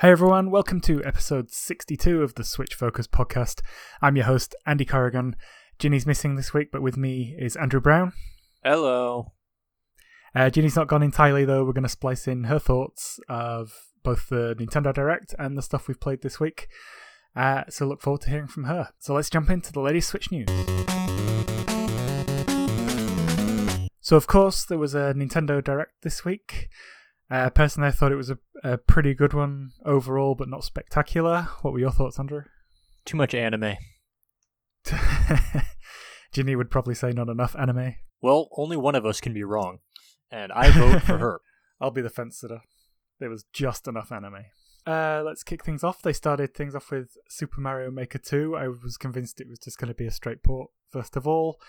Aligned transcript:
Hey 0.00 0.12
everyone, 0.12 0.50
welcome 0.50 0.80
to 0.80 1.04
episode 1.04 1.50
62 1.50 2.22
of 2.22 2.34
the 2.34 2.42
Switch 2.42 2.74
Focus 2.74 3.06
podcast. 3.06 3.60
I'm 4.00 4.16
your 4.16 4.24
host, 4.24 4.54
Andy 4.64 4.86
Corrigan. 4.86 5.36
Ginny's 5.78 6.06
missing 6.06 6.36
this 6.36 6.54
week, 6.54 6.70
but 6.72 6.80
with 6.80 6.96
me 6.96 7.36
is 7.38 7.54
Andrew 7.54 7.82
Brown. 7.82 8.14
Hello. 8.64 9.32
Uh, 10.34 10.48
Ginny's 10.48 10.74
not 10.74 10.88
gone 10.88 11.02
entirely 11.02 11.44
though. 11.44 11.66
We're 11.66 11.74
going 11.74 11.82
to 11.82 11.90
splice 11.90 12.26
in 12.26 12.44
her 12.44 12.58
thoughts 12.58 13.20
of 13.28 13.74
both 14.02 14.30
the 14.30 14.56
Nintendo 14.58 14.94
Direct 14.94 15.34
and 15.38 15.54
the 15.54 15.60
stuff 15.60 15.86
we've 15.86 16.00
played 16.00 16.22
this 16.22 16.40
week. 16.40 16.68
Uh, 17.36 17.64
so 17.68 17.84
look 17.84 18.00
forward 18.00 18.22
to 18.22 18.30
hearing 18.30 18.46
from 18.46 18.64
her. 18.64 18.88
So 19.00 19.12
let's 19.12 19.28
jump 19.28 19.50
into 19.50 19.70
the 19.70 19.80
latest 19.80 20.08
Switch 20.08 20.32
news. 20.32 20.48
So 24.00 24.16
of 24.16 24.26
course 24.26 24.64
there 24.64 24.78
was 24.78 24.94
a 24.94 25.12
Nintendo 25.14 25.62
Direct 25.62 25.92
this 26.00 26.24
week. 26.24 26.70
Uh, 27.30 27.48
personally, 27.50 27.88
I 27.88 27.92
thought 27.92 28.12
it 28.12 28.16
was 28.16 28.30
a, 28.30 28.38
a 28.64 28.76
pretty 28.76 29.14
good 29.14 29.32
one 29.32 29.70
overall, 29.84 30.34
but 30.34 30.48
not 30.48 30.64
spectacular. 30.64 31.48
What 31.62 31.72
were 31.72 31.78
your 31.78 31.92
thoughts, 31.92 32.18
Andrew? 32.18 32.42
Too 33.04 33.16
much 33.16 33.34
anime. 33.34 33.76
Ginny 36.32 36.56
would 36.56 36.70
probably 36.70 36.94
say 36.94 37.12
not 37.12 37.28
enough 37.28 37.54
anime. 37.56 37.94
Well, 38.20 38.48
only 38.56 38.76
one 38.76 38.94
of 38.96 39.06
us 39.06 39.20
can 39.20 39.32
be 39.32 39.44
wrong, 39.44 39.78
and 40.30 40.50
I 40.52 40.70
vote 40.70 41.02
for 41.02 41.18
her. 41.18 41.40
I'll 41.80 41.90
be 41.92 42.02
the 42.02 42.10
fence 42.10 42.40
sitter. 42.40 42.62
There 43.20 43.30
was 43.30 43.44
just 43.52 43.86
enough 43.86 44.10
anime. 44.10 44.46
Uh, 44.86 45.22
let's 45.24 45.42
kick 45.42 45.64
things 45.64 45.84
off. 45.84 46.02
They 46.02 46.12
started 46.12 46.54
things 46.54 46.74
off 46.74 46.90
with 46.90 47.10
Super 47.28 47.60
Mario 47.60 47.90
Maker 47.90 48.18
2. 48.18 48.56
I 48.56 48.68
was 48.68 48.96
convinced 48.96 49.40
it 49.40 49.48
was 49.48 49.58
just 49.58 49.78
going 49.78 49.88
to 49.88 49.94
be 49.94 50.06
a 50.06 50.10
straight 50.10 50.42
port, 50.42 50.70
first 50.90 51.16
of 51.16 51.28
all. 51.28 51.60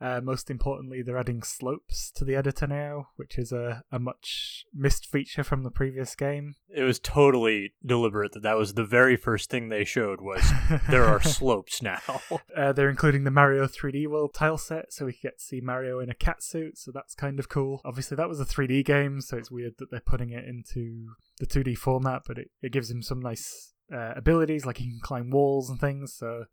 Uh, 0.00 0.20
most 0.20 0.50
importantly, 0.50 1.02
they're 1.02 1.18
adding 1.18 1.42
slopes 1.42 2.10
to 2.10 2.24
the 2.24 2.34
editor 2.34 2.66
now, 2.66 3.08
which 3.16 3.38
is 3.38 3.52
a, 3.52 3.82
a 3.92 3.98
much 3.98 4.64
missed 4.74 5.06
feature 5.06 5.44
from 5.44 5.62
the 5.62 5.70
previous 5.70 6.14
game. 6.14 6.56
It 6.68 6.82
was 6.82 6.98
totally 6.98 7.74
deliberate 7.84 8.32
that 8.32 8.42
that 8.42 8.58
was 8.58 8.74
the 8.74 8.84
very 8.84 9.16
first 9.16 9.50
thing 9.50 9.68
they 9.68 9.84
showed 9.84 10.20
was 10.20 10.42
there 10.90 11.04
are 11.04 11.22
slopes 11.22 11.82
now. 11.82 12.00
Uh, 12.56 12.72
they're 12.72 12.90
including 12.90 13.24
the 13.24 13.30
Mario 13.30 13.66
3D 13.66 14.06
World 14.06 14.32
tile 14.32 14.58
set, 14.58 14.92
so 14.92 15.06
we 15.06 15.12
can 15.12 15.20
get 15.22 15.38
to 15.38 15.44
see 15.44 15.60
Mario 15.60 15.98
in 15.98 16.08
a 16.08 16.14
cat 16.14 16.42
suit, 16.42 16.78
so 16.78 16.92
that's 16.92 17.14
kind 17.14 17.38
of 17.40 17.48
cool. 17.48 17.80
Obviously, 17.84 18.16
that 18.16 18.28
was 18.28 18.40
a 18.40 18.44
3D 18.44 18.84
game, 18.84 19.20
so 19.20 19.36
it's 19.36 19.50
weird 19.50 19.74
that 19.78 19.90
they're 19.90 20.00
putting 20.00 20.30
it 20.30 20.44
into 20.44 21.08
the 21.38 21.46
2D 21.46 21.76
format, 21.76 22.22
but 22.26 22.38
it, 22.38 22.50
it 22.62 22.72
gives 22.72 22.90
him 22.90 23.02
some 23.02 23.20
nice 23.20 23.74
uh, 23.92 24.12
abilities, 24.14 24.64
like 24.64 24.78
he 24.78 24.88
can 24.88 25.00
climb 25.02 25.30
walls 25.30 25.68
and 25.68 25.80
things, 25.80 26.14
so 26.14 26.44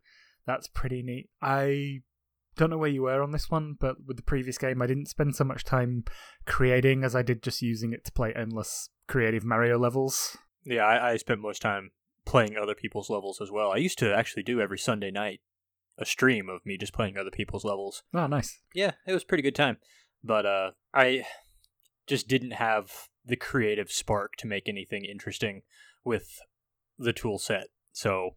that's 0.46 0.66
pretty 0.68 1.02
neat. 1.02 1.30
I 1.40 2.00
don't 2.56 2.70
know 2.70 2.78
where 2.78 2.90
you 2.90 3.02
were 3.02 3.22
on 3.22 3.30
this 3.30 3.50
one, 3.50 3.76
but 3.78 3.96
with 4.06 4.16
the 4.16 4.22
previous 4.22 4.58
game, 4.58 4.82
I 4.82 4.86
didn't 4.86 5.08
spend 5.08 5.34
so 5.34 5.44
much 5.44 5.64
time 5.64 6.04
creating 6.46 7.04
as 7.04 7.14
I 7.14 7.22
did 7.22 7.42
just 7.42 7.62
using 7.62 7.92
it 7.92 8.04
to 8.04 8.12
play 8.12 8.32
endless 8.34 8.88
creative 9.08 9.44
Mario 9.44 9.78
levels. 9.78 10.36
Yeah, 10.64 10.84
I, 10.84 11.12
I 11.12 11.16
spent 11.16 11.40
most 11.40 11.62
time 11.62 11.90
playing 12.24 12.56
other 12.56 12.74
people's 12.74 13.10
levels 13.10 13.40
as 13.40 13.50
well. 13.50 13.72
I 13.72 13.76
used 13.76 13.98
to 13.98 14.14
actually 14.14 14.42
do 14.42 14.60
every 14.60 14.78
Sunday 14.78 15.10
night 15.10 15.40
a 15.98 16.04
stream 16.04 16.48
of 16.48 16.64
me 16.64 16.76
just 16.76 16.92
playing 16.92 17.16
other 17.16 17.30
people's 17.30 17.64
levels. 17.64 18.02
Oh, 18.14 18.26
nice. 18.26 18.60
Yeah, 18.74 18.92
it 19.06 19.12
was 19.12 19.22
a 19.22 19.26
pretty 19.26 19.42
good 19.42 19.54
time. 19.54 19.78
But 20.22 20.46
uh, 20.46 20.70
I 20.94 21.24
just 22.06 22.28
didn't 22.28 22.52
have 22.52 23.08
the 23.24 23.36
creative 23.36 23.90
spark 23.90 24.36
to 24.36 24.46
make 24.46 24.68
anything 24.68 25.04
interesting 25.04 25.62
with 26.04 26.40
the 26.98 27.12
tool 27.12 27.38
set. 27.38 27.68
So 27.92 28.30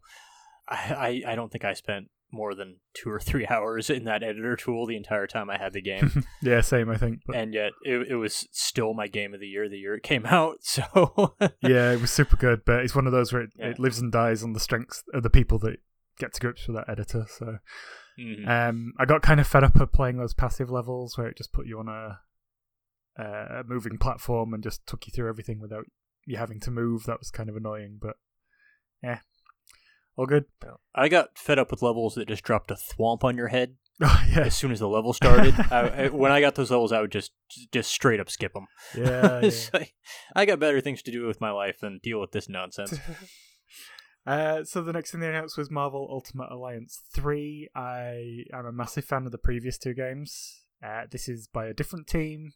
I, 0.68 1.22
I, 1.26 1.32
I 1.32 1.34
don't 1.34 1.50
think 1.50 1.64
I 1.64 1.74
spent 1.74 2.08
more 2.36 2.54
than 2.54 2.76
two 2.94 3.10
or 3.10 3.18
three 3.18 3.46
hours 3.50 3.90
in 3.90 4.04
that 4.04 4.22
editor 4.22 4.56
tool 4.56 4.86
the 4.86 4.96
entire 4.96 5.26
time 5.26 5.50
I 5.50 5.58
had 5.58 5.72
the 5.72 5.82
game. 5.82 6.24
yeah, 6.42 6.60
same, 6.60 6.90
I 6.90 6.96
think. 6.96 7.20
But... 7.26 7.36
And 7.36 7.54
yet 7.54 7.72
it, 7.82 8.08
it 8.08 8.16
was 8.16 8.46
still 8.52 8.94
my 8.94 9.08
game 9.08 9.34
of 9.34 9.40
the 9.40 9.46
year 9.46 9.68
the 9.68 9.78
year 9.78 9.94
it 9.94 10.02
came 10.02 10.26
out. 10.26 10.58
So 10.66 11.34
yeah, 11.62 11.92
it 11.92 12.00
was 12.00 12.10
super 12.10 12.36
good, 12.36 12.64
but 12.66 12.80
it's 12.80 12.94
one 12.94 13.06
of 13.06 13.12
those 13.12 13.32
where 13.32 13.42
it, 13.42 13.50
yeah. 13.56 13.68
it 13.68 13.78
lives 13.78 13.98
and 13.98 14.12
dies 14.12 14.42
on 14.42 14.52
the 14.52 14.60
strengths 14.60 15.02
of 15.14 15.22
the 15.22 15.30
people 15.30 15.58
that 15.60 15.78
get 16.18 16.34
to 16.34 16.40
grips 16.40 16.66
with 16.66 16.76
that 16.76 16.88
editor. 16.88 17.24
So 17.28 17.58
mm-hmm. 18.18 18.46
um, 18.46 18.92
I 18.98 19.06
got 19.06 19.22
kind 19.22 19.40
of 19.40 19.46
fed 19.46 19.64
up 19.64 19.76
of 19.76 19.92
playing 19.92 20.18
those 20.18 20.34
passive 20.34 20.70
levels 20.70 21.16
where 21.16 21.28
it 21.28 21.38
just 21.38 21.52
put 21.52 21.66
you 21.66 21.78
on 21.78 21.88
a, 21.88 23.22
a 23.22 23.64
moving 23.64 23.96
platform 23.96 24.52
and 24.52 24.62
just 24.62 24.86
took 24.86 25.06
you 25.06 25.12
through 25.12 25.30
everything 25.30 25.60
without 25.60 25.84
you 26.26 26.36
having 26.36 26.60
to 26.60 26.70
move. 26.70 27.04
That 27.04 27.20
was 27.20 27.30
kind 27.30 27.48
of 27.48 27.56
annoying, 27.56 27.98
but 28.00 28.16
yeah, 29.02 29.20
all 30.16 30.26
good. 30.26 30.46
I 30.94 31.08
got 31.08 31.38
fed 31.38 31.58
up 31.58 31.70
with 31.70 31.82
levels 31.82 32.14
that 32.14 32.28
just 32.28 32.44
dropped 32.44 32.70
a 32.70 32.74
thwomp 32.74 33.24
on 33.24 33.36
your 33.36 33.48
head. 33.48 33.76
Oh, 33.98 34.24
yeah. 34.30 34.40
As 34.40 34.54
soon 34.54 34.72
as 34.72 34.80
the 34.80 34.88
level 34.88 35.14
started, 35.14 35.54
I, 35.70 36.08
when 36.08 36.30
I 36.30 36.42
got 36.42 36.54
those 36.54 36.70
levels, 36.70 36.92
I 36.92 37.00
would 37.00 37.10
just 37.10 37.32
just 37.72 37.90
straight 37.90 38.20
up 38.20 38.28
skip 38.28 38.52
them. 38.52 38.66
Yeah, 38.94 39.40
yeah. 39.40 39.50
like, 39.72 39.94
I 40.34 40.44
got 40.44 40.60
better 40.60 40.82
things 40.82 41.00
to 41.04 41.10
do 41.10 41.26
with 41.26 41.40
my 41.40 41.50
life 41.50 41.80
than 41.80 42.00
deal 42.02 42.20
with 42.20 42.32
this 42.32 42.46
nonsense. 42.46 43.00
uh, 44.26 44.64
so 44.64 44.82
the 44.82 44.92
next 44.92 45.12
thing 45.12 45.20
they 45.20 45.30
announced 45.30 45.56
was 45.56 45.70
Marvel 45.70 46.06
Ultimate 46.10 46.52
Alliance 46.52 47.00
three. 47.14 47.70
I 47.74 48.44
am 48.52 48.66
a 48.66 48.70
massive 48.70 49.06
fan 49.06 49.24
of 49.24 49.32
the 49.32 49.38
previous 49.38 49.78
two 49.78 49.94
games. 49.94 50.66
Uh, 50.84 51.04
this 51.10 51.26
is 51.26 51.48
by 51.50 51.64
a 51.64 51.72
different 51.72 52.06
team. 52.06 52.52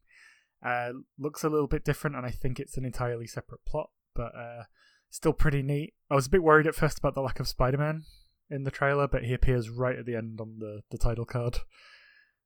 Uh, 0.63 0.91
looks 1.19 1.43
a 1.43 1.49
little 1.49 1.69
bit 1.69 1.87
different, 1.87 2.17
and 2.17 2.27
I 2.27 2.33
think 2.33 2.61
it's 2.61 2.77
an 2.77 2.85
entirely 2.85 3.27
separate 3.27 3.65
plot. 3.65 3.89
But 4.15 4.35
uh, 4.37 4.65
still 5.11 5.33
pretty 5.33 5.63
neat. 5.63 5.95
I 6.11 6.15
was 6.15 6.27
a 6.27 6.31
bit 6.31 6.43
worried 6.43 6.67
at 6.67 6.75
first 6.75 6.99
about 6.99 7.15
the 7.15 7.21
lack 7.21 7.41
of 7.41 7.49
Spider 7.49 7.79
Man 7.79 8.05
in 8.49 8.65
the 8.65 8.71
trailer, 8.71 9.07
but 9.07 9.25
he 9.25 9.35
appears 9.35 9.69
right 9.71 9.99
at 9.99 10.07
the 10.07 10.17
end 10.17 10.41
on 10.41 10.57
the, 10.59 10.83
the 10.91 10.99
title 10.99 11.25
card. 11.25 11.59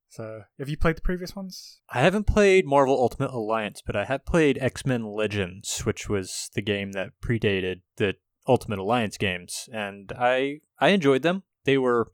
So, 0.08 0.42
have 0.58 0.69
you 0.69 0.76
played 0.76 0.97
the 0.97 1.02
previous 1.02 1.34
ones? 1.34 1.80
I 1.91 2.00
haven't 2.00 2.26
played 2.26 2.66
Marvel 2.66 2.94
Ultimate 2.94 3.32
Alliance, 3.32 3.82
but 3.84 3.97
I 3.97 4.04
have 4.04 4.25
played 4.25 4.58
X 4.60 4.86
Men 4.86 5.06
Legends, 5.06 5.80
which 5.80 6.08
was 6.08 6.50
the 6.54 6.62
game 6.62 6.92
that 6.92 7.20
predated 7.20 7.80
the 7.97 8.14
Ultimate 8.47 8.78
Alliance 8.78 9.16
games, 9.16 9.69
and 9.72 10.12
I 10.16 10.60
I 10.78 10.88
enjoyed 10.88 11.22
them. 11.22 11.42
They 11.64 11.78
were 11.78 12.10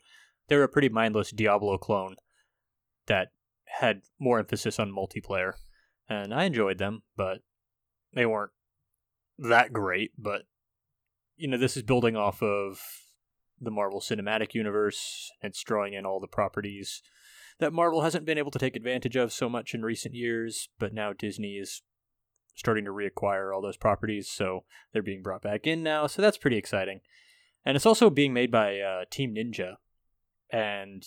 they 0.49 0.57
were 0.57 0.63
a 0.63 0.69
pretty 0.69 0.89
mindless 0.89 1.31
Diablo 1.31 1.77
clone 1.77 2.17
that 3.07 3.33
had 3.67 4.03
more 4.19 4.39
emphasis 4.39 4.79
on 4.79 4.93
multiplayer, 4.93 5.55
and 6.09 6.33
I 6.33 6.45
enjoyed 6.45 6.79
them, 6.79 7.03
but 7.17 7.41
they 8.15 8.25
weren't 8.25 8.53
that 9.49 9.73
great, 9.73 10.13
but 10.19 10.43
you 11.37 11.49
know, 11.49 11.57
this 11.57 11.77
is 11.77 11.83
building 11.83 12.17
off 12.17 12.43
of 12.43 12.81
the 13.61 13.71
Marvel 13.71 14.01
Cinematic 14.01 14.55
Universe. 14.55 15.31
and 15.43 15.51
It's 15.51 15.63
drawing 15.63 15.95
in 15.95 16.05
all 16.05 16.21
the 16.21 16.27
properties 16.27 17.03
that 17.61 17.73
Marvel 17.73 18.03
hasn't 18.03 18.25
been 18.25 18.39
able 18.39 18.51
to 18.51 18.59
take 18.59 18.75
advantage 18.75 19.17
of 19.17 19.33
so 19.33 19.49
much 19.49 19.75
in 19.75 19.83
recent 19.83 20.15
years, 20.15 20.69
but 20.79 20.93
now 20.93 21.13
Disney 21.13 21.55
is 21.55 21.83
starting 22.55 22.85
to 22.85 22.91
reacquire 22.91 23.55
all 23.55 23.63
those 23.63 23.77
properties, 23.77 24.29
so 24.29 24.65
they're 24.93 25.03
being 25.03 25.23
brought 25.23 25.43
back 25.43 25.67
in 25.67 25.83
now. 25.83 26.07
So 26.07 26.21
that's 26.21 26.39
pretty 26.39 26.57
exciting. 26.57 27.01
And 27.65 27.77
it's 27.77 27.87
also 27.87 28.11
being 28.11 28.33
made 28.33 28.51
by 28.51 28.81
uh, 28.81 29.05
Team 29.11 29.35
Ninja, 29.35 29.77
and 30.51 31.05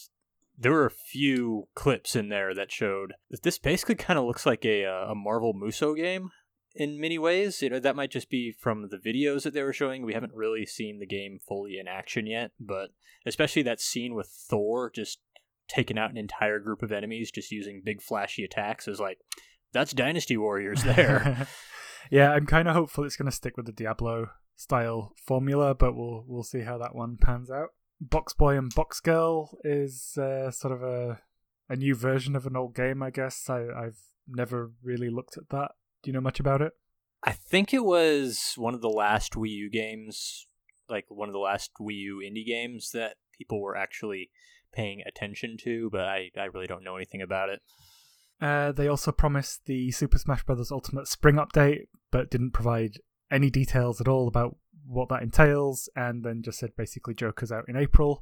there 0.58 0.72
were 0.72 0.86
a 0.86 0.92
few 0.92 1.68
clips 1.74 2.16
in 2.16 2.30
there 2.30 2.54
that 2.54 2.72
showed 2.72 3.14
that 3.32 3.42
this 3.42 3.58
basically 3.58 3.96
kind 4.04 4.20
of 4.20 4.26
looks 4.26 4.46
like 4.46 4.64
a 4.64 4.86
uh, 4.86 5.12
a 5.12 5.16
Marvel 5.16 5.54
Musou 5.54 5.98
game 5.98 6.30
in 6.76 7.00
many 7.00 7.18
ways. 7.18 7.62
You 7.62 7.70
know, 7.70 7.80
that 7.80 7.96
might 7.96 8.12
just 8.12 8.30
be 8.30 8.52
from 8.52 8.90
the 8.90 8.98
videos 8.98 9.44
that 9.44 9.54
they 9.54 9.64
were 9.64 9.74
showing. 9.74 10.06
We 10.06 10.14
haven't 10.14 10.34
really 10.34 10.66
seen 10.66 11.00
the 11.00 11.06
game 11.06 11.40
fully 11.48 11.78
in 11.80 11.88
action 11.88 12.28
yet, 12.28 12.52
but 12.60 12.90
especially 13.26 13.64
that 13.64 13.82
scene 13.82 14.16
with 14.16 14.28
Thor 14.28 14.90
just 14.90 15.20
taking 15.68 15.98
out 15.98 16.12
an 16.12 16.18
entire 16.18 16.60
group 16.60 16.84
of 16.84 16.92
enemies 16.92 17.32
just 17.32 17.52
using 17.52 17.82
big 17.84 18.02
flashy 18.02 18.44
attacks 18.44 18.88
is 18.88 19.00
like 19.00 19.20
that's 19.72 19.94
Dynasty 19.94 20.38
Warriors 20.38 20.84
there. 20.96 21.48
yeah, 22.12 22.32
I'm 22.32 22.46
kind 22.46 22.68
of 22.68 22.76
hopeful 22.76 23.04
it's 23.06 23.16
going 23.16 23.30
to 23.30 23.36
stick 23.36 23.58
with 23.58 23.66
the 23.66 23.72
Diablo 23.72 24.30
style 24.56 25.14
formula, 25.26 25.74
but 25.74 25.96
we'll 25.96 26.26
we'll 26.28 26.44
see 26.44 26.62
how 26.62 26.78
that 26.80 26.96
one 26.96 27.18
pans 27.18 27.50
out. 27.50 27.70
Box 28.02 28.34
Boy 28.34 28.58
and 28.58 28.74
Box 28.74 29.00
Girl 29.00 29.58
is 29.64 30.18
uh, 30.18 30.52
sort 30.52 30.74
of 30.74 30.84
a 30.84 31.22
a 31.70 31.76
new 31.76 31.96
version 31.96 32.36
of 32.36 32.46
an 32.46 32.58
old 32.58 32.76
game, 32.76 33.02
I 33.02 33.10
guess. 33.10 33.50
I, 33.50 33.68
I've 33.68 34.00
never 34.28 34.72
really 34.84 35.10
looked 35.10 35.38
at 35.38 35.50
that 35.50 35.72
do 36.04 36.10
you 36.10 36.14
know 36.14 36.22
much 36.22 36.40
about 36.40 36.62
it? 36.62 36.74
I 37.24 37.32
think 37.32 37.74
it 37.74 37.86
was 37.86 38.54
one 38.58 38.74
of 38.74 38.82
the 38.82 38.90
last 38.90 39.34
Wii 39.34 39.50
U 39.50 39.70
games, 39.70 40.46
like 40.90 41.06
one 41.08 41.30
of 41.30 41.34
the 41.34 41.40
last 41.40 41.72
Wii 41.80 41.96
U 41.96 42.22
indie 42.24 42.46
games 42.46 42.92
that 42.92 43.16
people 43.38 43.62
were 43.62 43.78
actually 43.78 44.30
paying 44.74 45.02
attention 45.08 45.56
to, 45.64 45.90
but 45.92 46.02
I, 46.02 46.32
I 46.38 46.46
really 46.46 46.68
don't 46.68 46.84
know 46.84 46.98
anything 46.98 47.22
about 47.22 47.50
it. 47.50 47.62
Uh, 48.42 48.74
they 48.74 48.88
also 48.88 49.12
promised 49.12 49.66
the 49.66 49.92
Super 49.92 50.18
Smash 50.18 50.44
Bros. 50.44 50.72
Ultimate 50.72 51.08
Spring 51.08 51.36
update, 51.36 51.88
but 52.12 52.30
didn't 52.30 52.52
provide 52.52 52.98
any 53.32 53.50
details 53.50 54.02
at 54.02 54.08
all 54.08 54.28
about 54.28 54.58
what 54.86 55.08
that 55.10 55.24
entails, 55.24 55.88
and 55.96 56.26
then 56.26 56.42
just 56.44 56.60
said 56.60 56.76
basically 56.76 57.14
Joker's 57.14 57.52
out 57.52 57.70
in 57.70 57.78
April. 57.78 58.22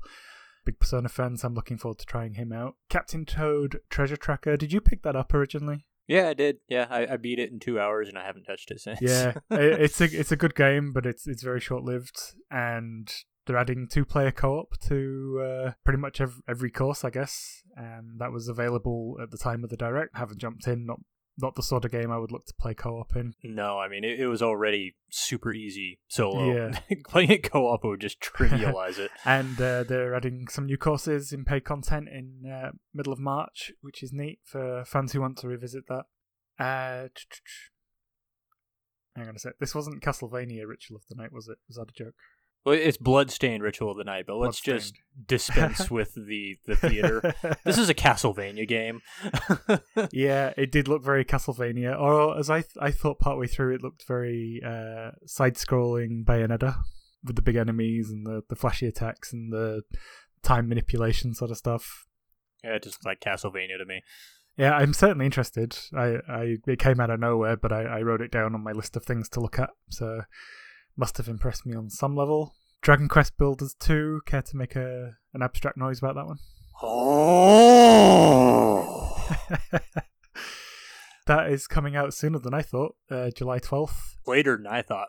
Big 0.63 0.79
Persona 0.79 1.09
fans, 1.09 1.43
I'm 1.43 1.55
looking 1.55 1.77
forward 1.77 1.97
to 1.99 2.05
trying 2.05 2.35
him 2.35 2.53
out. 2.53 2.75
Captain 2.87 3.25
Toad 3.25 3.79
Treasure 3.89 4.17
Tracker, 4.17 4.57
did 4.57 4.71
you 4.71 4.79
pick 4.79 5.01
that 5.01 5.15
up 5.15 5.33
originally? 5.33 5.85
Yeah, 6.11 6.27
I 6.27 6.33
did. 6.33 6.57
Yeah, 6.67 6.87
I, 6.89 7.13
I 7.13 7.15
beat 7.15 7.39
it 7.39 7.51
in 7.51 7.59
two 7.59 7.79
hours 7.79 8.09
and 8.09 8.17
I 8.17 8.25
haven't 8.25 8.43
touched 8.43 8.69
it 8.69 8.81
since. 8.81 8.99
Yeah, 9.01 9.35
it's 9.49 10.01
a 10.01 10.05
it's 10.05 10.33
a 10.33 10.35
good 10.35 10.55
game, 10.55 10.91
but 10.91 11.05
it's 11.05 11.25
it's 11.25 11.41
very 11.41 11.61
short 11.61 11.83
lived, 11.83 12.19
and 12.51 13.09
they're 13.45 13.55
adding 13.57 13.87
two 13.89 14.03
player 14.03 14.31
co 14.31 14.59
op 14.59 14.77
to 14.89 15.41
uh, 15.41 15.71
pretty 15.85 15.99
much 15.99 16.19
every, 16.19 16.43
every 16.49 16.69
course, 16.69 17.05
I 17.05 17.11
guess. 17.11 17.63
And 17.77 18.19
that 18.19 18.33
was 18.33 18.49
available 18.49 19.19
at 19.23 19.31
the 19.31 19.37
time 19.37 19.63
of 19.63 19.69
the 19.69 19.77
direct. 19.77 20.17
Haven't 20.17 20.41
jumped 20.41 20.67
in, 20.67 20.85
not 20.85 20.99
not 21.41 21.55
the 21.55 21.63
sort 21.63 21.85
of 21.85 21.91
game 21.91 22.11
I 22.11 22.17
would 22.17 22.31
look 22.31 22.45
to 22.45 22.53
play 22.59 22.73
co-op 22.73 23.15
in. 23.15 23.33
No, 23.43 23.79
I 23.79 23.87
mean 23.87 24.03
it, 24.03 24.19
it 24.19 24.27
was 24.27 24.41
already 24.41 24.95
super 25.09 25.53
easy 25.53 25.99
solo. 26.07 26.53
Yeah. 26.53 26.79
Playing 27.07 27.31
it 27.31 27.51
co-op 27.51 27.83
would 27.83 28.01
just 28.01 28.21
trivialize 28.21 28.97
it. 28.97 29.11
And 29.25 29.59
uh, 29.61 29.83
they're 29.83 30.15
adding 30.15 30.47
some 30.47 30.65
new 30.65 30.77
courses 30.77 31.31
in 31.31 31.45
paid 31.45 31.63
content 31.63 32.07
in 32.09 32.49
uh, 32.49 32.71
middle 32.93 33.13
of 33.13 33.19
March, 33.19 33.71
which 33.81 34.01
is 34.03 34.11
neat 34.11 34.39
for 34.43 34.83
fans 34.85 35.13
who 35.13 35.21
want 35.21 35.37
to 35.39 35.47
revisit 35.47 35.83
that. 35.87 36.05
Uh, 36.59 37.07
hang 39.15 39.27
on 39.27 39.35
a 39.35 39.39
sec. 39.39 39.53
This 39.59 39.75
wasn't 39.75 40.01
Castlevania 40.01 40.67
Ritual 40.67 40.97
of 40.97 41.03
the 41.09 41.15
Night, 41.15 41.31
was 41.31 41.47
it? 41.47 41.57
Was 41.67 41.77
that 41.77 41.89
a 41.89 42.03
joke? 42.03 42.15
Well, 42.63 42.75
it's 42.75 42.97
Bloodstained 42.97 43.63
Ritual 43.63 43.91
of 43.91 43.97
the 43.97 44.03
Night, 44.03 44.25
but 44.27 44.37
let's 44.37 44.59
just 44.59 44.93
dispense 45.25 45.89
with 45.89 46.13
the 46.13 46.57
the 46.65 46.75
theater. 46.75 47.33
this 47.65 47.77
is 47.77 47.89
a 47.89 47.93
Castlevania 47.95 48.67
game. 48.67 49.01
yeah, 50.11 50.53
it 50.57 50.71
did 50.71 50.87
look 50.87 51.03
very 51.03 51.25
Castlevania, 51.25 51.99
or 51.99 52.37
as 52.37 52.49
I 52.51 52.61
th- 52.61 52.77
I 52.79 52.91
thought 52.91 53.19
partway 53.19 53.47
through, 53.47 53.75
it 53.75 53.83
looked 53.83 54.07
very 54.07 54.61
uh, 54.65 55.11
side-scrolling 55.25 56.23
Bayonetta 56.23 56.75
with 57.23 57.35
the 57.35 57.41
big 57.41 57.55
enemies 57.55 58.11
and 58.11 58.25
the 58.25 58.43
the 58.47 58.55
flashy 58.55 58.87
attacks 58.87 59.33
and 59.33 59.51
the 59.51 59.81
time 60.43 60.69
manipulation 60.69 61.33
sort 61.33 61.49
of 61.49 61.57
stuff. 61.57 62.05
Yeah, 62.63 62.75
it 62.75 62.83
just 62.83 62.97
looked 62.97 63.05
like 63.05 63.19
Castlevania 63.21 63.79
to 63.79 63.85
me. 63.85 64.03
Yeah, 64.57 64.73
I'm 64.73 64.93
certainly 64.93 65.25
interested. 65.25 65.77
I, 65.97 66.17
I 66.29 66.57
it 66.67 66.77
came 66.77 66.99
out 66.99 67.09
of 67.09 67.19
nowhere, 67.19 67.57
but 67.57 67.71
I, 67.71 67.83
I 67.83 68.01
wrote 68.01 68.21
it 68.21 68.31
down 68.31 68.53
on 68.53 68.63
my 68.63 68.71
list 68.71 68.95
of 68.95 69.03
things 69.03 69.29
to 69.29 69.39
look 69.39 69.57
at. 69.57 69.71
So 69.89 70.21
must 71.01 71.17
have 71.17 71.27
impressed 71.27 71.65
me 71.65 71.75
on 71.75 71.89
some 71.89 72.15
level. 72.15 72.53
Dragon 72.83 73.07
Quest 73.07 73.35
Builders 73.35 73.75
2, 73.79 74.21
care 74.27 74.43
to 74.43 74.55
make 74.55 74.75
a 74.75 75.15
an 75.33 75.41
abstract 75.41 75.75
noise 75.75 75.97
about 75.97 76.13
that 76.13 76.27
one? 76.27 76.37
Oh! 76.83 78.37
that 81.25 81.51
is 81.51 81.65
coming 81.65 81.95
out 81.95 82.13
sooner 82.13 82.37
than 82.37 82.53
I 82.53 82.61
thought, 82.61 82.93
uh, 83.09 83.31
July 83.35 83.57
12th. 83.57 84.17
Later 84.27 84.55
than 84.57 84.67
I 84.67 84.83
thought. 84.83 85.07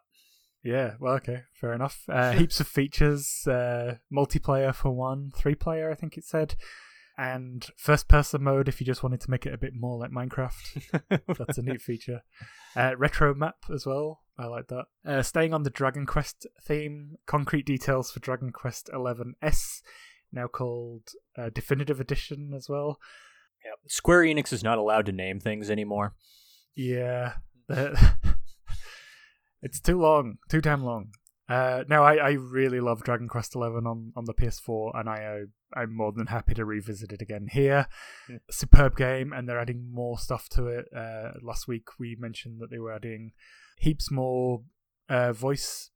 Yeah, 0.64 0.94
well, 0.98 1.12
okay, 1.16 1.42
fair 1.52 1.74
enough. 1.74 2.04
Uh, 2.08 2.32
heaps 2.38 2.58
of 2.58 2.68
features, 2.68 3.46
uh, 3.46 3.96
multiplayer 4.10 4.74
for 4.74 4.92
one, 4.92 5.30
three 5.36 5.54
player, 5.54 5.90
I 5.90 5.94
think 5.94 6.16
it 6.16 6.24
said, 6.24 6.54
and 7.18 7.68
first 7.76 8.08
person 8.08 8.42
mode 8.42 8.66
if 8.66 8.80
you 8.80 8.86
just 8.86 9.02
wanted 9.02 9.20
to 9.20 9.30
make 9.30 9.44
it 9.44 9.52
a 9.52 9.58
bit 9.58 9.74
more 9.74 9.98
like 9.98 10.10
Minecraft. 10.10 11.00
That's 11.38 11.58
a 11.58 11.62
neat 11.62 11.82
feature. 11.82 12.22
Uh, 12.74 12.94
retro 12.96 13.34
map 13.34 13.56
as 13.70 13.84
well. 13.84 14.21
I 14.38 14.46
like 14.46 14.68
that. 14.68 14.86
Uh, 15.06 15.22
staying 15.22 15.52
on 15.52 15.62
the 15.62 15.70
Dragon 15.70 16.06
Quest 16.06 16.46
theme, 16.60 17.16
concrete 17.26 17.66
details 17.66 18.10
for 18.10 18.20
Dragon 18.20 18.50
Quest 18.50 18.88
XI 18.92 19.34
S, 19.42 19.82
now 20.32 20.46
called 20.46 21.10
uh, 21.36 21.50
Definitive 21.52 22.00
Edition 22.00 22.52
as 22.56 22.68
well. 22.68 22.98
Yeah, 23.64 23.72
Square 23.88 24.22
Enix 24.22 24.52
is 24.52 24.64
not 24.64 24.78
allowed 24.78 25.06
to 25.06 25.12
name 25.12 25.38
things 25.38 25.70
anymore. 25.70 26.14
Yeah, 26.74 27.34
it's 29.62 29.80
too 29.80 30.00
long, 30.00 30.38
too 30.48 30.60
damn 30.60 30.82
long. 30.82 31.10
Uh, 31.48 31.84
now 31.88 32.02
I, 32.02 32.14
I 32.14 32.30
really 32.30 32.80
love 32.80 33.02
Dragon 33.02 33.28
Quest 33.28 33.52
XI 33.52 33.58
on, 33.58 34.12
on 34.16 34.24
the 34.24 34.32
PS4, 34.32 34.98
and 34.98 35.08
I 35.08 35.24
uh, 35.24 35.78
I'm 35.78 35.94
more 35.94 36.12
than 36.12 36.28
happy 36.28 36.54
to 36.54 36.64
revisit 36.64 37.12
it 37.12 37.20
again 37.20 37.48
here. 37.50 37.88
Yeah. 38.28 38.38
Superb 38.50 38.96
game, 38.96 39.32
and 39.32 39.48
they're 39.48 39.60
adding 39.60 39.90
more 39.92 40.18
stuff 40.18 40.48
to 40.50 40.68
it. 40.68 40.86
Uh, 40.96 41.32
last 41.42 41.68
week 41.68 41.88
we 41.98 42.16
mentioned 42.18 42.60
that 42.60 42.70
they 42.70 42.78
were 42.78 42.92
adding 42.92 43.32
heaps 43.78 44.10
more 44.10 44.62
uh, 45.08 45.32
voice 45.32 45.90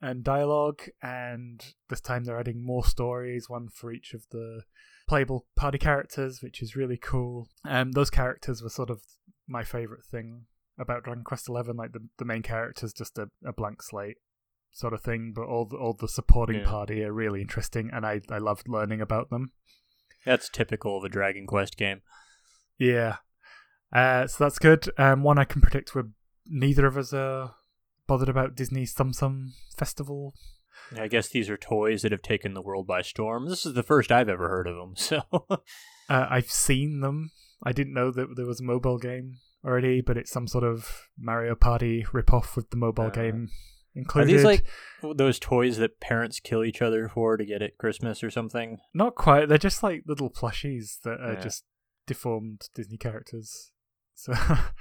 and 0.00 0.22
dialogue, 0.22 0.82
and 1.02 1.74
this 1.88 2.00
time 2.00 2.24
they're 2.24 2.38
adding 2.38 2.64
more 2.64 2.84
stories, 2.84 3.48
one 3.48 3.68
for 3.68 3.92
each 3.92 4.12
of 4.14 4.24
the 4.30 4.62
playable 5.08 5.46
party 5.56 5.78
characters, 5.78 6.42
which 6.42 6.60
is 6.62 6.76
really 6.76 6.98
cool. 6.98 7.48
Um, 7.64 7.92
those 7.92 8.10
characters 8.10 8.62
were 8.62 8.68
sort 8.68 8.90
of 8.90 9.00
my 9.48 9.64
favorite 9.64 10.04
thing 10.04 10.46
about 10.78 11.04
Dragon 11.04 11.24
Quest 11.24 11.46
XI. 11.46 11.52
Like 11.74 11.92
the 11.92 12.06
the 12.18 12.24
main 12.24 12.42
character's 12.42 12.92
just 12.92 13.16
a, 13.18 13.30
a 13.44 13.52
blank 13.52 13.82
slate 13.82 14.18
sort 14.72 14.92
of 14.92 15.00
thing, 15.00 15.32
but 15.34 15.46
all 15.46 15.64
the, 15.64 15.76
all 15.76 15.94
the 15.98 16.08
supporting 16.08 16.60
Yeah. 16.60 16.66
party 16.68 17.02
are 17.02 17.12
really 17.12 17.40
interesting, 17.40 17.88
and 17.92 18.04
I 18.04 18.20
I 18.30 18.38
loved 18.38 18.68
learning 18.68 19.00
about 19.00 19.30
them. 19.30 19.52
That's 20.26 20.50
typical 20.50 20.98
of 20.98 21.04
a 21.04 21.08
Dragon 21.08 21.46
Quest 21.46 21.76
game. 21.78 22.02
Yeah, 22.78 23.16
uh, 23.92 24.26
so 24.26 24.44
that's 24.44 24.58
good. 24.58 24.90
Um, 24.98 25.22
one 25.22 25.38
I 25.38 25.44
can 25.44 25.62
predict 25.62 25.94
where 25.94 26.04
neither 26.48 26.86
of 26.86 26.96
us 26.96 27.12
are 27.12 27.54
bothered 28.06 28.28
about 28.28 28.54
Disney's 28.54 28.94
Tsum 28.94 29.12
Tsum 29.12 29.50
Festival. 29.76 30.34
I 30.96 31.08
guess 31.08 31.28
these 31.28 31.48
are 31.50 31.56
toys 31.56 32.02
that 32.02 32.12
have 32.12 32.22
taken 32.22 32.54
the 32.54 32.62
world 32.62 32.86
by 32.86 33.02
storm. 33.02 33.48
This 33.48 33.64
is 33.66 33.74
the 33.74 33.82
first 33.82 34.12
I've 34.12 34.28
ever 34.28 34.48
heard 34.48 34.66
of 34.68 34.76
them, 34.76 34.94
so 34.96 35.22
Uh, 36.08 36.26
I've 36.30 36.50
seen 36.50 37.00
them. 37.00 37.30
I 37.62 37.72
didn't 37.72 37.94
know 37.94 38.10
that 38.12 38.36
there 38.36 38.46
was 38.46 38.60
a 38.60 38.64
mobile 38.64 38.98
game 38.98 39.38
already, 39.64 40.00
but 40.00 40.16
it's 40.16 40.30
some 40.30 40.46
sort 40.46 40.62
of 40.64 41.08
Mario 41.18 41.54
Party 41.56 42.04
ripoff 42.12 42.54
with 42.54 42.70
the 42.70 42.76
mobile 42.76 43.06
Uh, 43.06 43.10
game 43.10 43.48
included. 43.94 44.30
are 44.30 44.36
these 44.36 44.44
like 44.44 44.64
those 45.16 45.38
toys 45.40 45.78
that 45.78 45.98
parents 45.98 46.38
kill 46.38 46.62
each 46.62 46.80
other 46.82 47.08
for 47.08 47.36
to 47.36 47.44
get 47.44 47.62
at 47.62 47.78
Christmas 47.78 48.22
or 48.22 48.30
something? 48.30 48.78
Not 48.94 49.14
quite. 49.16 49.48
They're 49.48 49.58
just 49.58 49.82
like 49.82 50.04
little 50.06 50.30
plushies 50.30 51.00
that 51.02 51.18
are 51.20 51.32
Yeah. 51.32 51.40
just 51.40 51.64
deformed 52.06 52.68
Disney 52.76 52.98
characters. 52.98 53.72
So 54.14 54.34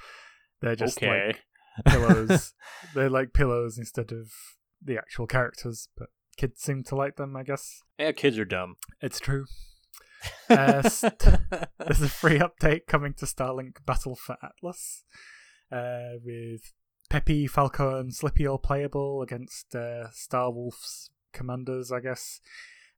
they're 0.62 0.76
just 0.76 0.98
okay. 1.00 1.28
like 1.28 1.44
pillows. 1.86 2.54
they're 2.96 3.10
like 3.10 3.34
pillows 3.34 3.78
instead 3.78 4.12
of 4.12 4.32
the 4.82 4.98
actual 4.98 5.28
characters, 5.28 5.90
but 5.98 6.08
kids 6.38 6.62
seem 6.62 6.84
to 6.84 6.96
like 6.96 7.16
them, 7.16 7.36
I 7.36 7.44
guess. 7.44 7.82
yeah, 7.98 8.12
kids 8.12 8.38
are 8.38 8.46
dumb. 8.46 8.76
It's 9.02 9.20
true. 9.20 9.46
Uh, 10.50 10.82
st- 10.90 11.20
There's 11.78 12.02
a 12.02 12.10
free 12.10 12.40
update 12.40 12.88
coming 12.88 13.14
to 13.16 13.26
Starlink 13.28 13.86
Battle 13.86 14.16
for 14.16 14.38
Atlas 14.42 15.04
uh, 15.72 16.18
with 16.24 16.74
Peppy, 17.12 17.46
Falco, 17.46 18.00
and 18.00 18.12
Slippy 18.12 18.48
all 18.48 18.58
playable 18.58 19.22
against 19.22 19.76
uh, 19.76 20.10
Star 20.12 20.52
Wolf's 20.52 21.12
commanders, 21.32 21.92
I 21.92 22.00
guess. 22.00 22.40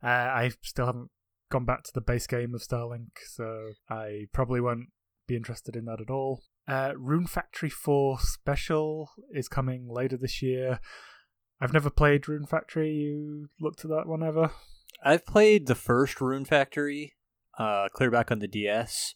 Uh, 0.02 0.08
I 0.08 0.52
still 0.62 0.86
haven't 0.86 1.10
gone 1.52 1.66
back 1.66 1.84
to 1.84 1.92
the 1.94 2.00
base 2.00 2.28
game 2.28 2.54
of 2.56 2.62
Starlink, 2.62 3.10
so 3.26 3.72
I 3.90 4.28
probably 4.32 4.62
won't 4.62 4.88
be 5.28 5.36
interested 5.36 5.76
in 5.76 5.84
that 5.86 6.00
at 6.00 6.10
all. 6.10 6.44
Uh, 6.68 6.92
Rune 6.98 7.28
Factory 7.28 7.70
4 7.70 8.20
Special 8.20 9.12
is 9.32 9.48
coming 9.48 9.88
later 9.90 10.18
this 10.18 10.42
year. 10.42 10.80
I've 11.62 11.74
never 11.74 11.90
played 11.90 12.28
Rune 12.28 12.46
Factory. 12.46 12.92
You 12.92 13.48
looked 13.60 13.86
at 13.86 13.90
that 13.90 14.06
one 14.06 14.22
ever? 14.22 14.52
I've 15.04 15.26
played 15.26 15.68
the 15.68 15.76
first 15.76 16.20
Rune 16.20 16.44
Factory, 16.44 17.16
uh, 17.58 17.88
clear 17.94 18.12
back 18.12 18.32
on 18.32 18.40
the 18.40 18.48
DS, 18.48 19.14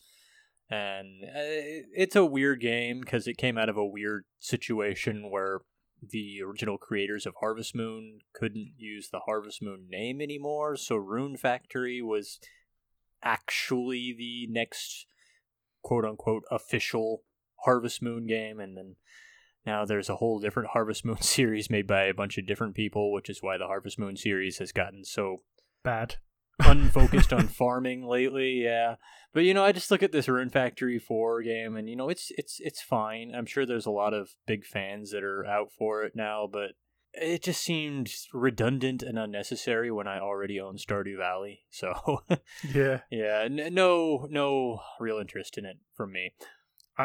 and 0.70 1.24
uh, 1.26 1.84
it's 1.94 2.16
a 2.16 2.26
weird 2.26 2.62
game 2.62 3.02
because 3.02 3.28
it 3.28 3.38
came 3.38 3.58
out 3.58 3.70
of 3.70 3.78
a 3.78 3.86
weird 3.86 4.24
situation 4.40 5.30
where 5.30 5.60
the 6.02 6.42
original 6.42 6.78
creators 6.78 7.26
of 7.26 7.34
Harvest 7.40 7.76
Moon 7.76 8.20
couldn't 8.34 8.74
use 8.78 9.10
the 9.10 9.22
Harvest 9.26 9.62
Moon 9.62 9.88
name 9.90 10.22
anymore, 10.22 10.78
so 10.78 10.96
Rune 10.96 11.36
Factory 11.36 12.02
was 12.02 12.40
actually 13.24 14.16
the 14.18 14.48
next 14.50 15.06
quote 15.84 16.06
unquote 16.06 16.44
official 16.50 17.24
Harvest 17.66 18.02
Moon 18.02 18.26
game, 18.28 18.60
and 18.60 18.78
then 18.78 18.96
now 19.66 19.86
there's 19.86 20.10
a 20.10 20.16
whole 20.18 20.40
different 20.40 20.70
Harvest 20.74 21.06
Moon 21.06 21.22
series 21.22 21.70
made 21.70 21.88
by 21.88 22.04
a 22.04 22.14
bunch 22.14 22.38
of 22.38 22.46
different 22.46 22.76
people, 22.76 23.12
which 23.12 23.30
is 23.30 23.40
why 23.42 23.58
the 23.58 23.68
Harvest 23.68 24.00
Moon 24.00 24.16
series 24.16 24.58
has 24.60 24.72
gotten 24.72 25.04
so 25.06 25.44
Bad. 25.84 26.16
unfocused 26.62 27.34
on 27.34 27.48
farming 27.48 28.06
lately. 28.06 28.64
Yeah, 28.64 28.96
but 29.34 29.44
you 29.44 29.54
know, 29.54 29.64
I 29.64 29.72
just 29.72 29.90
look 29.90 30.04
at 30.04 30.12
this 30.12 30.28
Rune 30.28 30.50
Factory 30.50 31.00
Four 31.00 31.42
game, 31.42 31.76
and 31.76 31.90
you 31.90 31.96
know, 31.96 32.10
it's 32.10 32.32
it's 32.38 32.60
it's 32.60 32.82
fine. 32.82 33.34
I'm 33.36 33.46
sure 33.48 33.66
there's 33.66 33.86
a 33.88 33.92
lot 33.92 34.14
of 34.14 34.32
big 34.46 34.66
fans 34.66 35.12
that 35.12 35.24
are 35.24 35.46
out 35.46 35.72
for 35.78 36.04
it 36.04 36.14
now, 36.16 36.48
but 36.52 36.72
it 37.14 37.44
just 37.44 37.62
seemed 37.62 38.10
redundant 38.34 39.02
and 39.04 39.20
unnecessary 39.20 39.92
when 39.92 40.08
I 40.08 40.20
already 40.20 40.60
own 40.62 40.78
Stardew 40.78 41.18
Valley. 41.18 41.62
So 41.70 42.24
Yeah. 42.74 43.00
yeah, 43.10 43.42
n- 43.46 43.74
no 43.74 44.28
no 44.30 44.80
real 45.00 45.18
interest 45.18 45.58
in 45.58 45.66
it 45.66 45.78
from 45.96 46.12
me. 46.14 46.34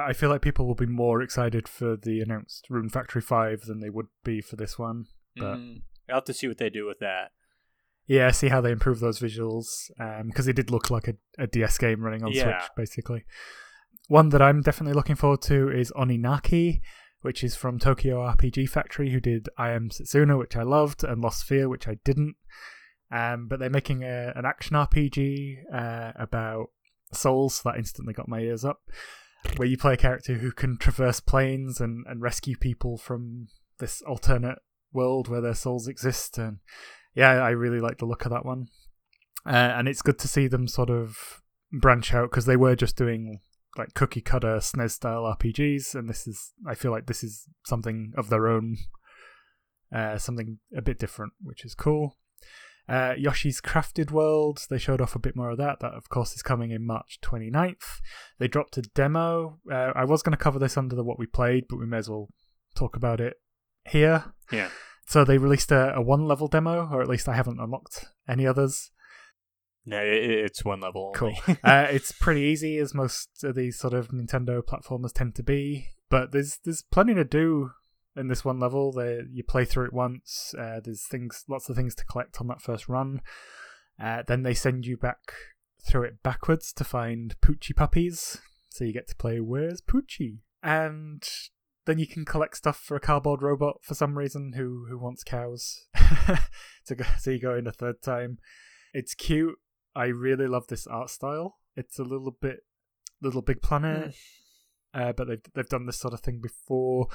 I 0.04 0.12
feel 0.12 0.28
like 0.30 0.42
people 0.42 0.66
will 0.66 0.74
be 0.74 0.86
more 0.86 1.22
excited 1.22 1.68
for 1.68 1.96
the 1.96 2.20
announced 2.20 2.66
Rune 2.70 2.88
Factory 2.88 3.22
5 3.22 3.62
than 3.62 3.80
they 3.80 3.90
would 3.90 4.06
be 4.24 4.40
for 4.40 4.56
this 4.56 4.78
one. 4.78 5.06
But- 5.36 5.56
Mm, 5.58 5.82
I'll 6.08 6.16
have 6.16 6.24
to 6.24 6.34
see 6.34 6.48
what 6.48 6.58
they 6.58 6.70
do 6.70 6.86
with 6.86 6.98
that. 7.00 7.32
Yeah, 8.06 8.30
see 8.30 8.48
how 8.48 8.60
they 8.60 8.70
improve 8.70 9.00
those 9.00 9.18
visuals 9.18 9.66
because 10.26 10.46
it 10.46 10.54
did 10.56 10.70
look 10.70 10.90
like 10.90 11.08
a, 11.08 11.14
a 11.38 11.46
DS 11.48 11.76
game 11.78 12.02
running 12.02 12.22
on 12.22 12.30
Yeah. 12.32 12.60
Switch, 12.60 12.70
basically. 12.76 13.24
One 14.08 14.28
that 14.28 14.40
I'm 14.40 14.62
definitely 14.62 14.94
looking 14.94 15.16
forward 15.16 15.42
to 15.42 15.68
is 15.68 15.90
Oninaki, 15.96 16.80
which 17.22 17.42
is 17.42 17.56
from 17.56 17.80
Tokyo 17.80 18.18
RPG 18.18 18.68
Factory, 18.68 19.10
who 19.10 19.18
did 19.18 19.48
I 19.58 19.70
Am 19.70 19.88
Setsuna, 19.90 20.38
which 20.38 20.56
I 20.56 20.62
loved, 20.62 21.02
and 21.02 21.20
Lost 21.20 21.48
Sphear, 21.48 21.68
which 21.68 21.88
I 21.88 21.96
didn't. 22.04 22.36
Um, 23.10 23.48
but 23.48 23.58
they're 23.58 23.68
making 23.70 24.04
a, 24.04 24.32
an 24.36 24.44
action 24.44 24.76
RPG 24.76 25.56
uh, 25.74 26.12
about 26.14 26.66
souls, 27.12 27.56
so 27.56 27.68
that 27.70 27.78
instantly 27.78 28.14
got 28.14 28.28
my 28.28 28.38
ears 28.40 28.64
up, 28.64 28.80
where 29.56 29.68
you 29.68 29.76
play 29.76 29.94
a 29.94 29.98
character 29.98 30.34
who 30.34 30.52
can 30.52 30.76
traverse 30.76 31.20
planes 31.20 31.80
and, 31.80 32.04
and 32.06 32.22
rescue 32.22 32.56
people 32.56 32.98
from 32.98 33.48
this 33.78 34.02
alternate 34.02 34.58
world 34.92 35.28
where 35.28 35.40
their 35.40 35.54
souls 35.54 35.88
exist. 35.88 36.38
And 36.38 36.58
yeah, 37.14 37.30
I 37.30 37.50
really 37.50 37.80
like 37.80 37.98
the 37.98 38.06
look 38.06 38.24
of 38.24 38.32
that 38.32 38.44
one. 38.44 38.66
Uh, 39.46 39.72
and 39.76 39.88
it's 39.88 40.02
good 40.02 40.18
to 40.18 40.28
see 40.28 40.48
them 40.48 40.66
sort 40.66 40.90
of 40.90 41.40
branch 41.72 42.12
out 42.12 42.30
because 42.30 42.46
they 42.46 42.56
were 42.56 42.76
just 42.76 42.96
doing 42.96 43.40
like 43.78 43.94
cookie 43.94 44.20
cutter 44.20 44.56
SNES 44.56 44.92
style 44.92 45.22
RPGs, 45.22 45.94
and 45.94 46.08
this 46.08 46.26
is 46.26 46.52
I 46.66 46.74
feel 46.74 46.90
like 46.90 47.06
this 47.06 47.22
is 47.22 47.46
something 47.64 48.12
of 48.16 48.28
their 48.28 48.48
own, 48.48 48.76
uh, 49.94 50.18
something 50.18 50.58
a 50.76 50.82
bit 50.82 50.98
different, 50.98 51.34
which 51.42 51.64
is 51.64 51.74
cool. 51.74 52.16
Uh, 52.88 53.14
Yoshi's 53.18 53.60
Crafted 53.60 54.10
World, 54.10 54.60
they 54.70 54.78
showed 54.78 55.00
off 55.00 55.16
a 55.16 55.20
bit 55.20 55.34
more 55.34 55.50
of 55.50 55.58
that. 55.58 55.80
That, 55.80 55.94
of 55.94 56.08
course, 56.08 56.34
is 56.34 56.42
coming 56.42 56.70
in 56.70 56.86
March 56.86 57.18
29th. 57.22 58.00
They 58.38 58.48
dropped 58.48 58.76
a 58.76 58.82
demo. 58.82 59.58
Uh, 59.70 59.92
I 59.94 60.04
was 60.04 60.22
going 60.22 60.36
to 60.36 60.42
cover 60.42 60.58
this 60.58 60.76
under 60.76 60.94
the 60.94 61.04
what 61.04 61.18
we 61.18 61.26
played, 61.26 61.64
but 61.68 61.78
we 61.78 61.86
may 61.86 61.98
as 61.98 62.08
well 62.08 62.28
talk 62.76 62.96
about 62.96 63.20
it 63.20 63.34
here. 63.88 64.32
Yeah. 64.52 64.68
So 65.08 65.24
they 65.24 65.38
released 65.38 65.72
a, 65.72 65.94
a 65.96 66.02
one 66.02 66.26
level 66.26 66.48
demo, 66.48 66.88
or 66.92 67.02
at 67.02 67.08
least 67.08 67.28
I 67.28 67.34
haven't 67.34 67.60
unlocked 67.60 68.06
any 68.28 68.46
others. 68.46 68.90
No, 69.84 69.98
it, 69.98 70.30
it's 70.30 70.64
one 70.64 70.80
level. 70.80 71.12
Cool. 71.14 71.34
uh, 71.64 71.86
it's 71.90 72.12
pretty 72.12 72.42
easy, 72.42 72.78
as 72.78 72.94
most 72.94 73.44
of 73.44 73.54
these 73.54 73.78
sort 73.78 73.94
of 73.94 74.08
Nintendo 74.08 74.60
platformers 74.62 75.12
tend 75.12 75.34
to 75.36 75.42
be. 75.42 75.88
But 76.08 76.32
there's 76.32 76.58
there's 76.64 76.82
plenty 76.82 77.14
to 77.14 77.24
do 77.24 77.70
in 78.16 78.28
this 78.28 78.44
one 78.44 78.58
level. 78.58 78.92
There, 78.92 79.24
you 79.30 79.44
play 79.44 79.64
through 79.64 79.86
it 79.86 79.92
once. 79.92 80.54
Uh, 80.58 80.80
there's 80.82 81.06
things, 81.06 81.44
lots 81.48 81.68
of 81.68 81.76
things 81.76 81.94
to 81.96 82.04
collect 82.04 82.40
on 82.40 82.46
that 82.48 82.62
first 82.62 82.88
run. 82.88 83.20
Uh, 84.00 84.22
then 84.26 84.42
they 84.42 84.54
send 84.54 84.86
you 84.86 84.96
back 84.96 85.32
through 85.86 86.04
it 86.04 86.22
backwards 86.22 86.72
to 86.74 86.84
find 86.84 87.38
Poochy 87.40 87.74
puppies. 87.74 88.38
So 88.70 88.84
you 88.84 88.92
get 88.92 89.08
to 89.08 89.16
play 89.16 89.40
Where's 89.40 89.80
Poochy? 89.80 90.38
And 90.62 91.22
then 91.86 91.98
you 91.98 92.06
can 92.06 92.24
collect 92.24 92.56
stuff 92.56 92.78
for 92.78 92.96
a 92.96 93.00
cardboard 93.00 93.40
robot 93.40 93.78
for 93.82 93.94
some 93.94 94.18
reason 94.18 94.54
who 94.56 94.86
who 94.90 94.98
wants 94.98 95.22
cows. 95.22 95.86
so, 96.84 96.94
go, 96.94 97.04
so 97.18 97.30
you 97.30 97.40
go 97.40 97.54
in 97.54 97.66
a 97.66 97.72
third 97.72 98.02
time. 98.02 98.38
It's 98.92 99.14
cute. 99.14 99.56
I 99.94 100.06
really 100.06 100.46
love 100.46 100.66
this 100.66 100.86
art 100.86 101.10
style. 101.10 101.56
It's 101.76 101.98
a 101.98 102.02
little 102.02 102.36
bit 102.38 102.60
Little 103.22 103.42
Big 103.42 103.62
Planet, 103.62 104.14
uh, 104.92 105.12
but 105.12 105.28
they've 105.28 105.42
they've 105.54 105.68
done 105.68 105.86
this 105.86 105.98
sort 105.98 106.12
of 106.12 106.20
thing 106.20 106.40
before. 106.42 107.08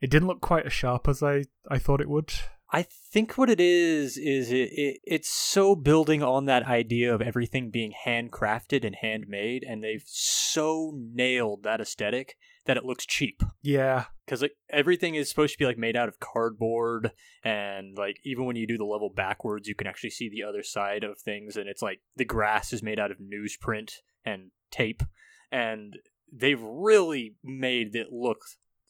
It 0.00 0.10
didn't 0.10 0.28
look 0.28 0.40
quite 0.40 0.66
as 0.66 0.72
sharp 0.72 1.08
as 1.08 1.22
I, 1.22 1.44
I 1.68 1.78
thought 1.78 2.00
it 2.00 2.08
would. 2.08 2.32
I 2.70 2.82
think 2.82 3.38
what 3.38 3.48
it 3.48 3.60
is 3.60 4.18
is 4.18 4.52
it, 4.52 4.68
it 4.72 5.00
it's 5.04 5.30
so 5.30 5.74
building 5.74 6.22
on 6.22 6.44
that 6.44 6.64
idea 6.64 7.14
of 7.14 7.22
everything 7.22 7.70
being 7.70 7.94
handcrafted 8.06 8.84
and 8.84 8.94
handmade, 8.94 9.64
and 9.66 9.82
they've 9.82 10.04
so 10.04 10.92
nailed 10.94 11.62
that 11.62 11.80
aesthetic 11.80 12.36
that 12.66 12.76
it 12.76 12.84
looks 12.84 13.06
cheap. 13.06 13.42
Yeah, 13.62 14.04
Because 14.26 14.42
like 14.42 14.52
everything 14.68 15.14
is 15.14 15.30
supposed 15.30 15.54
to 15.54 15.58
be 15.58 15.64
like 15.64 15.78
made 15.78 15.96
out 15.96 16.08
of 16.08 16.20
cardboard, 16.20 17.12
and 17.42 17.96
like 17.96 18.18
even 18.22 18.44
when 18.44 18.56
you 18.56 18.66
do 18.66 18.76
the 18.76 18.84
level 18.84 19.08
backwards, 19.08 19.66
you 19.66 19.74
can 19.74 19.86
actually 19.86 20.10
see 20.10 20.28
the 20.28 20.42
other 20.46 20.62
side 20.62 21.04
of 21.04 21.18
things, 21.18 21.56
and 21.56 21.70
it's 21.70 21.82
like 21.82 22.00
the 22.16 22.26
grass 22.26 22.74
is 22.74 22.82
made 22.82 23.00
out 23.00 23.10
of 23.10 23.16
newsprint 23.16 23.92
and 24.26 24.50
tape, 24.70 25.02
and 25.50 25.96
they've 26.30 26.60
really 26.60 27.36
made 27.42 27.96
it 27.96 28.08
look 28.12 28.40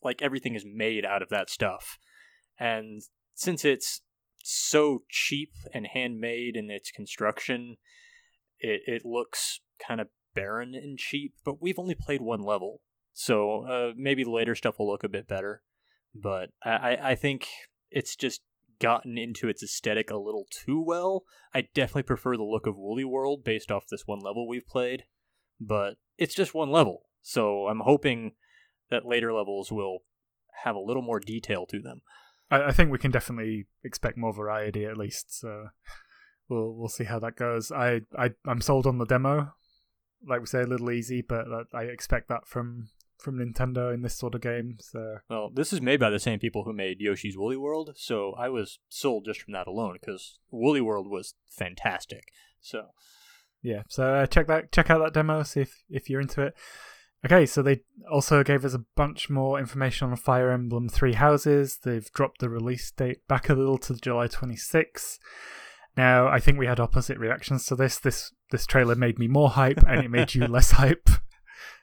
like 0.03 0.23
everything 0.23 0.55
is 0.55 0.65
made 0.67 1.05
out 1.05 1.23
of 1.23 1.29
that 1.31 1.51
stuff. 1.51 1.99
And 2.59 3.03
since 3.35 3.65
it's 3.65 4.03
so 4.43 5.03
cheap 5.09 5.53
and 5.75 5.87
handmade 5.87 6.57
in 6.57 6.71
its 6.71 6.91
construction, 6.91 7.77
it, 8.61 8.83
it 8.87 9.03
looks 9.05 9.61
kind 9.87 10.01
of 10.01 10.09
barren 10.35 10.75
and 10.75 10.99
cheap. 10.99 11.35
But 11.45 11.61
we've 11.61 11.79
only 11.79 11.95
played 11.95 12.21
one 12.21 12.43
level, 12.43 12.81
so 13.13 13.63
uh, 13.63 13.93
maybe 13.97 14.25
the 14.25 14.31
later 14.31 14.55
stuff 14.55 14.79
will 14.79 14.91
look 14.91 15.05
a 15.05 15.09
bit 15.09 15.29
better. 15.29 15.63
But 16.15 16.51
I, 16.65 16.97
I- 17.03 17.15
think 17.15 17.47
it's 17.91 18.17
just 18.17 18.41
gotten 18.81 19.19
into 19.19 19.49
its 19.49 19.63
aesthetic 19.63 20.11
a 20.11 20.17
little 20.17 20.47
too 20.51 20.81
well. 20.81 21.25
I 21.55 21.69
definitely 21.75 22.05
prefer 22.05 22.37
the 22.37 22.45
look 22.45 22.67
of 22.67 22.77
Woolly 22.77 23.05
World 23.05 23.45
based 23.45 23.71
off 23.71 23.85
this 23.91 24.05
one 24.07 24.21
level 24.21 24.49
we've 24.49 24.67
played, 24.67 25.05
but 25.61 25.95
it's 26.17 26.35
just 26.35 26.55
one 26.55 26.71
level. 26.71 27.03
So 27.23 27.67
I'm 27.67 27.81
hoping 27.81 28.33
that 28.91 29.07
later 29.07 29.33
levels 29.33 29.71
will 29.71 29.99
have 30.65 30.77
a 30.77 30.81
little 30.81 31.03
more 31.03 31.21
detail 31.21 31.67
to 31.67 31.81
them. 31.81 32.03
I, 32.51 32.65
I 32.65 32.73
think 32.73 32.91
we 32.91 32.99
can 32.99 33.11
definitely 33.11 33.67
expect 33.85 34.17
more 34.17 34.33
variety 34.33 34.85
at 34.85 34.97
least. 34.97 35.39
So 35.39 35.69
we'll 36.49 36.75
we'll 36.75 36.89
see 36.89 37.05
how 37.05 37.19
that 37.21 37.37
goes. 37.37 37.71
I 37.73 38.03
I 38.17 38.31
I'm 38.47 38.61
sold 38.61 38.87
on 38.87 38.99
the 38.99 39.07
demo. 39.07 39.53
Like 40.27 40.41
we 40.41 40.47
say, 40.47 40.63
a 40.63 40.67
little 40.67 40.91
easy, 40.91 41.23
but 41.23 41.47
uh, 41.51 41.65
I 41.73 41.85
expect 41.85 42.29
that 42.29 42.47
from 42.47 42.89
from 43.19 43.39
Nintendo 43.39 43.93
in 43.93 44.03
this 44.03 44.17
sort 44.17 44.35
of 44.35 44.41
game. 44.41 44.79
So 44.81 45.19
Well, 45.29 45.51
this 45.53 45.73
is 45.73 45.81
made 45.81 46.01
by 46.01 46.11
the 46.11 46.19
same 46.19 46.39
people 46.39 46.65
who 46.65 46.73
made 46.73 47.01
Yoshi's 47.01 47.37
Woolly 47.37 47.57
World, 47.57 47.93
so 47.97 48.35
I 48.39 48.49
was 48.49 48.79
sold 48.89 49.25
just 49.27 49.43
from 49.43 49.53
that 49.53 49.67
alone 49.67 49.99
because 50.01 50.39
Woolly 50.51 50.81
World 50.81 51.09
was 51.09 51.35
fantastic. 51.49 52.33
So 52.61 52.89
yeah, 53.63 53.83
so 53.89 54.15
uh, 54.15 54.27
check 54.27 54.47
that 54.49 54.73
check 54.73 54.91
out 54.91 54.99
that 54.99 55.15
demo. 55.15 55.43
See 55.43 55.61
if 55.61 55.85
if 55.89 56.09
you're 56.11 56.21
into 56.21 56.43
it. 56.43 56.55
Okay, 57.25 57.47
so 57.47 57.63
they 57.63 57.81
also 58.11 58.45
gave 58.45 58.65
us 58.65 58.75
a 58.75 58.85
bunch 58.95 59.29
more 59.29 59.59
information 59.59 60.09
on 60.09 60.17
Fire 60.17 60.51
Emblem 60.51 60.89
Three 60.89 61.15
Houses. 61.15 61.79
They've 61.83 62.11
dropped 62.13 62.41
the 62.41 62.49
release 62.49 62.91
date 62.93 63.27
back 63.27 63.49
a 63.49 63.55
little 63.55 63.79
to 63.79 63.95
July 63.95 64.29
26th. 64.29 65.19
Now, 65.97 66.29
I 66.29 66.39
think 66.39 66.59
we 66.59 66.67
had 66.67 66.79
opposite 66.79 67.19
reactions 67.19 67.67
to 67.67 67.75
this. 67.75 67.99
This 67.99 68.33
this 68.51 68.67
trailer 68.67 68.95
made 68.95 69.19
me 69.19 69.27
more 69.27 69.51
hype, 69.51 69.83
and 69.87 70.05
it 70.05 70.11
made 70.11 70.35
you 70.35 70.47
less 70.47 70.73
hype. 70.73 71.09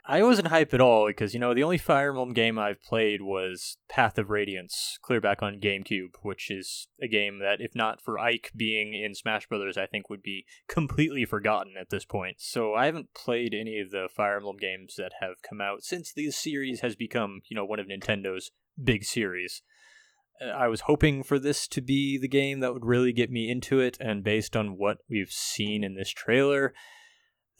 I 0.08 0.22
wasn't 0.22 0.50
hype 0.50 0.74
at 0.74 0.82
all 0.82 1.08
because 1.08 1.34
you 1.34 1.40
know 1.40 1.56
the 1.56 1.64
only 1.64 1.80
Fire 1.80 2.10
Emblem 2.10 2.34
game 2.34 2.60
I've 2.60 2.84
played 2.84 3.24
was 3.24 3.78
Path 3.90 4.20
of 4.20 4.30
Radiance, 4.30 5.00
clear 5.02 5.20
back 5.20 5.42
on 5.42 5.60
GameCube, 5.60 6.16
which 6.22 6.52
is 6.52 6.88
a 7.02 7.08
game 7.08 7.40
that, 7.40 7.60
if 7.60 7.74
not 7.74 8.02
for 8.02 8.20
Ike 8.20 8.52
being 8.56 8.94
in 8.94 9.16
Smash 9.16 9.48
Brothers, 9.48 9.78
I 9.78 9.88
think 9.88 10.10
would 10.10 10.22
be 10.22 10.46
completely 10.68 11.26
forgotten 11.26 11.74
at 11.80 11.90
this 11.90 12.06
point. 12.06 12.38
So 12.40 12.76
I 12.76 12.86
haven't 12.86 13.16
played 13.16 13.56
any 13.56 13.80
of 13.80 13.90
the 13.90 14.08
Fire 14.16 14.38
Emblem 14.38 14.58
games 14.58 14.96
that 14.98 15.14
have 15.22 15.42
come 15.48 15.60
out 15.60 15.84
since 15.84 16.14
this 16.14 16.38
series 16.38 16.82
has 16.82 16.96
become, 16.96 17.42
you 17.50 17.56
know, 17.56 17.66
one 17.66 17.80
of 17.80 17.88
Nintendo's 17.88 18.52
big 18.82 19.06
series. 19.06 19.64
Uh, 20.40 20.50
I 20.50 20.68
was 20.68 20.82
hoping 20.82 21.24
for 21.24 21.40
this 21.40 21.68
to 21.70 21.82
be 21.82 22.20
the 22.20 22.28
game 22.28 22.60
that 22.60 22.74
would 22.74 22.86
really 22.86 23.12
get 23.12 23.32
me 23.32 23.50
into 23.50 23.80
it, 23.80 23.98
and 24.00 24.24
based 24.24 24.56
on 24.56 24.78
what 24.78 24.98
we've 25.10 25.32
seen 25.32 25.84
in 25.84 25.96
this 25.96 26.12
trailer, 26.12 26.74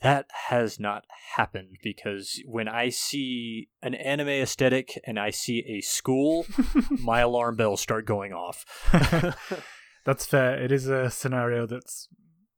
that 0.02 0.26
has 0.48 0.78
not 0.78 1.04
happened 1.36 1.76
because 1.82 2.40
when 2.46 2.68
I 2.68 2.90
see 2.90 3.68
an 3.82 3.94
anime 3.94 4.28
aesthetic 4.28 5.00
and 5.06 5.18
I 5.18 5.30
see 5.30 5.64
a 5.66 5.80
school, 5.80 6.46
my 6.90 7.20
alarm 7.20 7.56
bells 7.56 7.80
start 7.80 8.04
going 8.06 8.32
off. 8.32 8.64
That's 10.04 10.26
fair. 10.26 10.62
It 10.62 10.70
is 10.70 10.86
a 10.88 11.10
scenario 11.10 11.66
that's 11.66 12.08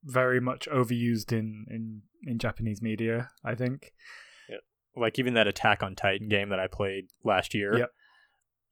very 0.04 0.40
much 0.40 0.68
overused 0.68 1.32
in 1.32 1.64
in 1.70 2.02
in 2.26 2.38
Japanese 2.38 2.82
media. 2.82 3.30
I 3.44 3.54
think. 3.54 3.92
like 4.96 5.18
even 5.18 5.34
that 5.34 5.46
Attack 5.46 5.82
on 5.82 5.94
Titan 5.94 6.28
game 6.28 6.48
that 6.48 6.58
I 6.58 6.66
played 6.66 7.06
last 7.24 7.54
year, 7.54 7.78
Yep. 7.78 7.90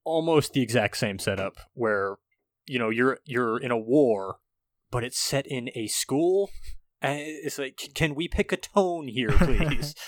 almost 0.05 0.53
the 0.53 0.61
exact 0.63 0.97
same 0.97 1.19
setup 1.21 1.55
where 1.75 2.17
you 2.67 2.79
know 2.79 2.91
you're 2.91 3.19
you're 3.25 3.59
in 3.59 3.71
a 3.71 3.79
war, 3.79 4.39
but 4.91 5.05
it's 5.05 5.19
set 5.19 5.47
in 5.47 5.71
a 5.75 5.87
school. 5.87 6.51
And 7.03 7.21
it's 7.21 7.59
like, 7.59 7.91
can 7.95 8.15
we 8.15 8.29
pick 8.29 8.53
a 8.53 8.57
tone 8.57 9.09
here, 9.09 9.31
please? 9.31 9.95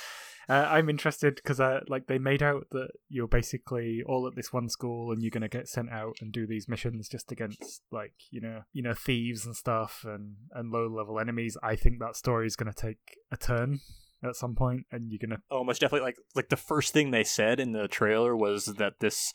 Uh, 0.51 0.67
I'm 0.71 0.89
interested 0.89 1.35
because 1.35 1.61
uh, 1.61 1.81
like 1.89 2.07
they 2.07 2.19
made 2.19 2.43
out 2.43 2.69
that 2.71 2.89
you're 3.11 3.29
basically 3.29 4.03
all 4.07 4.27
at 4.27 4.35
this 4.35 4.51
one 4.51 4.71
school 4.71 5.13
and 5.13 5.23
you're 5.23 5.31
gonna 5.31 5.47
get 5.47 5.69
sent 5.69 5.91
out 5.91 6.17
and 6.23 6.33
do 6.33 6.47
these 6.47 6.69
missions 6.69 7.07
just 7.07 7.31
against 7.31 7.83
like 7.93 8.15
you 8.31 8.41
know 8.41 8.63
you 8.73 8.83
know 8.83 8.95
thieves 8.95 9.45
and 9.45 9.55
stuff 9.55 10.07
and 10.09 10.37
and 10.53 10.73
low 10.73 10.89
level 10.89 11.21
enemies. 11.21 11.59
I 11.63 11.77
think 11.77 11.99
that 11.99 12.17
story 12.17 12.47
is 12.47 12.57
gonna 12.57 12.73
take 12.73 13.19
a 13.31 13.37
turn 13.37 13.81
at 14.25 14.37
some 14.37 14.55
point 14.55 14.87
and 14.91 15.11
you're 15.11 15.19
gonna 15.21 15.43
oh, 15.51 15.65
most 15.65 15.83
definitely. 15.83 16.07
Like 16.07 16.17
like 16.35 16.49
the 16.49 16.57
first 16.57 16.95
thing 16.95 17.11
they 17.11 17.25
said 17.25 17.61
in 17.61 17.73
the 17.73 17.87
trailer 17.87 18.35
was 18.35 18.65
that 18.65 18.95
this 19.01 19.35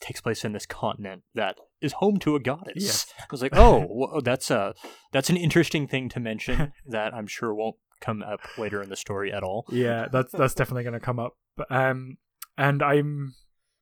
takes 0.00 0.20
place 0.20 0.44
in 0.44 0.52
this 0.52 0.66
continent 0.66 1.22
that 1.34 1.56
is 1.84 1.92
home 1.94 2.18
to 2.20 2.34
a 2.36 2.40
goddess. 2.40 2.74
Yes. 2.76 3.06
I 3.20 3.24
was 3.30 3.42
like, 3.42 3.52
oh, 3.56 3.86
wh- 4.18 4.22
that's 4.24 4.50
a 4.50 4.74
that's 5.12 5.30
an 5.30 5.36
interesting 5.36 5.86
thing 5.86 6.08
to 6.10 6.20
mention 6.20 6.72
that 6.86 7.12
I'm 7.14 7.26
sure 7.26 7.54
won't 7.54 7.76
come 8.00 8.22
up 8.22 8.40
later 8.58 8.82
in 8.82 8.88
the 8.90 8.96
story 8.96 9.32
at 9.32 9.42
all. 9.42 9.64
yeah 9.70 10.08
that's 10.12 10.32
that's 10.32 10.54
definitely 10.54 10.84
gonna 10.84 11.00
come 11.00 11.18
up. 11.18 11.32
Um, 11.70 12.18
and 12.58 12.82
I'm. 12.82 13.34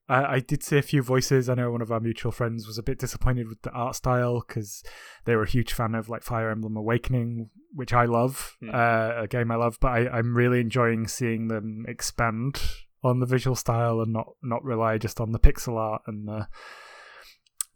I 0.08 0.34
I 0.36 0.40
did 0.40 0.62
see 0.64 0.78
a 0.78 0.82
few 0.82 1.00
voices. 1.02 1.48
I 1.48 1.54
know 1.54 1.70
one 1.70 1.80
of 1.80 1.92
our 1.92 2.00
mutual 2.00 2.32
friends 2.32 2.66
was 2.66 2.76
a 2.76 2.82
bit 2.82 2.98
disappointed 2.98 3.46
with 3.48 3.62
the 3.62 3.70
art 3.70 3.94
style 3.94 4.42
because 4.46 4.82
they 5.24 5.36
were 5.36 5.44
a 5.44 5.48
huge 5.48 5.72
fan 5.72 5.94
of 5.94 6.08
like 6.08 6.22
Fire 6.24 6.50
Emblem 6.50 6.76
Awakening, 6.76 7.50
which 7.72 7.92
I 7.92 8.04
love, 8.06 8.56
Hmm. 8.60 8.70
uh, 8.74 9.22
a 9.22 9.26
game 9.28 9.50
I 9.52 9.56
love. 9.56 9.78
But 9.80 9.88
I, 9.92 10.08
I'm 10.18 10.36
really 10.36 10.60
enjoying 10.60 11.06
seeing 11.08 11.48
them 11.48 11.84
expand 11.88 12.60
on 13.04 13.20
the 13.20 13.26
visual 13.26 13.56
style 13.56 14.00
and 14.00 14.12
not 14.12 14.26
not 14.42 14.62
rely 14.64 14.98
just 14.98 15.20
on 15.20 15.30
the 15.32 15.38
pixel 15.38 15.76
art 15.78 16.02
and 16.06 16.26
the 16.28 16.48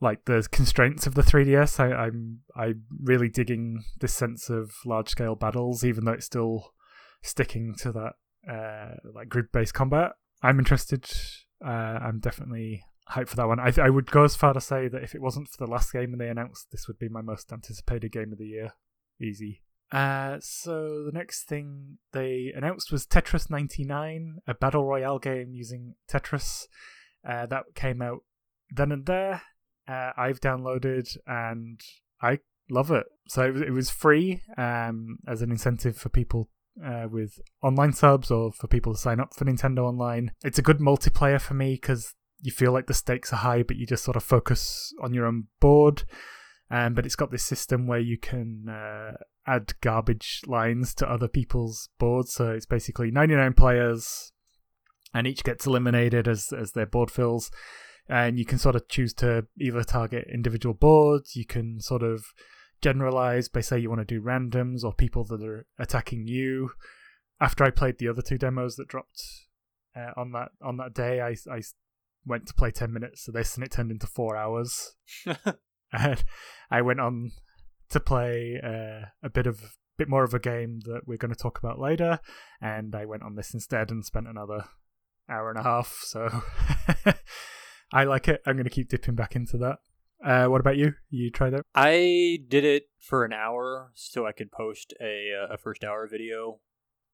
like 0.00 0.24
the 0.24 0.46
constraints 0.50 1.06
of 1.06 1.14
the 1.14 1.22
3ds. 1.22 1.80
I, 1.80 1.92
I'm 1.92 2.40
I'm 2.54 2.84
really 3.02 3.28
digging 3.28 3.84
this 4.00 4.14
sense 4.14 4.50
of 4.50 4.72
large 4.84 5.08
scale 5.08 5.34
battles, 5.34 5.84
even 5.84 6.04
though 6.04 6.12
it's 6.12 6.26
still 6.26 6.72
sticking 7.22 7.74
to 7.78 7.92
that 7.92 8.12
uh, 8.50 8.96
like 9.14 9.28
grid 9.28 9.50
based 9.52 9.74
combat. 9.74 10.12
I'm 10.42 10.58
interested. 10.58 11.10
Uh, 11.64 11.68
I'm 11.70 12.20
definitely 12.20 12.84
hyped 13.10 13.28
for 13.28 13.36
that 13.36 13.48
one. 13.48 13.60
I, 13.60 13.72
I 13.80 13.90
would 13.90 14.10
go 14.10 14.24
as 14.24 14.36
far 14.36 14.52
to 14.52 14.60
say 14.60 14.88
that 14.88 15.02
if 15.02 15.14
it 15.14 15.22
wasn't 15.22 15.48
for 15.48 15.64
the 15.64 15.70
last 15.70 15.92
game 15.92 16.12
and 16.12 16.20
they 16.20 16.28
announced 16.28 16.70
this 16.70 16.86
would 16.88 16.98
be 16.98 17.08
my 17.08 17.22
most 17.22 17.52
anticipated 17.52 18.12
game 18.12 18.32
of 18.32 18.38
the 18.38 18.46
year, 18.46 18.72
easy. 19.20 19.62
Uh, 19.92 20.38
so 20.40 21.04
the 21.04 21.12
next 21.12 21.44
thing 21.44 21.98
they 22.12 22.52
announced 22.56 22.90
was 22.90 23.06
Tetris 23.06 23.48
99, 23.48 24.38
a 24.46 24.54
battle 24.54 24.84
royale 24.84 25.18
game 25.18 25.54
using 25.54 25.94
Tetris. 26.08 26.66
Uh, 27.26 27.46
that 27.46 27.64
came 27.74 28.02
out 28.02 28.22
then 28.70 28.92
and 28.92 29.06
there. 29.06 29.42
Uh, 29.88 30.10
I've 30.16 30.40
downloaded 30.40 31.16
and 31.26 31.80
I 32.20 32.40
love 32.70 32.90
it. 32.90 33.06
So 33.28 33.42
it 33.42 33.52
was, 33.52 33.62
it 33.62 33.72
was 33.72 33.90
free 33.90 34.40
um, 34.56 35.18
as 35.26 35.42
an 35.42 35.50
incentive 35.50 35.96
for 35.96 36.08
people 36.08 36.50
uh, 36.84 37.06
with 37.10 37.38
online 37.62 37.92
subs 37.92 38.30
or 38.30 38.52
for 38.52 38.66
people 38.66 38.92
to 38.92 38.98
sign 38.98 39.20
up 39.20 39.34
for 39.34 39.44
Nintendo 39.44 39.80
Online. 39.80 40.32
It's 40.44 40.58
a 40.58 40.62
good 40.62 40.78
multiplayer 40.78 41.40
for 41.40 41.54
me 41.54 41.74
because 41.74 42.14
you 42.40 42.52
feel 42.52 42.72
like 42.72 42.86
the 42.86 42.94
stakes 42.94 43.32
are 43.32 43.36
high, 43.36 43.62
but 43.62 43.76
you 43.76 43.86
just 43.86 44.04
sort 44.04 44.16
of 44.16 44.24
focus 44.24 44.92
on 45.02 45.14
your 45.14 45.26
own 45.26 45.44
board. 45.60 46.04
Um, 46.70 46.94
but 46.94 47.06
it's 47.06 47.16
got 47.16 47.30
this 47.30 47.44
system 47.44 47.86
where 47.86 48.00
you 48.00 48.18
can 48.18 48.68
uh, 48.68 49.12
add 49.46 49.74
garbage 49.80 50.42
lines 50.46 50.94
to 50.96 51.10
other 51.10 51.28
people's 51.28 51.88
boards. 51.98 52.32
So 52.32 52.50
it's 52.50 52.66
basically 52.66 53.10
99 53.10 53.52
players, 53.52 54.32
and 55.14 55.26
each 55.26 55.44
gets 55.44 55.66
eliminated 55.66 56.26
as 56.26 56.52
as 56.52 56.72
their 56.72 56.86
board 56.86 57.10
fills. 57.10 57.50
And 58.08 58.38
you 58.38 58.44
can 58.44 58.58
sort 58.58 58.76
of 58.76 58.88
choose 58.88 59.12
to 59.14 59.46
either 59.60 59.82
target 59.82 60.28
individual 60.32 60.74
boards. 60.74 61.34
You 61.34 61.44
can 61.44 61.80
sort 61.80 62.02
of 62.02 62.24
generalize 62.80 63.48
by 63.48 63.60
say 63.60 63.78
you 63.78 63.88
want 63.88 64.00
to 64.00 64.04
do 64.04 64.22
randoms 64.22 64.84
or 64.84 64.92
people 64.92 65.24
that 65.24 65.42
are 65.42 65.66
attacking 65.78 66.26
you. 66.26 66.70
After 67.40 67.64
I 67.64 67.70
played 67.70 67.98
the 67.98 68.08
other 68.08 68.22
two 68.22 68.38
demos 68.38 68.76
that 68.76 68.88
dropped 68.88 69.22
uh, 69.96 70.12
on 70.16 70.32
that 70.32 70.50
on 70.62 70.76
that 70.76 70.94
day, 70.94 71.20
I 71.20 71.36
I 71.52 71.62
went 72.24 72.46
to 72.46 72.54
play 72.54 72.70
ten 72.70 72.92
minutes 72.92 73.28
of 73.28 73.34
this 73.34 73.56
and 73.56 73.64
it 73.64 73.72
turned 73.72 73.90
into 73.90 74.06
four 74.06 74.36
hours. 74.36 74.94
and 75.92 76.24
I 76.70 76.82
went 76.82 77.00
on 77.00 77.32
to 77.90 78.00
play 78.00 78.60
uh, 78.62 79.08
a 79.22 79.30
bit 79.30 79.46
of 79.46 79.60
bit 79.98 80.08
more 80.08 80.24
of 80.24 80.34
a 80.34 80.38
game 80.38 80.80
that 80.84 81.02
we're 81.06 81.16
going 81.16 81.32
to 81.32 81.38
talk 81.38 81.58
about 81.58 81.78
later, 81.78 82.20
and 82.60 82.94
I 82.94 83.06
went 83.06 83.22
on 83.22 83.34
this 83.34 83.52
instead 83.54 83.90
and 83.90 84.04
spent 84.04 84.28
another 84.28 84.64
hour 85.28 85.50
and 85.50 85.58
a 85.58 85.62
half. 85.62 85.98
So 86.02 86.28
I 87.92 88.04
like 88.04 88.28
it. 88.28 88.42
I'm 88.46 88.54
going 88.54 88.64
to 88.64 88.70
keep 88.70 88.88
dipping 88.88 89.14
back 89.14 89.36
into 89.36 89.56
that. 89.58 89.78
Uh, 90.24 90.46
what 90.46 90.60
about 90.60 90.76
you? 90.76 90.94
You 91.10 91.30
tried 91.30 91.54
it? 91.54 91.62
I 91.74 92.38
did 92.48 92.64
it 92.64 92.88
for 92.98 93.24
an 93.24 93.32
hour 93.32 93.92
so 93.94 94.26
I 94.26 94.32
could 94.32 94.50
post 94.50 94.94
a 95.00 95.30
uh, 95.32 95.54
a 95.54 95.58
first 95.58 95.84
hour 95.84 96.08
video 96.08 96.60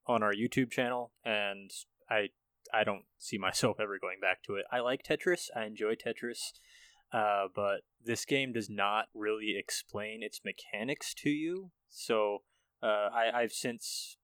on 0.07 0.23
our 0.23 0.33
YouTube 0.33 0.71
channel, 0.71 1.13
and 1.25 1.71
I 2.09 2.29
I 2.73 2.85
don't 2.85 3.05
see 3.19 3.39
myself 3.39 3.79
ever 3.81 3.99
going 4.01 4.21
back 4.21 4.43
to 4.45 4.55
it. 4.55 4.65
I 4.73 4.81
like 4.81 5.03
Tetris. 5.03 5.49
I 5.55 5.65
enjoy 5.65 5.95
Tetris. 5.95 6.53
Uh, 7.13 7.49
but 7.55 7.81
this 8.03 8.25
game 8.25 8.53
does 8.53 8.71
not 8.71 9.07
really 9.15 9.57
explain 9.59 10.23
its 10.23 10.41
mechanics 10.45 11.13
to 11.13 11.29
you. 11.29 11.71
So 11.91 12.39
uh, 12.83 13.11
I, 13.13 13.31
I've 13.35 13.53
since 13.53 14.17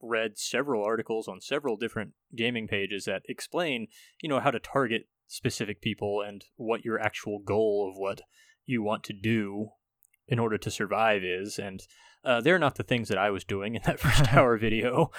read 0.00 0.38
several 0.38 0.84
articles 0.84 1.26
on 1.26 1.40
several 1.40 1.76
different 1.76 2.12
gaming 2.36 2.68
pages 2.68 3.06
that 3.06 3.22
explain, 3.28 3.88
you 4.20 4.28
know, 4.28 4.38
how 4.38 4.52
to 4.52 4.60
target 4.60 5.08
specific 5.26 5.80
people 5.80 6.22
and 6.26 6.44
what 6.56 6.84
your 6.84 7.00
actual 7.00 7.38
goal 7.38 7.90
of 7.90 7.98
what 7.98 8.20
you 8.64 8.82
want 8.82 9.04
to 9.04 9.12
do 9.12 9.68
in 10.28 10.38
order 10.38 10.58
to 10.58 10.70
survive 10.70 11.22
is. 11.22 11.58
And 11.58 11.82
uh, 12.24 12.40
they're 12.40 12.58
not 12.58 12.74
the 12.74 12.82
things 12.82 13.08
that 13.08 13.18
I 13.18 13.30
was 13.30 13.44
doing 13.44 13.76
in 13.76 13.82
that 13.84 14.00
first 14.00 14.32
hour 14.34 14.56
video. 14.58 15.10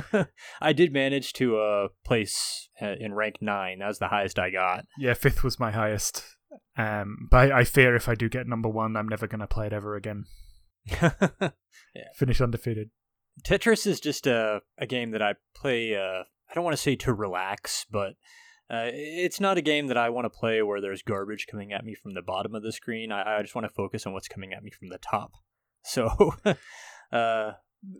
I 0.60 0.72
did 0.72 0.92
manage 0.92 1.32
to 1.34 1.58
uh, 1.58 1.88
place 2.04 2.68
uh, 2.80 2.94
in 2.98 3.14
rank 3.14 3.36
nine. 3.40 3.80
That 3.80 3.88
was 3.88 3.98
the 3.98 4.08
highest 4.08 4.38
I 4.38 4.50
got. 4.50 4.86
Yeah, 4.98 5.14
fifth 5.14 5.44
was 5.44 5.60
my 5.60 5.70
highest. 5.70 6.24
Um, 6.76 7.28
but 7.30 7.52
I, 7.52 7.60
I 7.60 7.64
fear 7.64 7.94
if 7.94 8.08
I 8.08 8.14
do 8.14 8.28
get 8.28 8.46
number 8.46 8.68
one, 8.68 8.96
I'm 8.96 9.08
never 9.08 9.26
going 9.26 9.40
to 9.40 9.46
play 9.46 9.66
it 9.66 9.72
ever 9.72 9.96
again. 9.96 10.24
yeah. 10.86 11.10
Finish 12.14 12.40
undefeated. 12.40 12.90
Tetris 13.44 13.86
is 13.86 14.00
just 14.00 14.26
a, 14.26 14.62
a 14.78 14.86
game 14.86 15.10
that 15.10 15.22
I 15.22 15.34
play, 15.54 15.94
uh, 15.94 16.22
I 16.50 16.54
don't 16.54 16.64
want 16.64 16.76
to 16.76 16.82
say 16.82 16.96
to 16.96 17.12
relax, 17.12 17.84
but 17.90 18.14
uh, 18.70 18.90
it's 18.92 19.40
not 19.40 19.56
a 19.56 19.62
game 19.62 19.86
that 19.86 19.96
I 19.96 20.10
want 20.10 20.26
to 20.26 20.30
play 20.30 20.62
where 20.62 20.80
there's 20.80 21.02
garbage 21.02 21.46
coming 21.50 21.72
at 21.72 21.84
me 21.84 21.94
from 21.94 22.14
the 22.14 22.22
bottom 22.22 22.54
of 22.54 22.62
the 22.62 22.72
screen. 22.72 23.10
I, 23.10 23.38
I 23.38 23.42
just 23.42 23.54
want 23.54 23.66
to 23.66 23.72
focus 23.72 24.06
on 24.06 24.12
what's 24.12 24.28
coming 24.28 24.52
at 24.52 24.62
me 24.62 24.70
from 24.70 24.88
the 24.88 24.98
top. 24.98 25.32
So, 25.84 26.34
uh, 27.12 27.52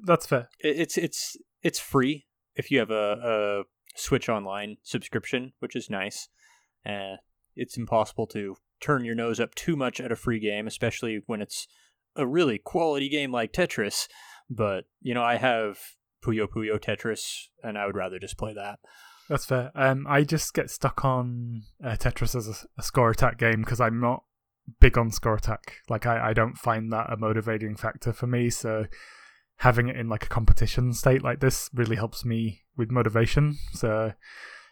that's 0.03 0.27
fair. 0.27 0.51
It, 0.59 0.81
it's 0.81 0.99
it's 0.99 1.37
it's 1.63 1.79
free 1.79 2.27
if 2.55 2.71
you 2.71 2.81
have 2.81 2.91
a, 2.91 3.65
a 3.65 3.99
Switch 3.99 4.29
Online 4.29 4.77
subscription, 4.83 5.53
which 5.61 5.75
is 5.75 5.89
nice. 5.89 6.29
Uh, 6.85 7.17
it's 7.57 7.79
impossible 7.79 8.27
to 8.27 8.57
turn 8.81 9.05
your 9.05 9.15
nose 9.15 9.41
up 9.41 9.55
too 9.55 9.77
much 9.77 10.01
at 10.01 10.13
a 10.13 10.17
free 10.17 10.41
game, 10.41 10.67
especially 10.67 11.23
when 11.27 11.41
it's 11.41 11.67
a 12.17 12.27
really 12.27 12.59
quality 12.59 13.09
game 13.09 13.33
like 13.33 13.53
Tetris. 13.53 14.09
But 14.51 14.85
you 15.01 15.15
know, 15.15 15.23
I 15.23 15.37
have 15.37 15.79
Puyo 16.23 16.47
Puyo 16.47 16.79
Tetris, 16.79 17.47
and 17.63 17.79
I 17.79 17.87
would 17.87 17.97
rather 17.97 18.19
just 18.19 18.37
play 18.37 18.53
that. 18.55 18.81
That's 19.29 19.45
fair. 19.45 19.71
Um, 19.75 20.07
I 20.09 20.23
just 20.23 20.55
get 20.55 20.71
stuck 20.71 21.05
on 21.05 21.63
uh, 21.85 21.97
Tetris 21.97 22.35
as 22.35 22.49
a, 22.49 22.55
a 22.79 22.83
score 22.83 23.11
attack 23.11 23.39
game 23.39 23.61
because 23.61 23.81
I'm 23.81 24.01
not 24.01 24.25
big 24.81 24.97
on 24.97 25.11
score 25.11 25.35
attack. 25.35 25.77
Like 25.89 26.07
I, 26.07 26.31
I 26.31 26.33
don't 26.33 26.57
find 26.57 26.93
that 26.93 27.13
a 27.13 27.17
motivating 27.17 27.77
factor 27.77 28.13
for 28.13 28.27
me. 28.27 28.51
So 28.51 28.87
having 29.57 29.89
it 29.89 29.97
in 29.97 30.09
like 30.09 30.25
a 30.25 30.29
competition 30.29 30.93
state 30.93 31.23
like 31.23 31.41
this 31.41 31.69
really 31.75 31.97
helps 31.97 32.25
me 32.25 32.63
with 32.77 32.91
motivation. 32.91 33.59
So 33.73 34.13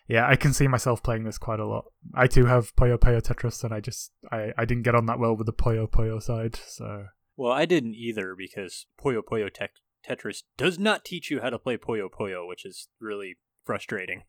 yeah, 0.08 0.26
I 0.28 0.36
can 0.36 0.52
see 0.52 0.68
myself 0.68 1.02
playing 1.02 1.24
this 1.24 1.38
quite 1.38 1.60
a 1.60 1.66
lot. 1.66 1.86
I 2.14 2.26
too 2.26 2.46
have 2.46 2.74
Puyo 2.76 2.96
Puyo 2.96 3.20
Tetris, 3.20 3.64
and 3.64 3.74
I 3.74 3.80
just 3.80 4.12
I, 4.30 4.52
I 4.56 4.64
didn't 4.64 4.84
get 4.84 4.94
on 4.94 5.06
that 5.06 5.18
well 5.18 5.36
with 5.36 5.46
the 5.46 5.52
Puyo 5.52 5.90
Puyo 5.90 6.22
side. 6.22 6.58
So 6.68 7.06
well, 7.36 7.52
I 7.52 7.66
didn't 7.66 7.94
either 7.94 8.34
because 8.36 8.86
Puyo 9.02 9.20
Puyo 9.20 9.52
te- 9.52 9.66
Tetris 10.08 10.44
does 10.56 10.78
not 10.78 11.04
teach 11.04 11.30
you 11.30 11.40
how 11.40 11.50
to 11.50 11.58
play 11.58 11.76
Puyo 11.76 12.08
Puyo, 12.08 12.46
which 12.46 12.64
is 12.64 12.88
really 13.00 13.36
frustrating. 13.66 14.22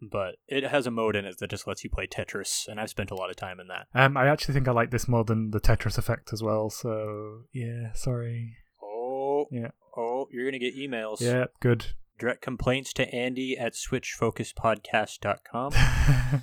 But 0.00 0.36
it 0.46 0.62
has 0.64 0.86
a 0.86 0.92
mode 0.92 1.16
in 1.16 1.24
it 1.24 1.38
that 1.38 1.50
just 1.50 1.66
lets 1.66 1.82
you 1.82 1.90
play 1.90 2.06
Tetris, 2.06 2.68
and 2.68 2.78
I've 2.80 2.90
spent 2.90 3.10
a 3.10 3.16
lot 3.16 3.30
of 3.30 3.36
time 3.36 3.58
in 3.58 3.66
that. 3.66 3.88
Um, 3.94 4.16
I 4.16 4.28
actually 4.28 4.54
think 4.54 4.68
I 4.68 4.72
like 4.72 4.92
this 4.92 5.08
more 5.08 5.24
than 5.24 5.50
the 5.50 5.60
Tetris 5.60 5.98
effect 5.98 6.32
as 6.32 6.40
well. 6.42 6.70
So 6.70 7.46
yeah, 7.52 7.92
sorry. 7.94 8.58
Oh 8.82 9.46
yeah. 9.50 9.70
Oh, 9.96 10.28
you're 10.30 10.44
gonna 10.44 10.60
get 10.60 10.76
emails. 10.76 11.20
Yeah, 11.20 11.46
good. 11.60 11.86
Direct 12.16 12.42
complaints 12.42 12.92
to 12.94 13.12
Andy 13.12 13.58
at 13.58 13.74
switchfocuspodcast.com. 13.74 15.72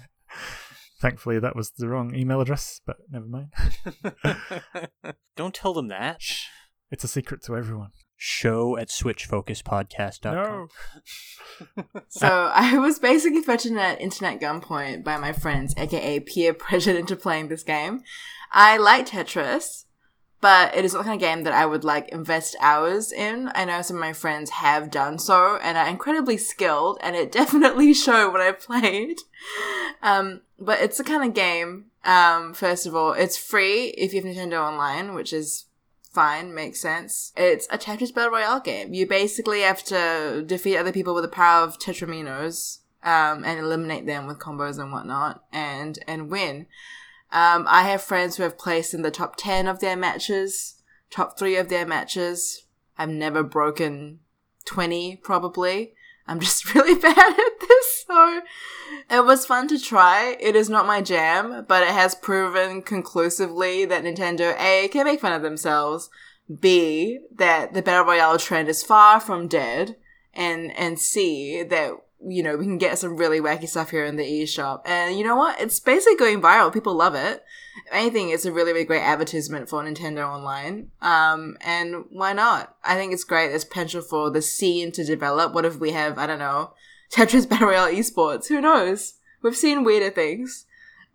Thankfully, 0.99 1.39
that 1.39 1.55
was 1.55 1.71
the 1.71 1.88
wrong 1.88 2.13
email 2.15 2.41
address, 2.41 2.81
but 2.86 2.97
never 3.10 3.25
mind. 3.25 3.53
Don't 5.36 5.53
tell 5.53 5.73
them 5.73 5.88
that. 5.89 6.21
Shh. 6.21 6.47
It's 6.91 7.03
a 7.03 7.08
secret 7.10 7.41
to 7.43 7.55
everyone 7.55 7.91
show 8.17 8.78
at 8.78 8.89
switchfocuspodcast.com. 8.89 10.34
No. 10.34 11.84
so 12.10 12.51
I 12.54 12.78
was 12.78 12.99
basically 12.99 13.41
threatened 13.41 13.80
at 13.80 14.01
internet 14.01 14.41
gunpoint 14.41 15.04
by 15.04 15.17
my 15.17 15.34
friends, 15.34 15.73
aka 15.78 16.19
peer 16.19 16.54
pressured 16.54 16.95
into 16.97 17.15
playing 17.15 17.49
this 17.49 17.63
game. 17.63 18.01
I 18.51 18.78
like 18.78 19.08
Tetris, 19.08 19.86
but 20.41 20.75
it 20.75 20.86
is 20.86 20.93
not 20.93 20.99
the 20.99 21.06
kind 21.06 21.21
of 21.21 21.28
game 21.28 21.43
that 21.43 21.54
I 21.54 21.65
would 21.65 21.84
like 21.84 22.10
invest 22.10 22.56
hours 22.62 23.12
in. 23.12 23.51
I 23.56 23.65
know 23.65 23.82
some 23.82 23.97
of 23.97 24.01
my 24.01 24.13
friends 24.13 24.51
have 24.51 24.91
done 24.91 25.17
so 25.17 25.58
and 25.62 25.78
are 25.78 25.88
incredibly 25.88 26.38
skilled, 26.38 26.99
and 27.01 27.15
it 27.15 27.32
definitely 27.32 27.93
showed 27.93 28.32
when 28.32 28.41
I 28.41 28.51
played. 28.51 29.17
Um, 30.01 30.41
but 30.60 30.82
it's 30.82 30.97
the 30.97 31.04
kind 31.04 31.28
of 31.28 31.34
game. 31.34 31.86
Um, 32.04 32.54
first 32.54 32.86
of 32.86 32.95
all, 32.95 33.13
it's 33.13 33.38
free 33.38 33.86
if 33.97 34.13
you 34.13 34.21
have 34.21 34.32
Nintendo 34.32 34.60
Online, 34.60 35.15
which 35.15 35.34
is 35.34 35.65
fine, 36.15 36.54
makes 36.54 36.82
sense. 36.82 37.34
It's 37.38 37.67
a 37.69 37.78
Tetris 37.78 38.13
Battle 38.13 38.32
Royale 38.32 38.62
game. 38.62 38.93
You 38.93 39.06
basically 39.06 39.62
have 39.62 39.84
to 39.84 40.43
defeat 40.45 40.78
other 40.78 40.91
people 40.91 41.13
with 41.13 41.23
the 41.23 41.30
power 41.30 41.63
of 41.63 41.78
Tetriminos, 41.78 42.80
um, 43.04 43.43
and 43.43 43.60
eliminate 43.60 44.08
them 44.08 44.25
with 44.25 44.39
combos 44.39 44.80
and 44.80 44.91
whatnot, 44.91 45.43
and 45.51 45.99
and 46.08 46.32
win. 46.32 46.65
Um, 47.32 47.65
I 47.67 47.84
have 47.84 48.01
friends 48.01 48.38
who 48.38 48.43
have 48.43 48.58
placed 48.58 48.93
in 48.93 49.01
the 49.01 49.12
top 49.12 49.36
ten 49.36 49.67
of 49.67 49.80
their 49.80 49.97
matches, 49.97 50.82
top 51.12 51.38
three 51.38 51.58
of 51.58 51.69
their 51.69 51.86
matches. 51.86 52.65
I've 52.97 53.10
never 53.10 53.43
broken 53.43 54.19
twenty, 54.63 55.17
probably. 55.17 55.93
I'm 56.27 56.39
just 56.39 56.73
really 56.75 56.99
bad 56.99 57.17
at 57.17 57.59
this, 57.59 58.05
so 58.07 58.41
it 59.09 59.25
was 59.25 59.45
fun 59.45 59.67
to 59.69 59.79
try. 59.79 60.38
It 60.39 60.55
is 60.55 60.69
not 60.69 60.88
my 60.88 61.01
jam, 61.01 61.65
but 61.67 61.83
it 61.83 61.89
has 61.89 62.15
proven 62.15 62.81
conclusively 62.81 63.85
that 63.85 64.03
Nintendo 64.03 64.55
A 64.59 64.88
can 64.89 65.05
make 65.05 65.21
fun 65.21 65.33
of 65.33 65.41
themselves, 65.41 66.09
B 66.59 67.19
that 67.35 67.73
the 67.73 67.81
battle 67.81 68.05
royale 68.05 68.38
trend 68.38 68.69
is 68.69 68.83
far 68.83 69.19
from 69.19 69.47
dead, 69.47 69.95
and 70.33 70.75
and 70.77 70.99
C 70.99 71.63
that 71.63 71.93
you 72.28 72.43
know 72.43 72.58
we 72.58 72.65
can 72.65 72.78
get 72.78 72.97
some 72.97 73.17
really 73.17 73.39
wacky 73.39 73.67
stuff 73.67 73.91
here 73.91 74.06
in 74.06 74.15
the 74.15 74.23
eShop. 74.23 74.82
And 74.86 75.17
you 75.17 75.23
know 75.23 75.36
what? 75.36 75.60
It's 75.60 75.80
basically 75.80 76.17
going 76.17 76.41
viral. 76.41 76.73
People 76.73 76.95
love 76.95 77.15
it. 77.15 77.43
If 77.88 77.93
anything, 77.93 78.30
it's 78.30 78.45
a 78.45 78.51
really 78.51 78.73
really 78.73 78.86
great 78.86 79.01
advertisement 79.01 79.69
for 79.69 79.84
Nintendo 79.84 80.28
Online. 80.28 80.91
Um, 81.01 81.58
and 81.62 82.06
why 82.10 82.34
not? 82.34 82.75
I 82.84 82.95
think 82.95 83.13
it's 83.13 83.23
great. 83.23 83.49
There's 83.49 83.65
potential 83.65 84.01
for 84.01 84.30
the 84.30 84.41
scene 84.41 84.91
to 84.93 85.04
develop. 85.04 85.54
What 85.54 85.65
if 85.65 85.78
we 85.78 85.91
have 85.91 86.17
I 86.17 86.28
don't 86.28 86.39
know 86.39 86.73
Tetris 87.12 87.45
Battle 87.49 87.69
Royale 87.69 87.93
esports. 87.93 88.47
Who 88.47 88.62
knows? 88.62 89.15
We've 89.41 89.56
seen 89.56 89.84
weirder 89.84 90.10
things. 90.10 90.65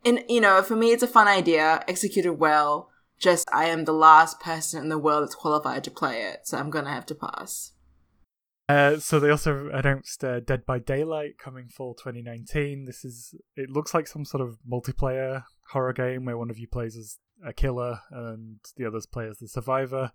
And, 0.04 0.24
you 0.28 0.40
know, 0.40 0.62
for 0.62 0.76
me, 0.76 0.92
it's 0.92 1.02
a 1.02 1.08
fun 1.08 1.28
idea, 1.28 1.84
executed 1.86 2.34
well. 2.34 2.88
Just 3.18 3.48
I 3.52 3.66
am 3.66 3.84
the 3.84 3.92
last 3.92 4.40
person 4.40 4.82
in 4.82 4.88
the 4.88 4.98
world 4.98 5.22
that's 5.22 5.34
qualified 5.34 5.84
to 5.84 5.90
play 5.90 6.22
it, 6.22 6.46
so 6.46 6.56
I'm 6.56 6.70
gonna 6.70 6.90
have 6.90 7.04
to 7.06 7.14
pass. 7.14 7.72
Uh, 8.70 8.98
so 8.98 9.18
they 9.20 9.30
also 9.30 9.68
announced 9.72 10.22
uh, 10.24 10.40
Dead 10.40 10.64
by 10.66 10.78
Daylight 10.78 11.38
coming 11.38 11.68
fall 11.68 11.94
2019. 11.94 12.84
This 12.84 13.04
is 13.04 13.34
it 13.56 13.70
looks 13.70 13.94
like 13.94 14.06
some 14.06 14.24
sort 14.24 14.42
of 14.42 14.58
multiplayer 14.70 15.44
horror 15.70 15.92
game 15.92 16.24
where 16.24 16.38
one 16.38 16.50
of 16.50 16.58
you 16.58 16.66
plays 16.68 16.96
as 16.96 17.18
a 17.44 17.52
killer 17.52 18.00
and 18.10 18.56
the 18.76 18.86
others 18.86 19.06
play 19.06 19.26
as 19.28 19.38
the 19.38 19.48
survivor. 19.48 20.12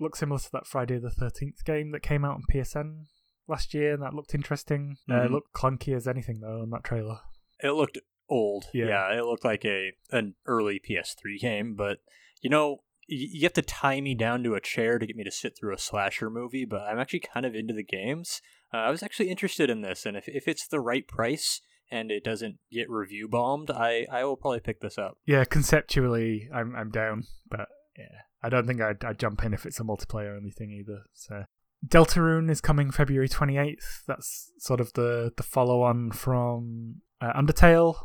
Looks 0.00 0.18
similar 0.20 0.38
to 0.38 0.50
that 0.52 0.66
Friday 0.66 0.98
the 0.98 1.10
13th 1.10 1.64
game 1.64 1.90
that 1.92 2.02
came 2.02 2.24
out 2.24 2.34
on 2.34 2.42
PSN 2.52 3.06
last 3.48 3.74
year, 3.74 3.94
and 3.94 4.02
that 4.02 4.14
looked 4.14 4.34
interesting. 4.34 4.96
Uh, 5.10 5.14
Mhm. 5.14 5.24
it 5.26 5.30
looked 5.32 5.52
clunky 5.54 5.94
as 5.96 6.06
anything 6.06 6.40
though 6.40 6.60
on 6.62 6.70
that 6.70 6.84
trailer. 6.84 7.20
It 7.62 7.70
looked 7.70 7.98
old. 8.28 8.66
Yeah. 8.72 8.86
Yeah. 8.88 9.18
it 9.18 9.24
looked 9.24 9.44
like 9.44 9.64
a 9.64 9.92
an 10.12 10.34
early 10.46 10.78
PS3 10.78 11.38
game, 11.40 11.74
but 11.74 11.98
you 12.42 12.50
know, 12.50 12.82
you 13.08 13.42
have 13.42 13.54
to 13.54 13.62
tie 13.62 14.00
me 14.00 14.14
down 14.14 14.42
to 14.44 14.54
a 14.54 14.60
chair 14.60 14.98
to 14.98 15.06
get 15.06 15.16
me 15.16 15.24
to 15.24 15.30
sit 15.30 15.56
through 15.56 15.74
a 15.74 15.78
slasher 15.78 16.28
movie, 16.28 16.66
but 16.66 16.82
I'm 16.82 16.98
actually 16.98 17.20
kind 17.20 17.46
of 17.46 17.54
into 17.54 17.72
the 17.72 17.82
games. 17.82 18.42
Uh, 18.72 18.78
I 18.78 18.90
was 18.90 19.02
actually 19.02 19.30
interested 19.30 19.70
in 19.70 19.80
this, 19.80 20.04
and 20.04 20.16
if, 20.16 20.28
if 20.28 20.46
it's 20.46 20.68
the 20.68 20.80
right 20.80 21.08
price 21.08 21.62
and 21.90 22.10
it 22.10 22.22
doesn't 22.22 22.58
get 22.70 22.90
review 22.90 23.26
bombed, 23.26 23.70
I, 23.70 24.06
I 24.12 24.24
will 24.24 24.36
probably 24.36 24.60
pick 24.60 24.80
this 24.80 24.98
up. 24.98 25.16
Yeah, 25.26 25.44
conceptually, 25.44 26.48
I'm 26.54 26.76
I'm 26.76 26.90
down, 26.90 27.24
but 27.48 27.68
yeah, 27.96 28.22
I 28.42 28.50
don't 28.50 28.66
think 28.66 28.82
I'd, 28.82 29.02
I'd 29.02 29.18
jump 29.18 29.42
in 29.42 29.54
if 29.54 29.64
it's 29.64 29.80
a 29.80 29.84
multiplayer 29.84 30.36
only 30.36 30.50
thing 30.50 30.70
either. 30.70 31.04
So, 31.14 31.44
Deltarune 31.86 32.50
is 32.50 32.60
coming 32.60 32.90
February 32.90 33.28
28th. 33.28 34.04
That's 34.06 34.52
sort 34.58 34.80
of 34.80 34.92
the 34.92 35.32
the 35.34 35.42
follow 35.42 35.80
on 35.80 36.12
from 36.12 36.96
uh, 37.22 37.32
Undertale, 37.32 37.96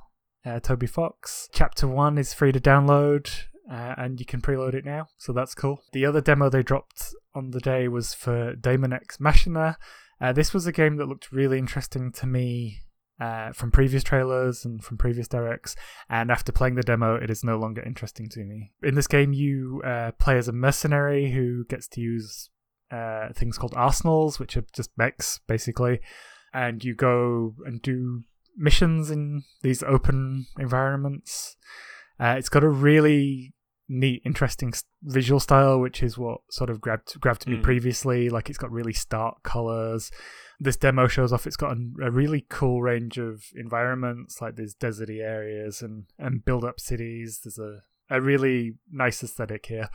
uh, 0.46 0.62
Toby 0.62 0.88
Fox. 0.88 1.50
Chapter 1.52 1.90
one 1.90 2.18
is 2.18 2.34
free 2.34 2.54
to 2.54 2.60
download. 2.62 3.30
Uh, 3.72 3.96
and 3.98 4.20
you 4.20 4.26
can 4.26 4.42
preload 4.42 4.74
it 4.74 4.84
now, 4.84 5.08
so 5.18 5.32
that's 5.32 5.56
cool. 5.56 5.82
The 5.94 6.06
other 6.06 6.20
demo 6.20 6.50
they 6.50 6.64
dropped 6.64 7.14
on 7.34 7.52
the 7.52 7.62
day 7.62 7.88
was 7.88 8.14
for 8.14 8.56
Daemon 8.56 8.92
X 8.92 9.20
Machina. 9.20 9.78
Uh, 10.20 10.34
this 10.34 10.54
was 10.54 10.68
a 10.68 10.72
game 10.72 10.98
that 10.98 11.08
looked 11.08 11.32
really 11.32 11.58
interesting 11.58 12.12
to 12.14 12.28
me 12.28 12.80
uh, 13.20 13.54
from 13.54 13.72
previous 13.72 14.04
trailers 14.04 14.66
and 14.66 14.84
from 14.84 14.98
previous 14.98 15.28
directs 15.28 15.76
and 16.10 16.32
after 16.32 16.52
playing 16.52 16.76
the 16.76 16.82
demo, 16.82 17.16
it 17.16 17.30
is 17.30 17.44
no 17.44 17.58
longer 17.58 17.82
interesting 17.82 18.28
to 18.30 18.44
me. 18.44 18.72
In 18.82 18.96
this 18.96 19.08
game, 19.08 19.34
you 19.34 19.82
uh, 19.86 20.12
play 20.20 20.38
as 20.38 20.48
a 20.48 20.54
mercenary 20.54 21.32
who 21.32 21.64
gets 21.66 21.88
to 21.90 22.02
use 22.02 22.50
uh, 22.92 23.30
things 23.34 23.58
called 23.58 23.74
arsenals, 23.76 24.40
which 24.40 24.58
are 24.58 24.66
just 24.76 24.92
mechs, 24.98 25.40
basically, 25.48 26.00
and 26.54 26.84
you 26.84 26.96
go 26.96 27.56
and 27.66 27.82
do 27.82 28.24
missions 28.56 29.10
in 29.10 29.44
these 29.62 29.84
open 29.84 30.48
environments. 30.60 31.56
Uh, 32.20 32.36
it's 32.38 32.50
got 32.50 32.64
a 32.64 32.70
really 32.70 33.54
neat, 33.90 34.22
interesting 34.26 34.74
visual 35.04 35.40
style, 35.40 35.80
which 35.80 36.02
is 36.02 36.18
what 36.18 36.40
sort 36.50 36.70
of 36.70 36.80
grabbed 36.80 37.20
grabbed 37.20 37.48
me 37.48 37.58
Mm. 37.58 37.64
previously. 37.64 38.30
Like 38.30 38.50
it's 38.50 38.58
got 38.58 38.72
really 38.72 38.94
stark 38.94 39.44
colors. 39.44 40.12
This 40.60 40.78
demo 40.78 41.08
shows 41.08 41.34
off. 41.34 41.46
It's 41.46 41.58
got 41.58 41.76
a, 41.76 42.06
a 42.08 42.12
really 42.12 42.46
cool 42.50 42.82
range 42.82 43.18
of 43.18 43.44
environments, 43.56 44.42
like 44.42 44.56
there's 44.56 44.76
deserty 44.76 45.22
areas 45.22 45.82
and 45.82 46.06
and 46.18 46.46
build 46.46 46.64
up 46.64 46.80
cities. 46.80 47.42
There's 47.44 47.60
a 47.60 47.82
a 48.10 48.22
really 48.22 48.76
nice 48.92 49.24
aesthetic 49.24 49.66
here, 49.66 49.90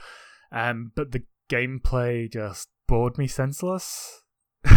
um, 0.52 0.92
but 0.96 1.12
the 1.12 1.22
gameplay 1.48 2.31
just 2.31 2.68
bored 2.87 3.16
me 3.18 3.26
senseless. 3.26 4.22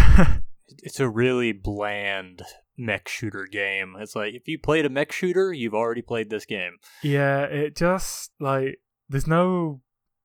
It's 0.84 1.02
a 1.02 1.10
really 1.10 1.52
bland 1.52 2.44
mech 2.82 3.08
shooter 3.08 3.48
game. 3.50 3.96
It's 4.00 4.16
like 4.16 4.34
if 4.34 4.48
you 4.48 4.58
played 4.60 4.86
a 4.86 4.90
mech 4.90 5.12
shooter, 5.12 5.54
you've 5.54 5.76
already 5.76 6.02
played 6.02 6.30
this 6.30 6.46
game. 6.46 6.78
Yeah, 7.02 7.44
it 7.44 7.76
just 7.76 8.32
like 8.40 8.80
there's 9.08 9.28
no 9.28 9.82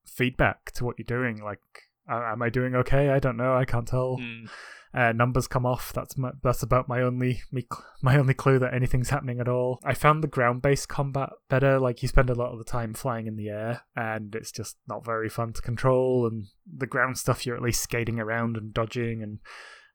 feedback 0.06 0.72
to 0.72 0.84
what 0.84 0.96
you're 0.98 1.04
doing. 1.04 1.42
Like, 1.42 1.60
am 2.08 2.42
I 2.42 2.48
doing 2.48 2.74
okay? 2.74 3.10
I 3.10 3.18
don't 3.18 3.36
know. 3.36 3.54
I 3.54 3.64
can't 3.64 3.86
tell. 3.86 4.18
Mm. 4.18 4.48
Uh, 4.94 5.12
numbers 5.12 5.46
come 5.46 5.66
off. 5.66 5.92
That's 5.92 6.16
my, 6.16 6.30
that's 6.42 6.62
about 6.62 6.88
my 6.88 7.02
only 7.02 7.42
me, 7.52 7.66
my 8.02 8.16
only 8.16 8.32
clue 8.32 8.58
that 8.60 8.72
anything's 8.72 9.10
happening 9.10 9.40
at 9.40 9.48
all. 9.48 9.78
I 9.84 9.92
found 9.92 10.22
the 10.22 10.28
ground 10.28 10.62
based 10.62 10.88
combat 10.88 11.30
better. 11.50 11.78
Like 11.78 12.00
you 12.00 12.08
spend 12.08 12.30
a 12.30 12.34
lot 12.34 12.52
of 12.52 12.58
the 12.58 12.64
time 12.64 12.94
flying 12.94 13.26
in 13.26 13.36
the 13.36 13.50
air, 13.50 13.82
and 13.94 14.34
it's 14.34 14.50
just 14.50 14.76
not 14.88 15.04
very 15.04 15.28
fun 15.28 15.52
to 15.52 15.60
control. 15.60 16.26
And 16.26 16.46
the 16.66 16.86
ground 16.86 17.18
stuff, 17.18 17.44
you're 17.44 17.56
at 17.56 17.62
least 17.62 17.82
skating 17.82 18.18
around 18.18 18.56
and 18.56 18.72
dodging 18.72 19.22
and 19.22 19.40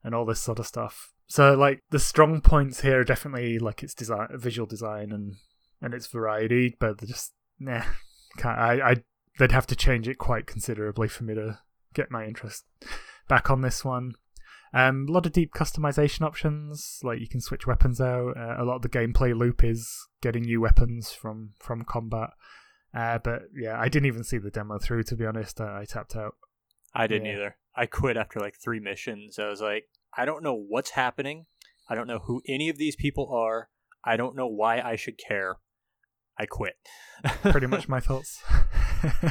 and 0.04 0.14
all 0.14 0.24
this 0.24 0.40
sort 0.40 0.60
of 0.60 0.66
stuff. 0.66 1.12
So 1.32 1.54
like 1.54 1.80
the 1.88 1.98
strong 1.98 2.42
points 2.42 2.82
here 2.82 3.00
are 3.00 3.04
definitely 3.04 3.58
like 3.58 3.82
its 3.82 3.94
design, 3.94 4.28
visual 4.34 4.66
design, 4.66 5.12
and 5.12 5.36
and 5.80 5.94
its 5.94 6.06
variety, 6.06 6.76
but 6.78 6.98
they're 6.98 7.08
just 7.08 7.32
nah. 7.58 7.84
Can't, 8.36 8.58
I 8.58 8.90
I 8.90 8.96
they'd 9.38 9.50
have 9.50 9.66
to 9.68 9.74
change 9.74 10.06
it 10.06 10.18
quite 10.18 10.46
considerably 10.46 11.08
for 11.08 11.24
me 11.24 11.34
to 11.34 11.58
get 11.94 12.10
my 12.10 12.26
interest 12.26 12.66
back 13.28 13.48
on 13.50 13.62
this 13.62 13.82
one. 13.82 14.12
Um, 14.74 15.06
a 15.08 15.12
lot 15.12 15.24
of 15.24 15.32
deep 15.32 15.54
customization 15.54 16.20
options, 16.20 16.98
like 17.02 17.18
you 17.20 17.28
can 17.28 17.40
switch 17.40 17.66
weapons 17.66 17.98
out. 17.98 18.36
Uh, 18.36 18.56
a 18.58 18.64
lot 18.66 18.76
of 18.76 18.82
the 18.82 18.90
gameplay 18.90 19.34
loop 19.34 19.64
is 19.64 19.90
getting 20.20 20.42
new 20.42 20.60
weapons 20.60 21.12
from 21.12 21.54
from 21.58 21.82
combat. 21.82 22.28
Uh, 22.92 23.16
but 23.24 23.44
yeah, 23.54 23.80
I 23.80 23.88
didn't 23.88 24.06
even 24.06 24.22
see 24.22 24.36
the 24.36 24.50
demo 24.50 24.78
through. 24.78 25.04
To 25.04 25.16
be 25.16 25.24
honest, 25.24 25.62
uh, 25.62 25.64
I 25.64 25.86
tapped 25.88 26.14
out. 26.14 26.34
I 26.94 27.06
didn't 27.06 27.24
Yeah. 27.24 27.36
either. 27.36 27.56
I 27.74 27.86
quit 27.86 28.18
after 28.18 28.38
like 28.38 28.56
three 28.62 28.80
missions. 28.80 29.38
I 29.38 29.48
was 29.48 29.62
like, 29.62 29.88
I 30.16 30.24
don't 30.24 30.42
know 30.42 30.54
what's 30.54 30.90
happening. 30.90 31.46
I 31.88 31.94
don't 31.94 32.06
know 32.06 32.20
who 32.20 32.42
any 32.48 32.68
of 32.68 32.78
these 32.78 32.96
people 32.96 33.30
are. 33.32 33.68
I 34.04 34.16
don't 34.16 34.36
know 34.36 34.46
why 34.46 34.80
I 34.80 34.96
should 34.96 35.18
care. 35.18 35.56
I 36.38 36.46
quit. 36.46 36.74
Pretty 37.42 37.66
much 37.66 37.88
my 37.88 38.00
thoughts. 38.00 38.42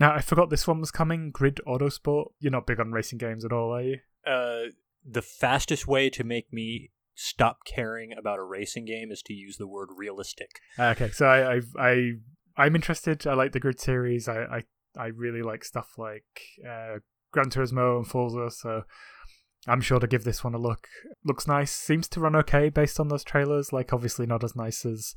now 0.00 0.12
I 0.12 0.20
forgot 0.20 0.50
this 0.50 0.66
one 0.66 0.80
was 0.80 0.90
coming. 0.90 1.30
Grid 1.30 1.60
Autosport. 1.66 2.32
You're 2.40 2.52
not 2.52 2.66
big 2.66 2.80
on 2.80 2.92
racing 2.92 3.18
games 3.18 3.44
at 3.44 3.52
all, 3.52 3.72
are 3.74 3.82
you? 3.82 3.98
uh, 4.26 4.70
the 5.04 5.22
fastest 5.22 5.86
way 5.86 6.08
to 6.10 6.22
make 6.22 6.52
me 6.52 6.90
stop 7.14 7.58
caring 7.64 8.12
about 8.16 8.38
a 8.38 8.44
racing 8.44 8.84
game 8.84 9.10
is 9.10 9.20
to 9.22 9.32
use 9.32 9.56
the 9.56 9.66
word 9.66 9.88
realistic. 9.96 10.60
Uh, 10.78 10.94
Okay, 10.96 11.10
so 11.10 11.26
I, 11.26 11.56
I, 11.56 11.60
I, 11.78 12.12
I'm 12.56 12.76
interested. 12.76 13.26
I 13.26 13.34
like 13.34 13.52
the 13.52 13.60
Grid 13.60 13.80
series. 13.80 14.28
I, 14.28 14.42
I, 14.42 14.62
I 14.96 15.06
really 15.06 15.42
like 15.42 15.64
stuff 15.64 15.94
like 15.98 16.24
uh, 16.68 16.98
Gran 17.32 17.50
Turismo 17.50 17.96
and 17.96 18.06
Forza. 18.06 18.50
So 18.50 18.82
I'm 19.66 19.80
sure 19.80 20.00
to 20.00 20.06
give 20.06 20.24
this 20.24 20.42
one 20.42 20.54
a 20.54 20.58
look. 20.58 20.88
Looks 21.24 21.46
nice. 21.46 21.70
Seems 21.70 22.08
to 22.08 22.20
run 22.20 22.34
okay 22.36 22.68
based 22.68 22.98
on 22.98 23.08
those 23.08 23.24
trailers. 23.24 23.72
Like 23.72 23.92
obviously 23.92 24.26
not 24.26 24.42
as 24.42 24.56
nice 24.56 24.84
as 24.84 25.14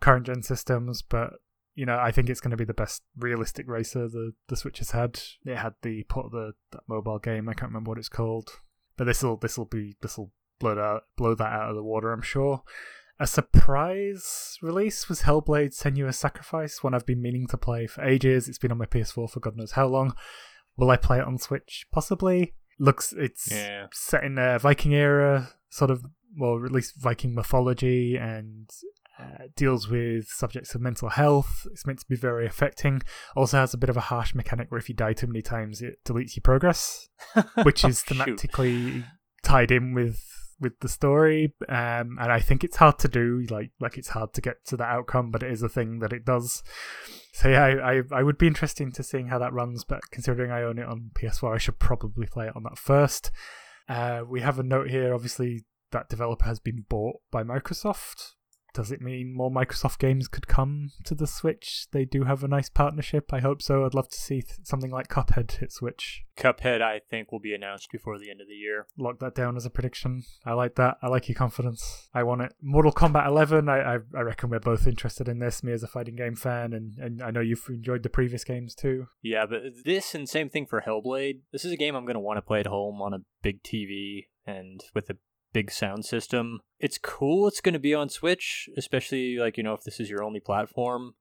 current 0.00 0.26
gen 0.26 0.42
systems, 0.42 1.02
but 1.02 1.34
you 1.74 1.86
know 1.86 1.98
I 1.98 2.10
think 2.10 2.28
it's 2.28 2.40
going 2.40 2.50
to 2.50 2.56
be 2.56 2.64
the 2.64 2.74
best 2.74 3.02
realistic 3.16 3.66
racer 3.68 4.08
the 4.08 4.32
the 4.48 4.56
Switch 4.56 4.78
has 4.78 4.90
had. 4.90 5.20
It 5.44 5.56
had 5.56 5.74
the 5.82 6.04
put 6.04 6.30
the 6.30 6.52
that 6.72 6.82
mobile 6.88 7.18
game. 7.18 7.48
I 7.48 7.54
can't 7.54 7.70
remember 7.70 7.90
what 7.90 7.98
it's 7.98 8.08
called, 8.08 8.50
but 8.96 9.04
this 9.04 9.22
will 9.22 9.36
this 9.36 9.56
will 9.56 9.66
be 9.66 9.96
this 10.02 10.18
will 10.18 10.32
blow 10.58 10.74
that 10.74 11.02
blow 11.16 11.34
that 11.34 11.52
out 11.52 11.70
of 11.70 11.76
the 11.76 11.82
water. 11.82 12.12
I'm 12.12 12.22
sure. 12.22 12.62
A 13.18 13.26
surprise 13.26 14.56
release 14.62 15.06
was 15.06 15.22
Hellblade 15.22 15.78
Senua's 15.78 16.18
Sacrifice, 16.18 16.82
one 16.82 16.94
I've 16.94 17.04
been 17.04 17.20
meaning 17.20 17.46
to 17.48 17.58
play 17.58 17.86
for 17.86 18.02
ages. 18.02 18.48
It's 18.48 18.56
been 18.56 18.72
on 18.72 18.78
my 18.78 18.86
PS4 18.86 19.28
for 19.28 19.40
God 19.40 19.56
knows 19.56 19.72
how 19.72 19.86
long. 19.88 20.14
Will 20.78 20.90
I 20.90 20.96
play 20.96 21.18
it 21.18 21.26
on 21.26 21.36
Switch? 21.36 21.86
Possibly. 21.92 22.54
Looks 22.80 23.12
it's 23.12 23.50
Yeah. 23.52 23.86
set 23.92 24.24
in 24.24 24.38
a 24.38 24.58
Viking 24.58 24.94
era, 24.94 25.50
sort 25.68 25.90
of, 25.90 26.02
well, 26.38 26.64
at 26.64 26.72
least 26.72 26.94
Viking 27.00 27.34
mythology, 27.34 28.16
and 28.16 28.68
uh, 29.18 29.44
deals 29.54 29.86
with 29.86 30.26
subjects 30.28 30.74
of 30.74 30.80
mental 30.80 31.10
health. 31.10 31.66
It's 31.70 31.86
meant 31.86 31.98
to 31.98 32.06
be 32.08 32.16
very 32.16 32.46
affecting. 32.46 33.02
Also 33.36 33.58
has 33.58 33.74
a 33.74 33.78
bit 33.78 33.90
of 33.90 33.96
a 33.98 34.00
harsh 34.00 34.34
mechanic 34.34 34.70
where 34.70 34.78
if 34.78 34.88
you 34.88 34.94
die 34.94 35.12
too 35.12 35.26
many 35.26 35.42
times, 35.42 35.82
it 35.82 35.98
deletes 36.06 36.34
your 36.36 36.42
progress 36.42 37.08
which 37.62 37.84
is 37.84 38.02
Oh, 38.10 38.14
thematically 38.14 39.04
tied 39.42 39.70
in 39.70 39.92
with 39.92 40.18
with 40.60 40.78
the 40.80 40.88
story 40.88 41.54
um 41.68 42.18
and 42.20 42.30
i 42.30 42.38
think 42.38 42.62
it's 42.62 42.76
hard 42.76 42.98
to 42.98 43.08
do 43.08 43.46
like 43.50 43.70
like 43.80 43.96
it's 43.96 44.10
hard 44.10 44.32
to 44.32 44.40
get 44.40 44.64
to 44.64 44.76
that 44.76 44.88
outcome 44.88 45.30
but 45.30 45.42
it 45.42 45.50
is 45.50 45.62
a 45.62 45.68
thing 45.68 46.00
that 46.00 46.12
it 46.12 46.24
does. 46.24 46.62
So 47.32 47.48
yeah 47.48 47.64
i 47.64 47.92
i, 47.92 48.02
I 48.12 48.22
would 48.22 48.38
be 48.38 48.46
interested 48.46 48.92
to 48.94 49.02
seeing 49.02 49.28
how 49.28 49.38
that 49.38 49.52
runs 49.52 49.84
but 49.84 50.00
considering 50.10 50.50
i 50.50 50.62
own 50.62 50.78
it 50.78 50.86
on 50.86 51.10
ps4 51.14 51.54
i 51.54 51.58
should 51.58 51.78
probably 51.78 52.26
play 52.26 52.46
it 52.46 52.56
on 52.56 52.64
that 52.64 52.78
first. 52.78 53.30
Uh 53.88 54.22
we 54.28 54.40
have 54.40 54.58
a 54.58 54.62
note 54.62 54.90
here 54.90 55.14
obviously 55.14 55.64
that 55.92 56.08
developer 56.08 56.44
has 56.44 56.60
been 56.60 56.84
bought 56.88 57.16
by 57.30 57.42
microsoft 57.42 58.32
does 58.74 58.90
it 58.90 59.00
mean 59.00 59.34
more 59.34 59.50
Microsoft 59.50 59.98
games 59.98 60.28
could 60.28 60.46
come 60.46 60.90
to 61.04 61.14
the 61.14 61.26
Switch? 61.26 61.86
They 61.92 62.04
do 62.04 62.24
have 62.24 62.44
a 62.44 62.48
nice 62.48 62.68
partnership. 62.68 63.32
I 63.32 63.40
hope 63.40 63.62
so. 63.62 63.84
I'd 63.84 63.94
love 63.94 64.08
to 64.08 64.16
see 64.16 64.42
th- 64.42 64.60
something 64.64 64.90
like 64.90 65.08
Cuphead 65.08 65.50
hit 65.52 65.72
Switch. 65.72 66.22
Cuphead, 66.36 66.80
I 66.80 67.00
think, 67.10 67.32
will 67.32 67.40
be 67.40 67.54
announced 67.54 67.90
before 67.92 68.18
the 68.18 68.30
end 68.30 68.40
of 68.40 68.48
the 68.48 68.54
year. 68.54 68.86
lock 68.96 69.18
that 69.20 69.34
down 69.34 69.56
as 69.56 69.66
a 69.66 69.70
prediction. 69.70 70.22
I 70.44 70.54
like 70.54 70.76
that. 70.76 70.96
I 71.02 71.08
like 71.08 71.28
your 71.28 71.36
confidence. 71.36 72.08
I 72.14 72.22
want 72.22 72.42
it. 72.42 72.54
Mortal 72.62 72.92
Kombat 72.92 73.26
11. 73.26 73.68
I 73.68 73.80
I, 73.80 73.98
I 74.16 74.20
reckon 74.20 74.50
we're 74.50 74.60
both 74.60 74.86
interested 74.86 75.28
in 75.28 75.38
this. 75.38 75.62
Me 75.62 75.72
as 75.72 75.82
a 75.82 75.88
fighting 75.88 76.16
game 76.16 76.36
fan, 76.36 76.72
and, 76.72 76.98
and 76.98 77.22
I 77.22 77.30
know 77.30 77.40
you've 77.40 77.66
enjoyed 77.68 78.02
the 78.02 78.08
previous 78.08 78.44
games 78.44 78.74
too. 78.74 79.06
Yeah, 79.22 79.46
but 79.46 79.62
this 79.84 80.14
and 80.14 80.28
same 80.28 80.48
thing 80.48 80.66
for 80.66 80.80
Hellblade. 80.80 81.40
This 81.52 81.64
is 81.64 81.72
a 81.72 81.76
game 81.76 81.94
I'm 81.94 82.04
going 82.04 82.14
to 82.14 82.20
want 82.20 82.38
to 82.38 82.42
play 82.42 82.60
at 82.60 82.66
home 82.66 83.02
on 83.02 83.14
a 83.14 83.18
big 83.42 83.62
TV 83.62 84.26
and 84.46 84.82
with 84.94 85.10
a 85.10 85.16
big 85.52 85.70
sound 85.70 86.04
system. 86.04 86.60
It's 86.78 86.98
cool 86.98 87.48
it's 87.48 87.60
going 87.60 87.72
to 87.74 87.78
be 87.78 87.94
on 87.94 88.08
Switch, 88.08 88.68
especially 88.76 89.36
like, 89.36 89.56
you 89.56 89.62
know, 89.62 89.74
if 89.74 89.82
this 89.82 90.00
is 90.00 90.10
your 90.10 90.22
only 90.22 90.40
platform. 90.40 91.14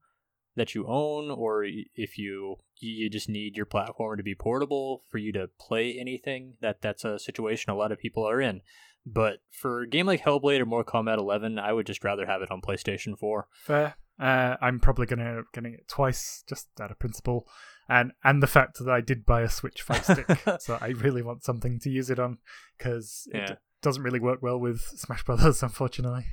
that 0.55 0.75
you 0.75 0.85
own, 0.87 1.31
or 1.31 1.63
if 1.63 2.17
you 2.17 2.57
you 2.79 3.09
just 3.09 3.29
need 3.29 3.55
your 3.55 3.65
platform 3.65 4.17
to 4.17 4.23
be 4.23 4.35
portable 4.35 5.03
for 5.09 5.17
you 5.17 5.31
to 5.31 5.49
play 5.59 5.97
anything, 5.97 6.55
that 6.61 6.81
that's 6.81 7.05
a 7.05 7.19
situation 7.19 7.71
a 7.71 7.75
lot 7.75 7.91
of 7.91 7.99
people 7.99 8.27
are 8.27 8.41
in. 8.41 8.61
But 9.05 9.39
for 9.51 9.81
a 9.81 9.87
game 9.87 10.05
like 10.05 10.21
Hellblade 10.21 10.59
or 10.59 10.65
Mortal 10.65 10.91
Kombat 10.91 11.17
11, 11.17 11.57
I 11.57 11.71
would 11.71 11.85
just 11.85 12.03
rather 12.03 12.25
have 12.25 12.41
it 12.41 12.51
on 12.51 12.61
PlayStation 12.61 13.17
4. 13.17 13.47
Fair. 13.53 13.95
Uh, 14.19 14.57
I'm 14.61 14.79
probably 14.79 15.05
going 15.05 15.19
to 15.19 15.25
end 15.25 15.39
up 15.39 15.45
getting 15.53 15.73
it 15.73 15.87
twice, 15.87 16.43
just 16.47 16.67
out 16.81 16.91
of 16.91 16.99
principle, 16.99 17.47
and 17.87 18.11
and 18.23 18.43
the 18.43 18.47
fact 18.47 18.77
that 18.79 18.89
I 18.89 18.99
did 18.99 19.25
buy 19.25 19.41
a 19.41 19.49
Switch 19.49 19.81
Fight 19.81 20.03
Stick, 20.03 20.27
so 20.59 20.77
I 20.81 20.89
really 20.89 21.21
want 21.21 21.45
something 21.45 21.79
to 21.79 21.89
use 21.89 22.09
it 22.09 22.19
on 22.19 22.39
because 22.77 23.27
it 23.31 23.37
Yeah. 23.37 23.55
Doesn't 23.81 24.03
really 24.03 24.19
work 24.19 24.41
well 24.41 24.59
with 24.59 24.81
Smash 24.81 25.23
Brothers, 25.23 25.63
unfortunately. 25.63 26.25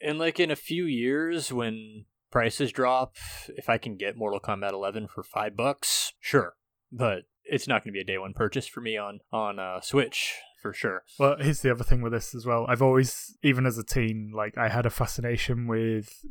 And 0.00 0.18
like 0.18 0.38
in 0.38 0.50
a 0.50 0.56
few 0.56 0.84
years, 0.84 1.52
when 1.52 2.04
prices 2.30 2.72
drop, 2.72 3.16
if 3.48 3.68
I 3.68 3.78
can 3.78 3.96
get 3.96 4.16
Mortal 4.16 4.40
Kombat 4.40 4.72
11 4.72 5.08
for 5.08 5.22
five 5.22 5.56
bucks, 5.56 6.12
sure. 6.20 6.54
But 6.92 7.24
it's 7.44 7.66
not 7.66 7.82
going 7.82 7.92
to 7.92 7.96
be 7.96 8.00
a 8.00 8.04
day 8.04 8.18
one 8.18 8.34
purchase 8.34 8.66
for 8.66 8.80
me 8.80 8.96
on 8.96 9.20
on 9.32 9.58
uh, 9.58 9.80
Switch 9.80 10.34
for 10.60 10.72
sure. 10.72 11.04
Well, 11.18 11.36
here's 11.38 11.60
the 11.60 11.70
other 11.70 11.84
thing 11.84 12.02
with 12.02 12.12
this 12.12 12.34
as 12.34 12.44
well. 12.44 12.66
I've 12.68 12.82
always, 12.82 13.36
even 13.42 13.66
as 13.66 13.78
a 13.78 13.84
teen, 13.84 14.32
like 14.34 14.56
I 14.58 14.68
had 14.68 14.86
a 14.86 14.90
fascination 14.90 15.66
with 15.66 16.24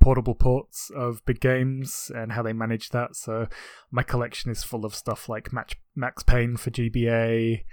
portable 0.00 0.34
ports 0.34 0.90
of 0.94 1.24
big 1.24 1.40
games 1.40 2.10
and 2.14 2.32
how 2.32 2.42
they 2.42 2.52
manage 2.52 2.90
that. 2.90 3.16
So 3.16 3.48
my 3.90 4.02
collection 4.02 4.50
is 4.50 4.64
full 4.64 4.84
of 4.84 4.94
stuff 4.94 5.28
like 5.28 5.52
Match, 5.52 5.76
Max 5.94 6.22
Payne 6.22 6.56
for 6.56 6.70
GBA, 6.70 7.64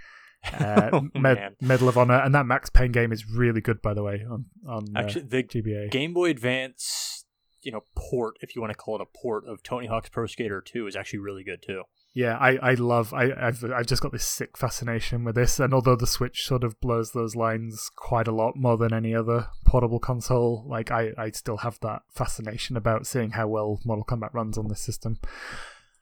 uh, 0.52 0.90
Oh, 0.92 1.08
Med- 1.14 1.56
Medal 1.60 1.88
of 1.88 1.98
Honor, 1.98 2.20
and 2.20 2.34
that 2.34 2.46
Max 2.46 2.70
Payne 2.70 2.92
game 2.92 3.12
is 3.12 3.26
really 3.28 3.60
good, 3.60 3.80
by 3.82 3.94
the 3.94 4.02
way, 4.02 4.24
on 4.28 4.46
on 4.68 4.96
uh, 4.96 5.00
Actually, 5.00 5.22
the 5.22 5.42
GBA. 5.42 5.90
Game 5.90 6.12
Boy 6.12 6.30
Advance, 6.30 7.24
you 7.62 7.72
know, 7.72 7.84
port, 7.94 8.36
if 8.40 8.54
you 8.54 8.60
want 8.60 8.72
to 8.72 8.76
call 8.76 8.96
it 8.96 9.00
a 9.00 9.18
port 9.18 9.46
of 9.46 9.62
Tony 9.62 9.86
Hawk's 9.86 10.08
Pro 10.08 10.26
Skater 10.26 10.60
2 10.60 10.86
is 10.86 10.96
actually 10.96 11.20
really 11.20 11.44
good 11.44 11.62
too. 11.62 11.82
Yeah, 12.14 12.36
I, 12.36 12.56
I 12.56 12.74
love 12.74 13.14
I 13.14 13.32
I've 13.32 13.64
I've 13.64 13.86
just 13.86 14.02
got 14.02 14.12
this 14.12 14.26
sick 14.26 14.58
fascination 14.58 15.24
with 15.24 15.34
this, 15.34 15.58
and 15.58 15.72
although 15.72 15.96
the 15.96 16.06
Switch 16.06 16.44
sort 16.44 16.62
of 16.62 16.78
blurs 16.78 17.12
those 17.12 17.34
lines 17.34 17.88
quite 17.96 18.28
a 18.28 18.34
lot 18.34 18.54
more 18.54 18.76
than 18.76 18.92
any 18.92 19.14
other 19.14 19.48
portable 19.64 19.98
console, 19.98 20.62
like 20.68 20.90
I 20.90 21.12
I 21.16 21.30
still 21.30 21.58
have 21.58 21.78
that 21.80 22.02
fascination 22.14 22.76
about 22.76 23.06
seeing 23.06 23.30
how 23.30 23.48
well 23.48 23.80
Mortal 23.86 24.04
Kombat 24.04 24.34
runs 24.34 24.58
on 24.58 24.68
this 24.68 24.82
system. 24.82 25.20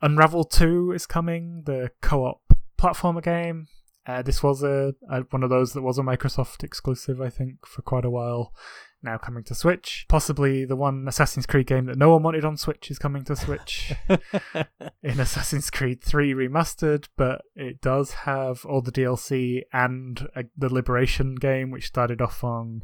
Unravel 0.03 0.45
Two 0.45 0.91
is 0.91 1.07
coming, 1.07 1.63
the 1.67 1.93
co-op 2.01 2.41
platformer 2.77 3.23
game. 3.23 3.69
Uh, 4.11 4.23
this 4.23 4.43
was 4.43 4.65
a, 4.65 4.93
a 5.09 5.21
one 5.31 5.45
of 5.45 5.51
those 5.51 5.73
that 5.73 5.83
was 5.83 5.97
a 5.97 6.03
Microsoft 6.03 6.65
exclusive, 6.65 7.21
I 7.21 7.31
think, 7.31 7.65
for 7.65 7.83
quite 7.83 8.05
a 8.05 8.11
while. 8.11 8.53
Now 9.03 9.19
coming 9.19 9.45
to 9.45 9.55
Switch. 9.55 10.05
Possibly 10.09 10.65
the 10.65 10.75
one 10.75 11.07
Assassin's 11.07 11.47
Creed 11.47 11.69
game 11.69 11.87
that 11.87 11.97
no 11.97 12.11
one 12.11 12.25
wanted 12.25 12.45
on 12.45 12.57
Switch 12.57 12.91
is 12.91 12.99
coming 12.99 13.23
to 13.25 13.37
Switch 13.37 13.93
in 15.03 15.21
Assassin's 15.21 15.71
Creed 15.71 16.03
3 16.03 16.35
Remastered, 16.35 17.07
but 17.17 17.43
it 17.55 17.81
does 17.81 18.13
have 18.13 18.65
all 18.67 18.83
the 18.83 18.93
DLC 18.93 19.63
and 19.73 20.29
uh, 20.35 20.43
the 20.59 20.75
Liberation 20.75 21.37
game, 21.37 21.71
which 21.71 21.87
started 21.87 22.21
off 22.21 22.43
on 22.43 22.83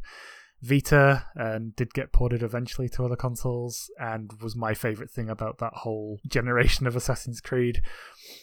Vita 0.62 1.26
and 1.34 1.76
did 1.76 1.92
get 1.92 2.12
ported 2.12 2.42
eventually 2.42 2.88
to 2.90 3.04
other 3.04 3.16
consoles, 3.16 3.90
and 3.98 4.32
was 4.42 4.56
my 4.56 4.74
favorite 4.74 5.10
thing 5.10 5.28
about 5.28 5.58
that 5.58 5.74
whole 5.74 6.20
generation 6.26 6.86
of 6.86 6.96
Assassin's 6.96 7.40
Creed. 7.40 7.82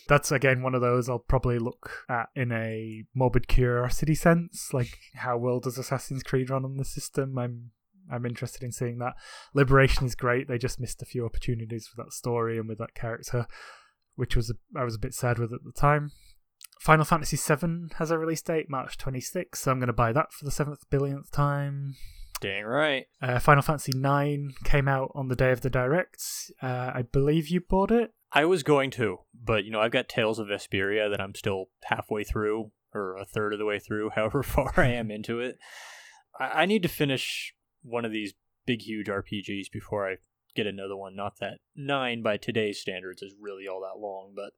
That's 0.08 0.32
again 0.32 0.62
one 0.62 0.76
of 0.76 0.82
those 0.82 1.10
I'll 1.10 1.20
probably 1.20 1.60
look 1.60 2.06
at 2.10 2.28
in 2.36 2.52
a 2.52 3.04
morbid 3.16 3.48
curiosity 3.48 4.16
sense, 4.16 4.70
like 4.74 5.00
how 5.16 5.38
well 5.38 5.60
does 5.60 5.78
Assassin's 5.78 6.24
Creed 6.24 6.50
run 6.50 6.66
on 6.66 6.78
the 6.78 6.86
system? 6.86 7.38
I'm 7.38 7.72
I'm 8.12 8.26
interested 8.26 8.64
in 8.64 8.72
seeing 8.72 9.00
that. 9.00 9.14
Liberation 9.54 10.06
is 10.06 10.16
great. 10.16 10.48
They 10.48 10.58
just 10.58 10.80
missed 10.80 11.02
a 11.02 11.06
few 11.06 11.26
opportunities 11.26 11.90
with 11.90 12.06
that 12.06 12.14
story 12.14 12.58
and 12.58 12.68
with 12.68 12.78
that 12.80 12.96
character, 12.96 13.48
which 14.16 14.36
was 14.36 14.50
a, 14.50 14.54
I 14.78 14.84
was 14.84 14.96
a 14.96 15.00
bit 15.00 15.14
sad 15.14 15.40
with 15.40 15.54
at 15.54 15.64
the 15.64 15.72
time. 15.72 16.12
Final 16.84 17.06
Fantasy 17.06 17.38
VII 17.38 17.94
has 17.98 18.12
a 18.12 18.18
release 18.18 18.42
date, 18.42 18.70
March 18.70 18.98
26th, 18.98 19.56
so 19.56 19.72
I'm 19.72 19.80
going 19.80 19.88
to 19.88 19.94
buy 19.94 20.12
that 20.12 20.34
for 20.34 20.44
the 20.44 20.52
seventh 20.52 20.84
billionth 20.90 21.32
time. 21.32 21.96
Dang 22.42 22.66
right. 22.66 23.06
Uh, 23.22 23.40
Final 23.40 23.62
Fantasy 23.62 23.94
IX 23.98 24.54
came 24.66 24.90
out 24.90 25.10
on 25.16 25.30
the 25.30 25.36
day 25.38 25.52
of 25.52 25.62
the 25.62 25.70
direct. 25.70 26.22
Uh, 26.62 26.92
I 26.94 27.04
believe 27.10 27.48
you 27.48 27.62
bought 27.62 27.90
it. 27.90 28.12
I 28.34 28.44
was 28.44 28.64
going 28.64 28.92
to, 28.92 29.20
but 29.34 29.64
you 29.64 29.72
know, 29.72 29.80
I've 29.80 29.94
got 29.94 30.10
Tales 30.10 30.40
of 30.40 30.48
Vesperia 30.48 31.10
that 31.10 31.22
I'm 31.22 31.36
still 31.36 31.68
halfway 31.86 32.26
through, 32.26 32.72
or 32.94 33.16
a 33.16 33.24
third 33.24 33.54
of 33.54 33.60
the 33.60 33.66
way 33.66 33.80
through, 33.80 34.10
however 34.16 34.44
far 34.44 34.74
I 34.76 34.88
am 34.88 35.10
into 35.10 35.40
it. 35.40 35.58
I, 36.38 36.64
I 36.64 36.66
need 36.66 36.84
to 36.84 36.90
finish 36.90 37.54
one 37.82 38.04
of 38.04 38.12
these 38.12 38.34
big, 38.66 38.82
huge 38.82 39.08
RPGs 39.08 39.72
before 39.72 40.06
I 40.06 40.18
get 40.54 40.68
another 40.68 40.98
one. 40.98 41.16
Not 41.16 41.40
that 41.40 41.60
nine 41.78 42.22
by 42.22 42.36
today's 42.36 42.82
standards 42.82 43.22
is 43.22 43.36
really 43.40 43.70
all 43.70 43.80
that 43.80 44.02
long, 44.06 44.34
but 44.36 44.52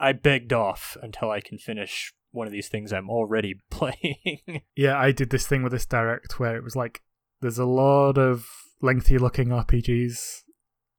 I 0.00 0.12
begged 0.12 0.52
off 0.52 0.96
until 1.02 1.30
I 1.30 1.40
can 1.40 1.58
finish 1.58 2.12
one 2.32 2.46
of 2.46 2.52
these 2.52 2.68
things 2.68 2.92
I'm 2.92 3.10
already 3.10 3.60
playing. 3.70 4.62
Yeah, 4.74 4.98
I 4.98 5.12
did 5.12 5.30
this 5.30 5.46
thing 5.46 5.62
with 5.62 5.72
this 5.72 5.86
direct 5.86 6.40
where 6.40 6.56
it 6.56 6.64
was 6.64 6.74
like 6.74 7.02
there's 7.40 7.58
a 7.58 7.66
lot 7.66 8.18
of 8.18 8.48
lengthy 8.82 9.18
looking 9.18 9.48
RPGs 9.48 10.42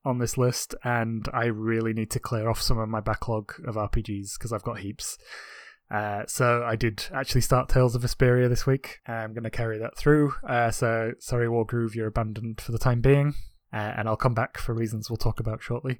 on 0.04 0.20
this 0.20 0.38
list, 0.38 0.74
and 0.84 1.28
I 1.34 1.46
really 1.46 1.94
need 1.94 2.10
to 2.12 2.20
clear 2.20 2.50
off 2.50 2.62
some 2.62 2.80
of 2.80 2.90
my 2.90 3.02
backlog 3.02 3.54
of 3.66 3.76
RPGs 3.76 4.38
because 4.38 4.52
I've 4.52 4.64
got 4.64 4.80
heaps. 4.80 5.18
Uh, 5.92 6.24
so 6.26 6.64
I 6.64 6.76
did 6.76 7.06
actually 7.14 7.42
start 7.42 7.70
Tales 7.70 7.96
of 7.96 8.02
Vesperia 8.02 8.48
this 8.48 8.66
week. 8.66 9.00
I'm 9.06 9.34
going 9.34 9.44
to 9.44 9.50
carry 9.50 9.78
that 9.80 9.98
through. 9.98 10.34
Uh, 10.48 10.72
so 10.72 11.12
sorry, 11.20 11.48
Wargroove, 11.48 11.96
you're 11.96 12.08
abandoned 12.08 12.62
for 12.62 12.72
the 12.72 12.80
time 12.80 13.02
being, 13.02 13.36
uh, 13.74 13.94
and 13.98 14.08
I'll 14.08 14.16
come 14.16 14.34
back 14.34 14.58
for 14.58 14.74
reasons 14.74 15.10
we'll 15.10 15.18
talk 15.18 15.40
about 15.40 15.62
shortly. 15.62 16.00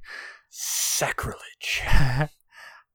Sacrilege. 0.50 1.84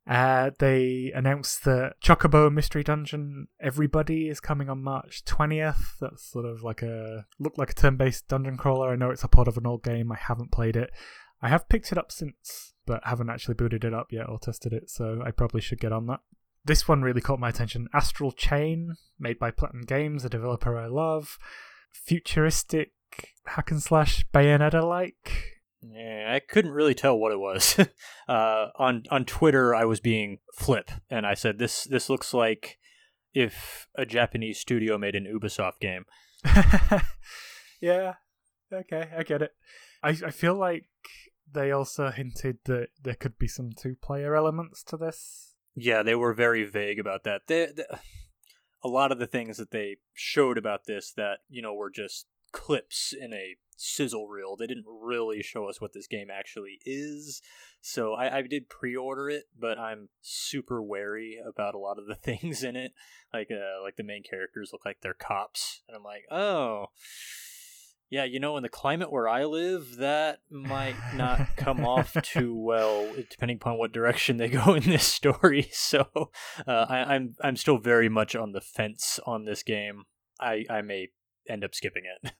Uh, 0.06 0.50
they 0.60 1.10
announced 1.14 1.64
that 1.64 1.94
Chocobo 2.00 2.52
Mystery 2.52 2.84
Dungeon 2.84 3.48
Everybody 3.60 4.28
is 4.28 4.38
coming 4.38 4.70
on 4.70 4.82
March 4.82 5.24
20th. 5.24 5.98
That's 6.00 6.30
sort 6.30 6.44
of 6.44 6.62
like 6.62 6.82
a 6.82 7.26
look 7.40 7.58
like 7.58 7.70
a 7.70 7.74
turn-based 7.74 8.28
dungeon 8.28 8.56
crawler. 8.56 8.92
I 8.92 8.96
know 8.96 9.10
it's 9.10 9.24
a 9.24 9.28
part 9.28 9.48
of 9.48 9.56
an 9.56 9.66
old 9.66 9.82
game. 9.82 10.12
I 10.12 10.16
haven't 10.16 10.52
played 10.52 10.76
it. 10.76 10.90
I 11.42 11.48
have 11.48 11.68
picked 11.68 11.90
it 11.90 11.98
up 11.98 12.12
since, 12.12 12.74
but 12.86 13.02
haven't 13.04 13.30
actually 13.30 13.54
booted 13.54 13.84
it 13.84 13.92
up 13.92 14.12
yet 14.12 14.28
or 14.28 14.38
tested 14.38 14.72
it, 14.72 14.88
so 14.90 15.22
I 15.24 15.32
probably 15.32 15.60
should 15.60 15.80
get 15.80 15.92
on 15.92 16.06
that. 16.06 16.20
This 16.64 16.88
one 16.88 17.02
really 17.02 17.20
caught 17.20 17.40
my 17.40 17.48
attention. 17.48 17.88
Astral 17.92 18.32
Chain, 18.32 18.94
made 19.18 19.38
by 19.38 19.50
Platinum 19.50 19.82
Games, 19.82 20.24
a 20.24 20.28
developer 20.28 20.78
I 20.78 20.86
love. 20.86 21.38
Futuristic 21.92 22.92
hack 23.46 23.70
and 23.70 23.82
slash 23.82 24.24
Bayonetta 24.32 24.82
like. 24.82 25.55
Yeah, 25.82 26.32
I 26.34 26.40
couldn't 26.40 26.72
really 26.72 26.94
tell 26.94 27.18
what 27.18 27.32
it 27.32 27.38
was. 27.38 27.78
uh, 28.28 28.66
on 28.78 29.04
on 29.10 29.24
Twitter, 29.24 29.74
I 29.74 29.84
was 29.84 30.00
being 30.00 30.38
flip, 30.54 30.90
and 31.10 31.26
I 31.26 31.34
said 31.34 31.58
this 31.58 31.84
this 31.84 32.08
looks 32.08 32.32
like 32.34 32.78
if 33.34 33.86
a 33.94 34.06
Japanese 34.06 34.58
studio 34.58 34.98
made 34.98 35.14
an 35.14 35.26
Ubisoft 35.26 35.80
game. 35.80 36.04
yeah. 37.80 38.14
Okay, 38.72 39.10
I 39.16 39.22
get 39.22 39.42
it. 39.42 39.52
I 40.02 40.10
I 40.10 40.30
feel 40.30 40.54
like 40.54 40.86
they 41.52 41.70
also 41.70 42.10
hinted 42.10 42.58
that 42.64 42.88
there 43.02 43.14
could 43.14 43.38
be 43.38 43.48
some 43.48 43.70
two 43.76 43.94
player 43.94 44.34
elements 44.34 44.82
to 44.84 44.96
this. 44.96 45.54
Yeah, 45.74 46.02
they 46.02 46.14
were 46.14 46.32
very 46.32 46.64
vague 46.64 46.98
about 46.98 47.24
that. 47.24 47.42
They, 47.46 47.68
they, 47.76 47.84
a 48.82 48.88
lot 48.88 49.12
of 49.12 49.18
the 49.18 49.26
things 49.26 49.58
that 49.58 49.70
they 49.70 49.96
showed 50.14 50.58
about 50.58 50.86
this 50.86 51.12
that 51.16 51.40
you 51.48 51.62
know 51.62 51.74
were 51.74 51.90
just 51.90 52.26
clips 52.52 53.12
in 53.12 53.32
a 53.32 53.56
sizzle 53.76 54.28
reel. 54.28 54.56
They 54.56 54.66
didn't 54.66 54.86
really 54.86 55.42
show 55.42 55.68
us 55.68 55.80
what 55.80 55.92
this 55.92 56.06
game 56.06 56.28
actually 56.30 56.78
is. 56.84 57.42
So 57.80 58.14
I, 58.14 58.38
I 58.38 58.42
did 58.42 58.68
pre-order 58.68 59.28
it, 59.30 59.44
but 59.58 59.78
I'm 59.78 60.08
super 60.20 60.82
wary 60.82 61.38
about 61.46 61.74
a 61.74 61.78
lot 61.78 61.98
of 61.98 62.06
the 62.06 62.14
things 62.38 62.62
in 62.62 62.76
it. 62.76 62.92
Like 63.32 63.48
uh, 63.50 63.82
like 63.82 63.96
the 63.96 64.02
main 64.02 64.22
characters 64.22 64.70
look 64.72 64.84
like 64.84 64.98
they're 65.02 65.14
cops, 65.14 65.82
and 65.88 65.96
I'm 65.96 66.02
like, 66.02 66.24
oh. 66.30 66.86
Yeah, 68.08 68.22
you 68.22 68.38
know, 68.38 68.56
in 68.56 68.62
the 68.62 68.68
climate 68.68 69.10
where 69.10 69.28
I 69.28 69.46
live, 69.46 69.96
that 69.96 70.38
might 70.48 70.94
not 71.16 71.56
come 71.56 71.84
off 71.84 72.12
too 72.22 72.54
well, 72.54 73.12
depending 73.30 73.56
upon 73.56 73.78
what 73.78 73.90
direction 73.90 74.36
they 74.36 74.48
go 74.48 74.74
in 74.74 74.84
this 74.84 75.04
story. 75.04 75.68
So, 75.72 76.06
uh, 76.66 76.86
I, 76.88 77.14
I'm 77.14 77.34
I'm 77.42 77.56
still 77.56 77.78
very 77.78 78.08
much 78.08 78.34
on 78.34 78.52
the 78.52 78.60
fence 78.60 79.18
on 79.26 79.44
this 79.44 79.62
game. 79.62 80.04
I 80.40 80.64
I 80.70 80.82
may 80.82 81.08
end 81.48 81.64
up 81.64 81.74
skipping 81.74 82.04
it. 82.04 82.32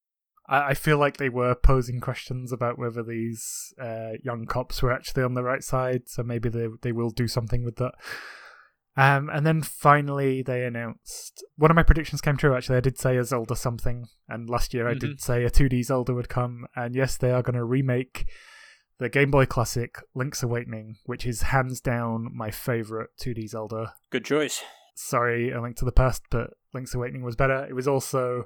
I, 0.48 0.68
I 0.68 0.74
feel 0.74 0.98
like 0.98 1.16
they 1.16 1.28
were 1.28 1.54
posing 1.54 2.00
questions 2.00 2.52
about 2.52 2.78
whether 2.78 3.02
these 3.02 3.74
uh, 3.80 4.12
young 4.22 4.46
cops 4.46 4.82
were 4.82 4.92
actually 4.92 5.22
on 5.22 5.34
the 5.34 5.42
right 5.42 5.62
side, 5.62 6.02
so 6.06 6.22
maybe 6.22 6.48
they 6.48 6.68
they 6.82 6.92
will 6.92 7.10
do 7.10 7.28
something 7.28 7.64
with 7.64 7.76
that. 7.76 7.92
Um, 8.98 9.28
and 9.30 9.46
then 9.46 9.60
finally, 9.60 10.42
they 10.42 10.64
announced 10.64 11.44
one 11.56 11.70
of 11.70 11.74
my 11.74 11.82
predictions 11.82 12.22
came 12.22 12.38
true. 12.38 12.56
Actually, 12.56 12.78
I 12.78 12.80
did 12.80 12.98
say 12.98 13.16
a 13.18 13.24
Zelda 13.24 13.54
something, 13.54 14.06
and 14.28 14.48
last 14.48 14.72
year 14.72 14.88
I 14.88 14.94
did 14.94 15.20
say 15.20 15.44
a 15.44 15.50
2D 15.50 15.84
Zelda 15.84 16.14
would 16.14 16.30
come. 16.30 16.66
And 16.74 16.94
yes, 16.94 17.18
they 17.18 17.30
are 17.30 17.42
going 17.42 17.56
to 17.56 17.64
remake 17.64 18.26
the 18.98 19.10
Game 19.10 19.30
Boy 19.30 19.44
Classic 19.44 19.98
Link's 20.14 20.42
Awakening, 20.42 20.96
which 21.04 21.26
is 21.26 21.42
hands 21.42 21.82
down 21.82 22.30
my 22.34 22.50
favorite 22.50 23.10
2D 23.20 23.50
Zelda. 23.50 23.94
Good 24.08 24.24
choice. 24.24 24.62
Sorry, 24.94 25.50
A 25.50 25.60
Link 25.60 25.76
to 25.76 25.84
the 25.84 25.92
Past, 25.92 26.22
but 26.30 26.54
Link's 26.72 26.94
Awakening 26.94 27.22
was 27.22 27.36
better. 27.36 27.66
It 27.66 27.74
was 27.74 27.86
also 27.86 28.44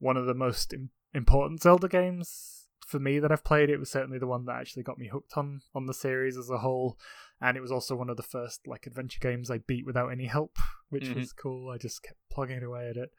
one 0.00 0.16
of 0.16 0.26
the 0.26 0.34
most 0.34 0.74
important 1.14 1.62
Zelda 1.62 1.88
games 1.88 2.66
for 2.86 2.98
me 2.98 3.18
that 3.18 3.30
I've 3.30 3.44
played. 3.44 3.68
It 3.70 3.78
was 3.78 3.90
certainly 3.90 4.18
the 4.18 4.26
one 4.26 4.44
that 4.46 4.56
actually 4.56 4.82
got 4.82 4.98
me 4.98 5.08
hooked 5.08 5.36
on 5.36 5.60
on 5.74 5.86
the 5.86 5.94
series 5.94 6.36
as 6.36 6.48
a 6.50 6.58
whole, 6.58 6.98
and 7.40 7.56
it 7.56 7.60
was 7.60 7.72
also 7.72 7.94
one 7.96 8.08
of 8.10 8.16
the 8.16 8.22
first 8.22 8.66
like 8.66 8.86
adventure 8.86 9.20
games 9.20 9.50
I 9.50 9.58
beat 9.58 9.86
without 9.86 10.08
any 10.08 10.26
help, 10.26 10.56
which 10.88 11.04
Mhm. 11.04 11.16
was 11.16 11.32
cool. 11.32 11.70
I 11.70 11.78
just 11.78 12.02
kept 12.02 12.18
plugging 12.30 12.62
away 12.62 12.88
at 12.88 12.96
it, 12.96 13.10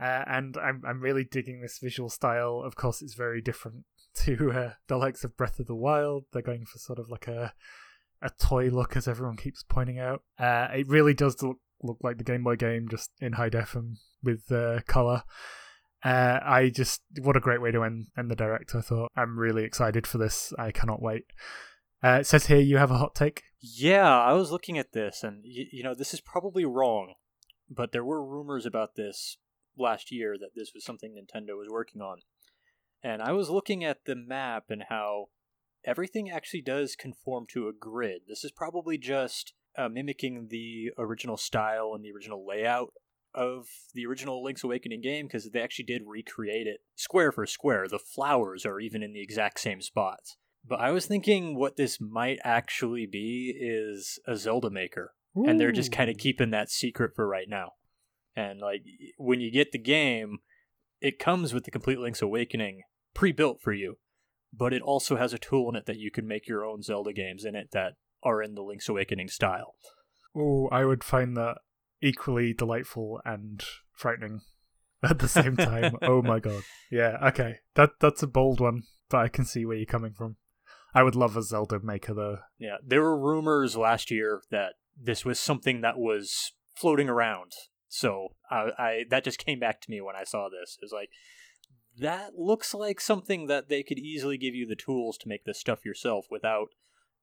uh, 0.00 0.24
and 0.26 0.56
I'm 0.58 0.82
I'm 0.86 1.00
really 1.00 1.24
digging 1.24 1.60
this 1.60 1.78
visual 1.78 2.10
style. 2.10 2.60
Of 2.64 2.76
course, 2.76 3.00
it's 3.02 3.14
very 3.14 3.40
different 3.40 3.84
to 4.24 4.50
uh, 4.52 4.72
the 4.88 4.96
likes 4.96 5.24
of 5.24 5.36
Breath 5.36 5.58
of 5.60 5.66
the 5.66 5.74
Wild. 5.74 6.24
They're 6.32 6.42
going 6.42 6.64
for 6.66 6.78
sort 6.78 6.98
of 6.98 7.08
like 7.08 7.28
a 7.28 7.54
a 8.20 8.30
toy 8.30 8.68
look, 8.68 8.96
as 8.96 9.06
everyone 9.06 9.36
keeps 9.36 9.62
pointing 9.62 9.98
out. 10.00 10.22
Uh, 10.38 10.66
it 10.74 10.88
really 10.88 11.14
does 11.14 11.40
look 11.42 11.58
look 11.82 11.98
like 12.02 12.18
the 12.18 12.24
Game 12.24 12.42
Boy 12.42 12.56
game, 12.56 12.88
just 12.88 13.10
in 13.20 13.34
high 13.34 13.48
def 13.48 13.74
and 13.76 13.96
with 14.22 14.50
uh, 14.50 14.80
color. 14.88 15.22
Uh, 16.04 16.38
I 16.42 16.70
just 16.70 17.02
what 17.20 17.36
a 17.36 17.40
great 17.40 17.60
way 17.60 17.72
to 17.72 17.82
end 17.82 18.06
end 18.16 18.30
the 18.30 18.36
direct. 18.36 18.74
I 18.74 18.80
thought 18.80 19.10
I'm 19.16 19.38
really 19.38 19.64
excited 19.64 20.06
for 20.06 20.18
this. 20.18 20.52
I 20.58 20.70
cannot 20.70 21.02
wait. 21.02 21.24
Uh, 22.02 22.18
it 22.20 22.26
says 22.26 22.46
here 22.46 22.60
you 22.60 22.76
have 22.76 22.92
a 22.92 22.98
hot 22.98 23.14
take. 23.14 23.42
Yeah, 23.60 24.16
I 24.16 24.32
was 24.34 24.52
looking 24.52 24.78
at 24.78 24.92
this, 24.92 25.24
and 25.24 25.42
y- 25.44 25.66
you 25.72 25.82
know, 25.82 25.94
this 25.94 26.14
is 26.14 26.20
probably 26.20 26.64
wrong, 26.64 27.14
but 27.68 27.90
there 27.90 28.04
were 28.04 28.24
rumors 28.24 28.64
about 28.64 28.94
this 28.94 29.38
last 29.76 30.12
year 30.12 30.36
that 30.38 30.50
this 30.54 30.70
was 30.74 30.84
something 30.84 31.12
Nintendo 31.14 31.56
was 31.56 31.68
working 31.68 32.00
on. 32.00 32.18
And 33.02 33.22
I 33.22 33.32
was 33.32 33.50
looking 33.50 33.84
at 33.84 34.04
the 34.06 34.16
map 34.16 34.64
and 34.70 34.84
how 34.88 35.26
everything 35.84 36.30
actually 36.30 36.62
does 36.62 36.96
conform 36.96 37.46
to 37.50 37.68
a 37.68 37.72
grid. 37.72 38.22
This 38.28 38.44
is 38.44 38.50
probably 38.50 38.98
just 38.98 39.54
uh, 39.76 39.88
mimicking 39.88 40.48
the 40.50 40.90
original 40.98 41.36
style 41.36 41.92
and 41.94 42.04
the 42.04 42.12
original 42.12 42.44
layout 42.46 42.92
of 43.34 43.66
the 43.94 44.06
original 44.06 44.42
Link's 44.42 44.64
Awakening 44.64 45.02
game 45.02 45.26
because 45.26 45.50
they 45.50 45.60
actually 45.60 45.84
did 45.84 46.02
recreate 46.06 46.66
it 46.66 46.80
square 46.96 47.32
for 47.32 47.46
square. 47.46 47.86
The 47.88 47.98
flowers 47.98 48.64
are 48.64 48.80
even 48.80 49.02
in 49.02 49.12
the 49.12 49.22
exact 49.22 49.60
same 49.60 49.80
spots. 49.80 50.36
But 50.66 50.80
I 50.80 50.90
was 50.90 51.06
thinking 51.06 51.56
what 51.56 51.76
this 51.76 52.00
might 52.00 52.38
actually 52.44 53.06
be 53.06 53.54
is 53.58 54.18
a 54.26 54.36
Zelda 54.36 54.70
maker. 54.70 55.14
And 55.34 55.60
they're 55.60 55.72
just 55.72 55.92
kind 55.92 56.10
of 56.10 56.16
keeping 56.16 56.50
that 56.50 56.70
secret 56.70 57.12
for 57.14 57.28
right 57.28 57.48
now. 57.48 57.72
And 58.34 58.60
like 58.60 58.82
when 59.18 59.40
you 59.40 59.52
get 59.52 59.70
the 59.70 59.78
game, 59.78 60.38
it 61.00 61.18
comes 61.18 61.54
with 61.54 61.64
the 61.64 61.70
complete 61.70 62.00
Link's 62.00 62.22
Awakening 62.22 62.82
pre-built 63.14 63.60
for 63.62 63.72
you, 63.72 63.98
but 64.52 64.72
it 64.72 64.82
also 64.82 65.16
has 65.16 65.32
a 65.32 65.38
tool 65.38 65.68
in 65.68 65.76
it 65.76 65.86
that 65.86 65.98
you 65.98 66.10
can 66.10 66.26
make 66.26 66.48
your 66.48 66.64
own 66.64 66.82
Zelda 66.82 67.12
games 67.12 67.44
in 67.44 67.54
it 67.54 67.70
that 67.72 67.94
are 68.22 68.42
in 68.42 68.54
the 68.54 68.62
Link's 68.62 68.88
Awakening 68.88 69.28
style. 69.28 69.74
Oh, 70.36 70.68
I 70.72 70.84
would 70.84 71.04
find 71.04 71.36
that 71.36 71.58
equally 72.02 72.52
delightful 72.52 73.20
and 73.24 73.62
frightening 73.92 74.40
at 75.02 75.18
the 75.18 75.28
same 75.28 75.56
time. 75.56 75.96
oh 76.02 76.22
my 76.22 76.40
god. 76.40 76.62
Yeah, 76.90 77.16
okay. 77.28 77.56
That 77.74 77.90
that's 78.00 78.22
a 78.22 78.26
bold 78.26 78.60
one, 78.60 78.82
but 79.08 79.18
I 79.18 79.28
can 79.28 79.44
see 79.44 79.64
where 79.64 79.76
you're 79.76 79.86
coming 79.86 80.12
from. 80.12 80.36
I 80.94 81.02
would 81.02 81.14
love 81.14 81.36
a 81.36 81.42
Zelda 81.42 81.80
maker 81.82 82.14
though. 82.14 82.38
Yeah, 82.58 82.76
there 82.84 83.02
were 83.02 83.18
rumors 83.18 83.76
last 83.76 84.10
year 84.10 84.42
that 84.50 84.74
this 85.00 85.24
was 85.24 85.38
something 85.38 85.80
that 85.82 85.98
was 85.98 86.52
floating 86.74 87.08
around. 87.08 87.52
So 87.88 88.28
I, 88.50 88.70
I 88.78 89.04
that 89.10 89.24
just 89.24 89.44
came 89.44 89.58
back 89.58 89.80
to 89.82 89.90
me 89.90 90.00
when 90.00 90.16
I 90.16 90.24
saw 90.24 90.48
this. 90.48 90.76
It 90.80 90.84
was 90.84 90.92
like 90.92 91.10
that 91.98 92.34
looks 92.36 92.74
like 92.74 93.00
something 93.00 93.46
that 93.46 93.68
they 93.68 93.82
could 93.82 93.98
easily 93.98 94.38
give 94.38 94.54
you 94.54 94.66
the 94.66 94.76
tools 94.76 95.18
to 95.18 95.28
make 95.28 95.44
this 95.44 95.58
stuff 95.58 95.84
yourself 95.84 96.26
without, 96.30 96.68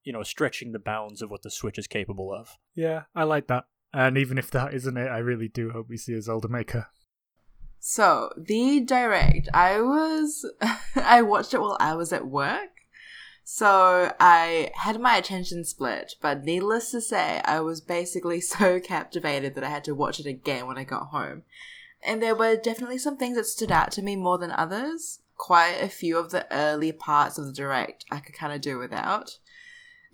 you 0.04 0.12
know, 0.12 0.24
stretching 0.24 0.72
the 0.72 0.80
bounds 0.80 1.22
of 1.22 1.30
what 1.30 1.44
the 1.44 1.52
Switch 1.52 1.78
is 1.78 1.88
capable 1.88 2.34
of. 2.34 2.58
Yeah, 2.76 3.04
I 3.16 3.24
like 3.24 3.48
that. 3.48 3.66
And 3.95 4.17
even 4.17 4.38
if 4.38 4.51
that 4.51 4.73
isn't 4.73 4.97
it, 4.97 5.08
I 5.08 5.19
really 5.19 5.47
do 5.47 5.69
hope 5.69 5.88
we 5.88 5.95
see 5.95 6.13
a 6.15 6.21
Zelda 6.21 6.49
maker. 6.49 6.88
So 7.79 8.29
the 8.36 8.81
direct, 8.81 9.47
I 9.53 9.79
was, 9.79 10.45
I 10.97 11.21
watched 11.21 11.53
it 11.53 11.62
while 11.62 11.77
I 11.79 11.95
was 11.95 12.12
at 12.12 12.27
work. 12.27 12.71
So 13.45 14.12
I 14.19 14.71
had 14.75 14.99
my 14.99 15.15
attention 15.15 15.63
split, 15.63 16.15
but 16.21 16.43
needless 16.43 16.91
to 16.91 16.99
say, 16.99 17.41
I 17.45 17.62
was 17.62 17.79
basically 17.79 18.41
so 18.41 18.81
captivated 18.81 19.55
that 19.55 19.63
I 19.63 19.69
had 19.69 19.86
to 19.86 19.95
watch 19.95 20.19
it 20.19 20.25
again 20.25 20.67
when 20.67 20.77
I 20.77 20.84
got 20.84 21.08
home. 21.08 21.43
And 22.03 22.21
there 22.21 22.36
were 22.36 22.58
definitely 22.58 22.97
some 22.97 23.15
things 23.15 23.38
that 23.38 23.45
stood 23.45 23.71
out 23.71 23.91
to 23.93 24.01
me 24.01 24.17
more 24.17 24.38
than 24.38 24.51
others. 24.51 25.19
Quite 25.38 25.77
a 25.81 25.88
few 25.88 26.17
of 26.17 26.31
the 26.31 26.53
early 26.53 26.91
parts 26.91 27.38
of 27.38 27.45
the 27.45 27.53
direct 27.53 28.03
I 28.12 28.19
could 28.19 28.36
kind 28.36 28.51
of 28.51 28.60
do 28.60 28.77
without. 28.77 29.38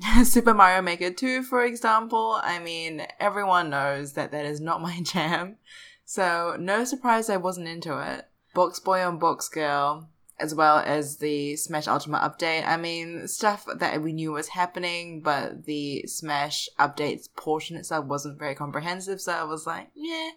Super 0.24 0.54
Mario 0.54 0.82
Maker 0.82 1.12
2, 1.12 1.44
for 1.44 1.64
example, 1.64 2.40
I 2.42 2.60
mean, 2.60 3.06
everyone 3.20 3.70
knows 3.70 4.14
that 4.14 4.32
that 4.32 4.46
is 4.46 4.62
not 4.62 4.82
my 4.82 5.02
jam. 5.02 5.58
So, 6.06 6.56
no 6.60 6.84
surprise 6.84 7.30
I 7.30 7.38
wasn't 7.38 7.68
into 7.68 8.00
it. 8.00 8.28
Box 8.54 8.80
Boy 8.80 9.06
on 9.06 9.18
Box 9.18 9.48
Girl, 9.48 10.10
as 10.40 10.54
well 10.54 10.80
as 10.80 11.18
the 11.18 11.56
Smash 11.56 11.88
Ultimate 11.88 12.20
update. 12.20 12.68
I 12.68 12.76
mean, 12.78 13.28
stuff 13.28 13.66
that 13.78 14.02
we 14.02 14.12
knew 14.12 14.34
was 14.34 14.50
happening, 14.50 15.22
but 15.22 15.66
the 15.66 16.04
Smash 16.08 16.68
updates 16.80 17.30
portion 17.34 17.78
itself 17.78 18.06
wasn't 18.06 18.40
very 18.40 18.56
comprehensive, 18.56 19.22
so 19.22 19.32
I 19.32 19.44
was 19.44 19.66
like, 19.66 19.90
yeah. 19.96 20.32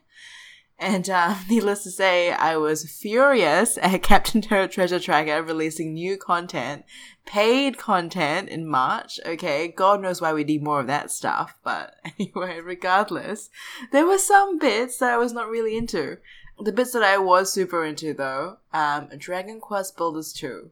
And 0.78 1.08
uh, 1.08 1.36
needless 1.48 1.82
to 1.84 1.90
say, 1.90 2.32
I 2.32 2.56
was 2.56 2.90
furious 2.90 3.78
at 3.82 4.02
Captain 4.02 4.40
Toad 4.40 4.70
Treasure 4.70 5.00
Tracker 5.00 5.42
releasing 5.42 5.94
new 5.94 6.16
content, 6.16 6.84
paid 7.26 7.78
content 7.78 8.48
in 8.48 8.66
March. 8.66 9.20
Okay, 9.24 9.68
God 9.68 10.02
knows 10.02 10.20
why 10.20 10.32
we 10.32 10.44
need 10.44 10.62
more 10.62 10.80
of 10.80 10.86
that 10.88 11.10
stuff. 11.10 11.56
But 11.64 11.94
anyway, 12.18 12.60
regardless, 12.60 13.50
there 13.90 14.06
were 14.06 14.18
some 14.18 14.58
bits 14.58 14.98
that 14.98 15.12
I 15.12 15.16
was 15.16 15.32
not 15.32 15.48
really 15.48 15.76
into. 15.76 16.18
The 16.58 16.72
bits 16.72 16.92
that 16.92 17.02
I 17.02 17.18
was 17.18 17.52
super 17.52 17.84
into, 17.84 18.14
though, 18.14 18.58
um, 18.72 19.08
Dragon 19.18 19.60
Quest 19.60 19.96
Builders 19.96 20.32
2. 20.32 20.70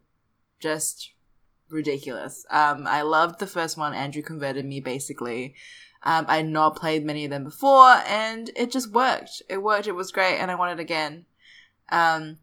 Just 0.61 1.13
ridiculous. 1.69 2.47
Um, 2.51 2.87
I 2.87 3.03
loved 3.03 3.41
the 3.41 3.47
first 3.49 3.77
one. 3.77 3.95
Andrew 3.95 4.23
converted 4.23 4.65
me, 4.65 4.81
basically. 4.81 5.55
Um, 6.05 6.25
I'd 6.29 6.49
not 6.49 6.77
played 6.77 7.05
many 7.05 7.25
of 7.25 7.31
them 7.31 7.45
before, 7.45 8.03
and 8.07 8.51
it 8.57 8.73
just 8.73 8.93
worked. 8.93 9.43
It 9.49 9.63
worked. 9.63 9.87
It 9.87 9.93
was 9.93 10.11
great, 10.11 10.39
and 10.39 10.51
I 10.51 10.57
want 10.57 10.79
it 10.79 10.83
again. 10.83 11.27
Um, 11.91 12.39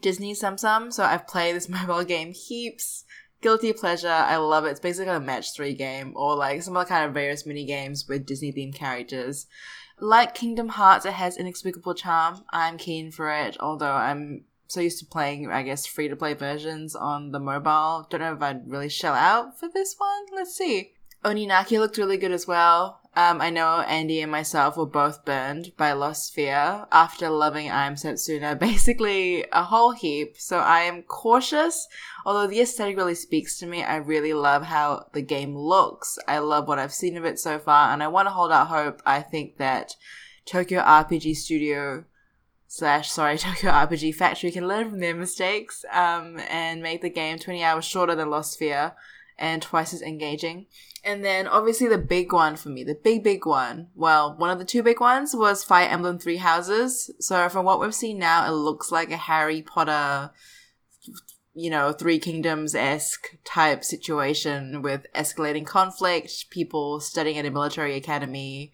Disney 0.00 0.34
Tsum 0.34 0.54
Tsum. 0.54 0.92
So 0.92 1.04
I've 1.04 1.26
played 1.26 1.56
this 1.56 1.68
mobile 1.68 2.04
game 2.04 2.32
heaps. 2.32 3.04
Guilty 3.40 3.72
pleasure. 3.72 4.08
I 4.08 4.36
love 4.36 4.64
it. 4.64 4.70
It's 4.70 4.80
basically 4.80 5.12
a 5.12 5.20
match 5.20 5.54
three 5.54 5.74
game, 5.74 6.12
or 6.14 6.36
like 6.36 6.62
some 6.62 6.76
other 6.76 6.88
kind 6.88 7.06
of 7.06 7.14
various 7.14 7.44
mini 7.44 7.64
games 7.64 8.06
with 8.08 8.26
Disney 8.26 8.52
themed 8.52 8.76
characters. 8.76 9.46
Like 9.98 10.34
Kingdom 10.34 10.68
Hearts, 10.68 11.04
it 11.04 11.12
has 11.12 11.36
inexplicable 11.36 11.94
charm. 11.94 12.44
I'm 12.50 12.78
keen 12.78 13.10
for 13.10 13.32
it, 13.32 13.56
although 13.60 13.92
I'm 13.92 14.44
so 14.68 14.80
used 14.80 15.00
to 15.00 15.06
playing, 15.06 15.50
I 15.50 15.62
guess, 15.62 15.86
free 15.86 16.08
to 16.08 16.16
play 16.16 16.34
versions 16.34 16.96
on 16.96 17.30
the 17.30 17.38
mobile. 17.38 18.06
Don't 18.08 18.20
know 18.20 18.32
if 18.32 18.42
I'd 18.42 18.70
really 18.70 18.88
shell 18.88 19.14
out 19.14 19.58
for 19.60 19.68
this 19.68 19.94
one. 19.98 20.24
Let's 20.34 20.56
see. 20.56 20.94
Oninaki 21.24 21.78
looked 21.78 21.98
really 21.98 22.16
good 22.16 22.32
as 22.32 22.46
well. 22.46 23.00
Um, 23.14 23.42
I 23.42 23.50
know 23.50 23.80
Andy 23.80 24.22
and 24.22 24.32
myself 24.32 24.78
were 24.78 24.86
both 24.86 25.24
burned 25.26 25.72
by 25.76 25.92
Lost 25.92 26.34
Sphear 26.34 26.86
after 26.90 27.28
loving 27.28 27.70
I 27.70 27.86
Am 27.86 27.94
Setsuna 27.94 28.58
basically 28.58 29.44
a 29.52 29.64
whole 29.64 29.92
heap. 29.92 30.36
So 30.38 30.58
I 30.58 30.80
am 30.80 31.02
cautious, 31.02 31.86
although 32.24 32.46
the 32.46 32.60
aesthetic 32.60 32.96
really 32.96 33.14
speaks 33.14 33.58
to 33.58 33.66
me. 33.66 33.82
I 33.82 33.96
really 33.96 34.32
love 34.32 34.62
how 34.62 35.08
the 35.12 35.20
game 35.20 35.54
looks. 35.54 36.18
I 36.26 36.38
love 36.38 36.66
what 36.66 36.78
I've 36.78 36.94
seen 36.94 37.18
of 37.18 37.26
it 37.26 37.38
so 37.38 37.58
far, 37.58 37.92
and 37.92 38.02
I 38.02 38.08
want 38.08 38.26
to 38.26 38.32
hold 38.32 38.50
out 38.50 38.68
hope. 38.68 39.02
I 39.04 39.20
think 39.20 39.58
that 39.58 39.94
Tokyo 40.46 40.80
RPG 40.80 41.36
Studio 41.36 42.04
slash 42.66 43.10
sorry 43.10 43.36
Tokyo 43.38 43.70
RPG 43.70 44.14
Factory 44.14 44.50
can 44.50 44.66
learn 44.66 44.88
from 44.88 45.00
their 45.00 45.14
mistakes 45.14 45.84
um, 45.92 46.40
and 46.48 46.82
make 46.82 47.02
the 47.02 47.10
game 47.10 47.38
20 47.38 47.62
hours 47.62 47.84
shorter 47.84 48.14
than 48.14 48.30
Lost 48.30 48.58
Sphear 48.58 48.94
and 49.38 49.62
twice 49.62 49.92
as 49.92 50.02
engaging. 50.02 50.66
And 51.04 51.24
then 51.24 51.48
obviously 51.48 51.88
the 51.88 51.98
big 51.98 52.32
one 52.32 52.56
for 52.56 52.68
me, 52.68 52.84
the 52.84 52.94
big 52.94 53.24
big 53.24 53.44
one. 53.44 53.88
Well, 53.94 54.36
one 54.36 54.50
of 54.50 54.58
the 54.58 54.64
two 54.64 54.82
big 54.82 55.00
ones 55.00 55.34
was 55.34 55.64
Fire 55.64 55.88
Emblem 55.88 56.18
Three 56.18 56.36
Houses. 56.36 57.10
So 57.18 57.48
from 57.48 57.64
what 57.64 57.80
we've 57.80 57.94
seen 57.94 58.18
now, 58.18 58.46
it 58.46 58.52
looks 58.52 58.92
like 58.92 59.10
a 59.10 59.16
Harry 59.16 59.62
Potter, 59.62 60.30
you 61.54 61.70
know, 61.70 61.92
Three 61.92 62.18
Kingdoms 62.18 62.74
esque 62.74 63.36
type 63.44 63.82
situation 63.82 64.80
with 64.80 65.06
escalating 65.14 65.66
conflict, 65.66 66.50
people 66.50 67.00
studying 67.00 67.36
at 67.36 67.46
a 67.46 67.50
military 67.50 67.96
academy, 67.96 68.72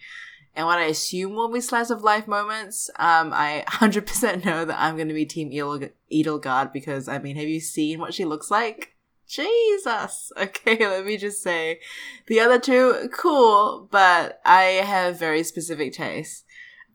and 0.59 0.67
what 0.67 0.79
I 0.79 0.87
assume 0.87 1.35
will 1.35 1.53
be 1.53 1.61
slice 1.61 1.89
of 1.89 2.03
life 2.03 2.27
moments. 2.27 2.91
Um, 2.97 3.33
I 3.33 3.65
100% 3.69 4.45
know 4.45 4.65
that 4.65 4.79
I'm 4.79 4.97
going 4.97 5.09
to 5.09 5.15
be 5.15 5.25
Team 5.25 5.51
Edel- 5.53 5.91
Edelgard 6.13 6.73
because 6.73 7.09
I 7.09 7.19
mean, 7.19 7.37
have 7.37 7.49
you 7.49 7.61
seen 7.61 8.01
what 8.01 8.13
she 8.13 8.25
looks 8.25 8.51
like? 8.51 8.97
Jesus. 9.29 10.33
Okay, 10.39 10.79
let 10.79 11.05
me 11.05 11.17
just 11.17 11.43
say. 11.43 11.81
The 12.27 12.41
other 12.41 12.59
two, 12.59 13.09
cool, 13.13 13.89
but 13.91 14.41
I 14.45 14.63
have 14.63 15.19
very 15.19 15.43
specific 15.43 15.93
tastes. 15.93 16.45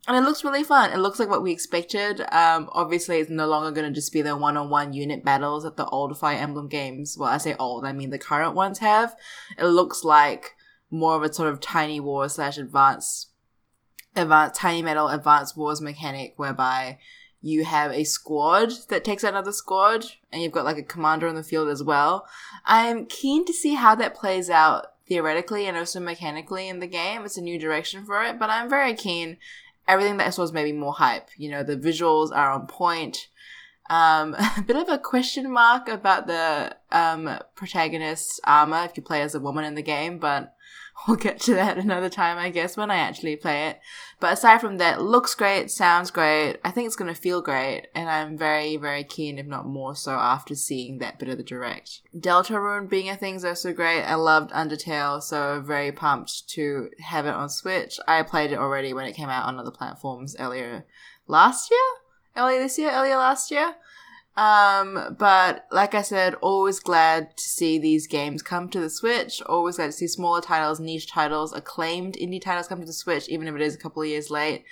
And 0.07 0.17
it 0.17 0.27
looks 0.27 0.43
really 0.43 0.63
fun. 0.63 0.91
It 0.91 0.97
looks 0.97 1.19
like 1.19 1.29
what 1.29 1.43
we 1.43 1.51
expected. 1.51 2.21
Um, 2.31 2.69
obviously, 2.73 3.19
it's 3.19 3.29
no 3.29 3.47
longer 3.47 3.71
going 3.71 3.87
to 3.87 3.93
just 3.93 4.11
be 4.11 4.21
the 4.21 4.35
one-on-one 4.35 4.91
unit 4.91 5.23
battles 5.23 5.63
that 5.63 5.77
the 5.77 5.85
old 5.85 6.17
Fire 6.17 6.37
Emblem 6.37 6.67
games. 6.67 7.17
Well, 7.17 7.29
I 7.29 7.37
say 7.37 7.55
old, 7.57 7.85
I 7.85 7.93
mean 7.93 8.09
the 8.09 8.19
current 8.19 8.53
ones 8.53 8.79
have. 8.79 9.15
It 9.57 9.65
looks 9.65 10.03
like 10.03 10.55
more 10.91 11.15
of 11.15 11.23
a 11.23 11.33
sort 11.33 11.49
of 11.49 11.61
tiny 11.61 12.01
war 12.01 12.27
slash 12.27 12.57
advanced, 12.57 13.29
advanced 14.15 14.59
tiny 14.59 14.81
metal 14.81 15.07
advanced 15.07 15.55
wars 15.55 15.79
mechanic, 15.79 16.33
whereby 16.35 16.99
you 17.43 17.65
have 17.65 17.91
a 17.91 18.05
squad 18.05 18.71
that 18.87 19.03
takes 19.03 19.23
out 19.23 19.33
another 19.33 19.51
squad, 19.51 20.05
and 20.31 20.41
you've 20.41 20.53
got 20.53 20.63
like 20.63 20.77
a 20.77 20.83
commander 20.83 21.27
on 21.27 21.35
the 21.35 21.43
field 21.43 21.67
as 21.67 21.83
well. 21.83 22.25
I'm 22.65 23.05
keen 23.05 23.43
to 23.45 23.53
see 23.53 23.73
how 23.73 23.95
that 23.95 24.15
plays 24.15 24.49
out 24.49 24.93
theoretically 25.09 25.67
and 25.67 25.77
also 25.77 25.99
mechanically 25.99 26.69
in 26.69 26.79
the 26.79 26.87
game. 26.87 27.25
It's 27.25 27.35
a 27.35 27.41
new 27.41 27.59
direction 27.59 28.05
for 28.05 28.23
it, 28.23 28.39
but 28.39 28.49
I'm 28.49 28.69
very 28.69 28.93
keen. 28.93 29.37
Everything 29.89 30.15
that 30.17 30.27
I 30.27 30.29
saw 30.29 30.43
is 30.43 30.53
maybe 30.53 30.71
more 30.71 30.93
hype. 30.93 31.31
You 31.35 31.51
know, 31.51 31.63
the 31.63 31.75
visuals 31.75 32.33
are 32.33 32.49
on 32.49 32.65
point. 32.65 33.27
Um, 33.89 34.33
a 34.57 34.63
bit 34.65 34.77
of 34.77 34.87
a 34.87 34.97
question 34.97 35.51
mark 35.51 35.89
about 35.89 36.27
the 36.27 36.77
um, 36.93 37.39
protagonist's 37.55 38.39
armor 38.45 38.85
if 38.85 38.95
you 38.95 39.03
play 39.03 39.21
as 39.21 39.35
a 39.35 39.41
woman 39.41 39.65
in 39.65 39.75
the 39.75 39.81
game, 39.81 40.17
but 40.17 40.52
we'll 41.07 41.17
get 41.17 41.39
to 41.41 41.53
that 41.55 41.77
another 41.77 42.09
time, 42.09 42.37
I 42.37 42.49
guess, 42.49 42.77
when 42.77 42.91
I 42.91 42.97
actually 42.97 43.35
play 43.35 43.67
it. 43.67 43.79
But 44.19 44.33
aside 44.33 44.61
from 44.61 44.77
that, 44.77 45.01
looks 45.01 45.35
great, 45.35 45.69
sounds 45.69 46.11
great. 46.11 46.57
I 46.63 46.71
think 46.71 46.87
it's 46.87 46.95
going 46.95 47.13
to 47.13 47.19
feel 47.19 47.41
great, 47.41 47.87
and 47.93 48.09
I'm 48.09 48.37
very, 48.37 48.77
very 48.77 49.03
keen, 49.03 49.37
if 49.37 49.45
not 49.45 49.65
more 49.65 49.95
so, 49.95 50.11
after 50.11 50.55
seeing 50.55 50.99
that 50.99 51.19
bit 51.19 51.29
of 51.29 51.37
the 51.37 51.43
direct. 51.43 52.01
Deltarune 52.17 52.89
being 52.89 53.09
a 53.09 53.15
thing 53.15 53.35
is 53.35 53.45
also 53.45 53.73
great. 53.73 54.03
I 54.03 54.15
loved 54.15 54.51
Undertale, 54.51 55.21
so 55.21 55.61
very 55.61 55.91
pumped 55.91 56.49
to 56.49 56.89
have 56.99 57.25
it 57.25 57.33
on 57.33 57.49
Switch. 57.49 57.99
I 58.07 58.23
played 58.23 58.51
it 58.51 58.59
already 58.59 58.93
when 58.93 59.05
it 59.05 59.15
came 59.15 59.29
out 59.29 59.45
on 59.45 59.59
other 59.59 59.71
platforms 59.71 60.35
earlier 60.39 60.85
last 61.27 61.69
year? 61.69 61.79
Earlier 62.35 62.59
this 62.59 62.77
year? 62.77 62.91
Earlier 62.91 63.17
last 63.17 63.51
year? 63.51 63.75
Um, 64.35 65.15
but 65.19 65.67
like 65.71 65.93
I 65.93 66.01
said, 66.01 66.33
always 66.35 66.79
glad 66.79 67.37
to 67.37 67.43
see 67.43 67.77
these 67.77 68.07
games 68.07 68.41
come 68.41 68.67
to 68.69 68.79
the 68.79 68.89
Switch. 68.89 69.41
Always 69.45 69.75
glad 69.75 69.87
to 69.87 69.91
see 69.91 70.07
smaller 70.07 70.41
titles, 70.41 70.79
niche 70.79 71.09
titles, 71.09 71.53
acclaimed 71.53 72.15
indie 72.15 72.41
titles 72.41 72.67
come 72.67 72.79
to 72.79 72.85
the 72.85 72.93
Switch, 72.93 73.29
even 73.29 73.47
if 73.47 73.55
it 73.55 73.61
is 73.61 73.75
a 73.75 73.79
couple 73.79 74.01
of 74.01 74.07
years 74.07 74.31
late. 74.31 74.65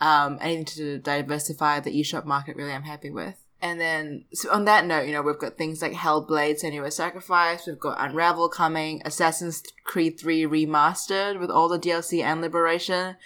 Um, 0.00 0.38
anything 0.40 0.64
to 0.66 0.98
diversify 0.98 1.80
the 1.80 1.90
eShop 1.90 2.24
market, 2.24 2.56
really, 2.56 2.72
I'm 2.72 2.84
happy 2.84 3.10
with. 3.10 3.42
And 3.60 3.80
then, 3.80 4.24
so 4.32 4.52
on 4.52 4.66
that 4.66 4.86
note, 4.86 5.06
you 5.06 5.12
know, 5.12 5.22
we've 5.22 5.38
got 5.38 5.58
things 5.58 5.82
like 5.82 5.92
Hellblade, 5.92 6.62
Senua's 6.62 6.94
Sacrifice, 6.94 7.66
we've 7.66 7.78
got 7.78 8.00
Unravel 8.00 8.48
coming, 8.50 9.02
Assassin's 9.04 9.64
Creed 9.82 10.20
3 10.20 10.44
Remastered 10.44 11.40
with 11.40 11.50
all 11.50 11.68
the 11.68 11.78
DLC 11.78 12.22
and 12.22 12.40
Liberation. 12.40 13.16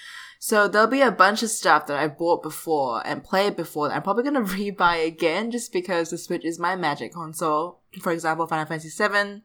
So 0.44 0.66
there'll 0.66 0.88
be 0.88 1.02
a 1.02 1.12
bunch 1.12 1.44
of 1.44 1.50
stuff 1.50 1.86
that 1.86 1.96
I've 1.96 2.18
bought 2.18 2.42
before 2.42 3.00
and 3.06 3.22
played 3.22 3.54
before 3.54 3.86
that 3.86 3.94
I'm 3.94 4.02
probably 4.02 4.24
going 4.24 4.34
to 4.44 4.52
rebuy 4.52 5.06
again 5.06 5.52
just 5.52 5.72
because 5.72 6.10
the 6.10 6.18
Switch 6.18 6.44
is 6.44 6.58
my 6.58 6.74
magic 6.74 7.14
console. 7.14 7.78
For 8.00 8.10
example, 8.10 8.48
Final 8.48 8.66
Fantasy 8.66 8.90
VII. 8.90 9.42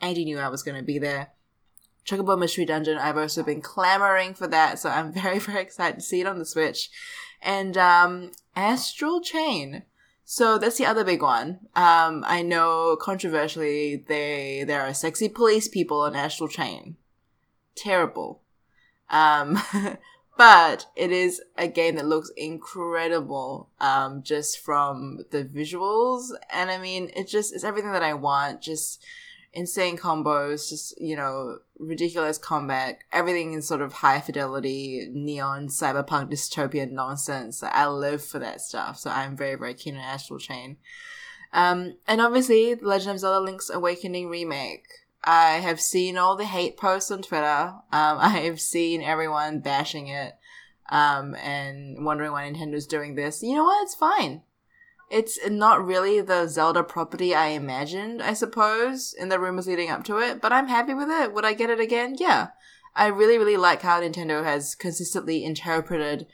Andy 0.00 0.24
knew 0.24 0.38
I 0.38 0.48
was 0.48 0.62
going 0.62 0.78
to 0.78 0.82
be 0.82 0.98
there. 0.98 1.32
Chocobo 2.06 2.38
Mystery 2.38 2.64
Dungeon, 2.64 2.96
I've 2.96 3.18
also 3.18 3.42
been 3.42 3.60
clamoring 3.60 4.32
for 4.32 4.46
that, 4.46 4.78
so 4.78 4.88
I'm 4.88 5.12
very, 5.22 5.38
very 5.40 5.60
excited 5.60 5.96
to 5.96 6.00
see 6.00 6.22
it 6.22 6.26
on 6.26 6.38
the 6.38 6.46
Switch. 6.46 6.88
And 7.42 7.76
um, 7.76 8.32
Astral 8.56 9.20
Chain. 9.20 9.82
So 10.24 10.56
that's 10.56 10.78
the 10.78 10.86
other 10.86 11.04
big 11.04 11.20
one. 11.20 11.58
Um, 11.76 12.24
I 12.26 12.40
know 12.40 12.96
controversially 12.98 14.06
they 14.08 14.64
there 14.66 14.80
are 14.80 14.94
sexy 14.94 15.28
police 15.28 15.68
people 15.68 16.00
on 16.00 16.16
Astral 16.16 16.48
Chain. 16.48 16.96
Terrible. 17.76 18.40
Um, 19.10 19.60
but 20.40 20.86
it 20.96 21.12
is 21.12 21.42
a 21.58 21.68
game 21.68 21.96
that 21.96 22.06
looks 22.06 22.30
incredible 22.34 23.68
um, 23.78 24.22
just 24.22 24.58
from 24.58 25.18
the 25.32 25.44
visuals. 25.44 26.30
And 26.50 26.70
i 26.70 26.78
mean 26.78 27.10
it 27.14 27.28
just 27.28 27.54
it's 27.54 27.62
everything 27.62 27.92
that 27.92 28.02
i 28.02 28.14
want. 28.14 28.62
Just 28.62 29.04
insane 29.52 29.98
combos 29.98 30.70
just 30.70 30.98
you 30.98 31.14
know 31.14 31.58
ridiculous 31.78 32.38
combat 32.38 33.00
everything 33.12 33.52
in 33.52 33.60
sort 33.60 33.82
of 33.82 33.92
high 33.92 34.20
fidelity 34.20 35.08
neon 35.12 35.66
cyberpunk 35.66 36.30
dystopian 36.30 36.92
nonsense. 36.92 37.62
I 37.62 37.88
live 37.88 38.24
for 38.24 38.38
that 38.38 38.62
stuff. 38.62 38.96
So 38.96 39.10
i'm 39.10 39.36
very 39.36 39.56
very 39.56 39.74
keen 39.74 39.96
on 39.96 40.00
astral 40.00 40.38
chain. 40.38 40.78
Um, 41.52 41.96
and 42.08 42.18
obviously 42.22 42.76
legend 42.76 43.10
of 43.10 43.18
zelda 43.18 43.44
link's 43.44 43.68
awakening 43.68 44.30
remake 44.30 44.86
I 45.22 45.54
have 45.58 45.80
seen 45.80 46.16
all 46.16 46.36
the 46.36 46.46
hate 46.46 46.76
posts 46.76 47.10
on 47.10 47.22
Twitter. 47.22 47.44
Um, 47.44 47.82
I 47.92 48.40
have 48.44 48.60
seen 48.60 49.02
everyone 49.02 49.60
bashing 49.60 50.08
it 50.08 50.34
um, 50.90 51.34
and 51.36 52.04
wondering 52.04 52.32
why 52.32 52.50
Nintendo's 52.50 52.86
doing 52.86 53.14
this. 53.14 53.42
You 53.42 53.54
know 53.54 53.64
what? 53.64 53.82
It's 53.82 53.94
fine. 53.94 54.42
It's 55.10 55.38
not 55.48 55.84
really 55.84 56.20
the 56.20 56.46
Zelda 56.46 56.84
property 56.84 57.34
I 57.34 57.48
imagined, 57.48 58.22
I 58.22 58.32
suppose, 58.32 59.12
in 59.18 59.28
the 59.28 59.40
rumors 59.40 59.66
leading 59.66 59.90
up 59.90 60.04
to 60.04 60.18
it, 60.18 60.40
but 60.40 60.52
I'm 60.52 60.68
happy 60.68 60.94
with 60.94 61.08
it. 61.10 61.34
Would 61.34 61.44
I 61.44 61.52
get 61.52 61.68
it 61.68 61.80
again? 61.80 62.14
Yeah. 62.18 62.48
I 62.94 63.08
really, 63.08 63.36
really 63.36 63.56
like 63.56 63.82
how 63.82 64.00
Nintendo 64.00 64.44
has 64.44 64.76
consistently 64.76 65.44
interpreted 65.44 66.26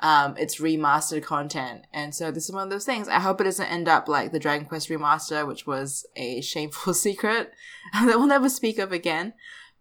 um, 0.00 0.36
its 0.36 0.60
remastered 0.60 1.22
content. 1.22 1.86
And 1.92 2.14
so 2.14 2.30
this 2.30 2.48
is 2.48 2.52
one 2.52 2.64
of 2.64 2.70
those 2.70 2.84
things. 2.84 3.08
I 3.08 3.20
hope 3.20 3.40
it 3.40 3.44
doesn't 3.44 3.66
end 3.66 3.88
up 3.88 4.08
like 4.08 4.32
the 4.32 4.38
Dragon 4.38 4.66
Quest 4.66 4.88
remaster, 4.88 5.46
which 5.46 5.66
was 5.66 6.06
a 6.16 6.40
shameful 6.42 6.94
secret 6.94 7.52
that 7.92 8.18
we'll 8.18 8.26
never 8.26 8.48
speak 8.48 8.78
of 8.78 8.92
again. 8.92 9.34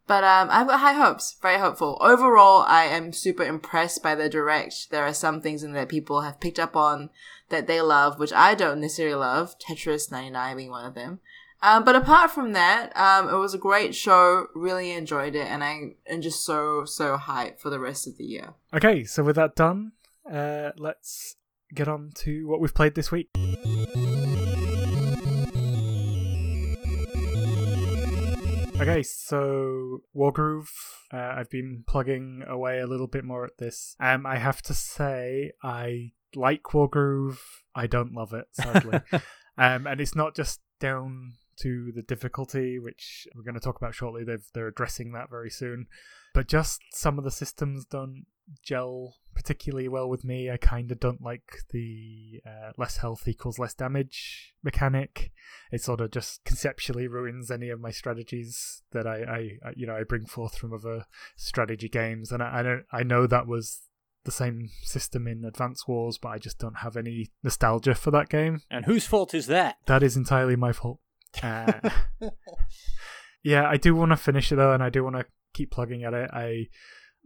But 0.08 0.24
um, 0.24 0.50
I've 0.52 0.68
got 0.68 0.80
high 0.80 0.94
hopes, 0.94 1.38
very 1.40 1.60
hopeful. 1.60 1.98
Overall, 2.02 2.66
I 2.68 2.86
am 2.86 3.14
super 3.14 3.44
impressed 3.44 4.02
by 4.02 4.16
the 4.16 4.28
direct. 4.28 4.90
There 4.90 5.04
are 5.04 5.14
some 5.14 5.40
things 5.40 5.62
in 5.62 5.74
there 5.74 5.86
people 5.86 6.22
have 6.22 6.40
picked 6.40 6.58
up 6.58 6.76
on 6.76 7.12
that 7.50 7.68
they 7.68 7.80
love, 7.80 8.18
which 8.18 8.34
I 8.34 8.56
don't 8.56 8.82
necessarily 8.82 9.16
love. 9.16 9.56
Tetris 9.60 10.12
99 10.12 10.58
being 10.58 10.72
one 10.72 10.86
of 10.86 10.96
them. 10.96 11.20
Um, 11.62 11.84
but 11.84 11.96
apart 11.96 12.32
from 12.32 12.54
that, 12.54 12.96
um, 12.98 13.30
it 13.30 13.38
was 13.38 13.54
a 13.54 13.60
great 13.60 13.94
show. 13.94 14.48
Really 14.56 14.92
enjoyed 14.92 15.36
it, 15.36 15.46
and 15.46 15.64
I 15.64 15.92
am 16.08 16.22
just 16.22 16.44
so 16.46 16.86
so 16.86 17.18
hyped 17.18 17.60
for 17.60 17.70
the 17.70 17.80
rest 17.80 18.08
of 18.08 18.18
the 18.18 18.24
year. 18.24 18.54
Okay, 18.74 19.04
so 19.04 19.24
with 19.24 19.36
that 19.36 19.56
done, 19.56 19.92
uh, 20.32 20.72
let's 20.78 21.36
get 21.74 21.88
on 21.88 22.12
to 22.16 22.48
what 22.48 22.60
we've 22.60 22.74
played 22.74 22.96
this 22.96 23.12
week. 23.12 23.30
Okay, 28.82 29.04
so 29.04 30.04
Wargroove, 30.16 30.70
uh, 31.14 31.34
I've 31.36 31.50
been 31.50 31.84
plugging 31.86 32.44
away 32.48 32.80
a 32.80 32.88
little 32.88 33.08
bit 33.08 33.26
more 33.26 33.44
at 33.44 33.58
this. 33.58 33.96
Um, 34.00 34.26
I 34.26 34.38
have 34.38 34.62
to 34.64 34.74
say, 34.74 35.52
I 35.62 36.14
like 36.34 36.64
Wargroove. 36.64 37.40
I 37.76 37.88
don't 37.88 38.14
love 38.14 38.34
it, 38.34 38.46
sadly. 38.54 39.02
um, 39.58 39.86
and 39.86 40.00
it's 40.00 40.16
not 40.16 40.34
just 40.34 40.62
down 40.80 41.34
to 41.62 41.92
the 41.94 42.02
difficulty, 42.02 42.80
which 42.80 43.28
we're 43.36 43.44
going 43.44 43.54
to 43.56 43.60
talk 43.60 43.76
about 43.76 43.96
shortly. 43.96 44.24
They've 44.24 44.48
they're 44.54 44.68
addressing 44.68 45.12
that 45.12 45.30
very 45.30 45.50
soon, 45.50 45.88
but 46.34 46.48
just 46.48 46.80
some 46.94 47.18
of 47.18 47.26
the 47.26 47.32
systems 47.32 47.84
don't 47.86 48.26
gel 48.64 49.16
particularly 49.36 49.88
well 49.88 50.10
with 50.10 50.26
me. 50.26 50.52
I 50.52 50.58
kind 50.58 50.92
of 50.92 51.00
don't 51.00 51.22
like 51.22 51.64
the 51.72 52.42
uh, 52.46 52.72
less 52.78 52.98
health 52.98 53.28
equals 53.28 53.58
less 53.58 53.74
damage 53.74 54.54
mechanic. 54.64 55.32
It 55.72 55.82
sort 55.82 56.02
of 56.02 56.12
just 56.12 56.44
conceptually 56.44 57.08
ruins 57.08 57.50
any 57.50 57.70
of 57.70 57.80
my 57.80 57.92
strategies 57.92 58.84
that 58.92 59.08
I, 59.08 59.58
I, 59.64 59.72
you 59.76 59.88
know 59.88 59.96
I 59.96 60.04
bring 60.04 60.26
forth 60.26 60.58
from 60.58 60.74
other 60.74 61.06
strategy 61.38 61.88
games, 61.88 62.32
and 62.32 62.44
I, 62.44 62.60
I 62.60 62.64
don't 62.64 62.84
I 62.92 63.04
know 63.04 63.28
that 63.28 63.48
was 63.48 63.82
the 64.26 64.32
same 64.32 64.70
system 64.84 65.28
in 65.28 65.46
Advance 65.46 65.88
Wars, 65.88 66.18
but 66.18 66.30
I 66.30 66.38
just 66.38 66.60
don't 66.60 66.80
have 66.80 66.98
any 66.98 67.32
nostalgia 67.42 67.96
for 67.96 68.12
that 68.12 68.30
game. 68.30 68.62
And 68.70 68.86
whose 68.86 69.06
fault 69.06 69.34
is 69.34 69.48
that? 69.48 69.78
That 69.86 70.04
is 70.04 70.18
entirely 70.18 70.56
my 70.56 70.74
fault. 70.74 71.00
Uh, 71.44 71.92
yeah, 73.44 73.70
I 73.70 73.78
do 73.78 73.94
want 73.94 74.12
to 74.12 74.18
finish 74.18 74.52
it 74.52 74.56
though, 74.56 74.74
and 74.74 74.82
I 74.82 74.90
do 74.90 75.04
want 75.04 75.16
to 75.16 75.26
keep 75.54 75.70
plugging 75.70 76.04
at 76.04 76.16
it. 76.16 76.32
I 76.34 76.70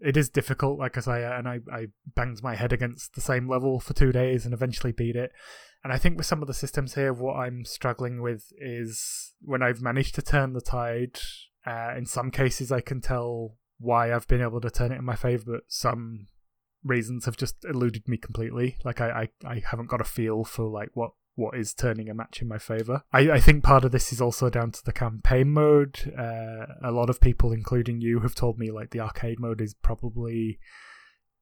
it 0.03 0.17
is 0.17 0.29
difficult, 0.29 0.77
like 0.77 0.97
I 0.97 1.01
say, 1.01 1.23
and 1.23 1.47
I, 1.47 1.59
I 1.71 1.87
banged 2.15 2.43
my 2.43 2.55
head 2.55 2.73
against 2.73 3.15
the 3.15 3.21
same 3.21 3.49
level 3.49 3.79
for 3.79 3.93
two 3.93 4.11
days 4.11 4.45
and 4.45 4.53
eventually 4.53 4.91
beat 4.91 5.15
it. 5.15 5.31
And 5.83 5.93
I 5.93 5.97
think 5.97 6.17
with 6.17 6.25
some 6.25 6.41
of 6.41 6.47
the 6.47 6.53
systems 6.53 6.95
here, 6.95 7.13
what 7.13 7.35
I'm 7.35 7.63
struggling 7.65 8.21
with 8.21 8.51
is 8.57 9.33
when 9.41 9.61
I've 9.63 9.81
managed 9.81 10.15
to 10.15 10.21
turn 10.21 10.53
the 10.53 10.61
tide. 10.61 11.19
Uh, 11.65 11.93
in 11.97 12.05
some 12.05 12.31
cases, 12.31 12.71
I 12.71 12.81
can 12.81 12.99
tell 12.99 13.55
why 13.79 14.13
I've 14.13 14.27
been 14.27 14.41
able 14.41 14.61
to 14.61 14.69
turn 14.69 14.91
it 14.91 14.99
in 14.99 15.05
my 15.05 15.15
favor, 15.15 15.43
but 15.53 15.63
some 15.67 16.27
reasons 16.83 17.25
have 17.25 17.37
just 17.37 17.63
eluded 17.63 18.07
me 18.07 18.17
completely. 18.17 18.77
Like 18.83 18.99
I, 18.99 19.29
I, 19.43 19.47
I 19.47 19.63
haven't 19.65 19.89
got 19.89 20.01
a 20.01 20.05
feel 20.05 20.43
for 20.43 20.65
like 20.65 20.89
what 20.93 21.11
what 21.35 21.57
is 21.57 21.73
turning 21.73 22.09
a 22.09 22.13
match 22.13 22.41
in 22.41 22.47
my 22.47 22.57
favor. 22.57 23.03
I, 23.11 23.31
I 23.31 23.39
think 23.39 23.63
part 23.63 23.83
of 23.83 23.91
this 23.91 24.13
is 24.13 24.21
also 24.21 24.49
down 24.49 24.71
to 24.71 24.85
the 24.85 24.91
campaign 24.91 25.51
mode. 25.51 26.13
Uh, 26.17 26.67
a 26.83 26.91
lot 26.91 27.09
of 27.09 27.19
people, 27.19 27.51
including 27.51 28.01
you, 28.01 28.19
have 28.19 28.35
told 28.35 28.59
me 28.59 28.71
like 28.71 28.91
the 28.91 28.99
arcade 28.99 29.39
mode 29.39 29.61
is 29.61 29.73
probably 29.73 30.59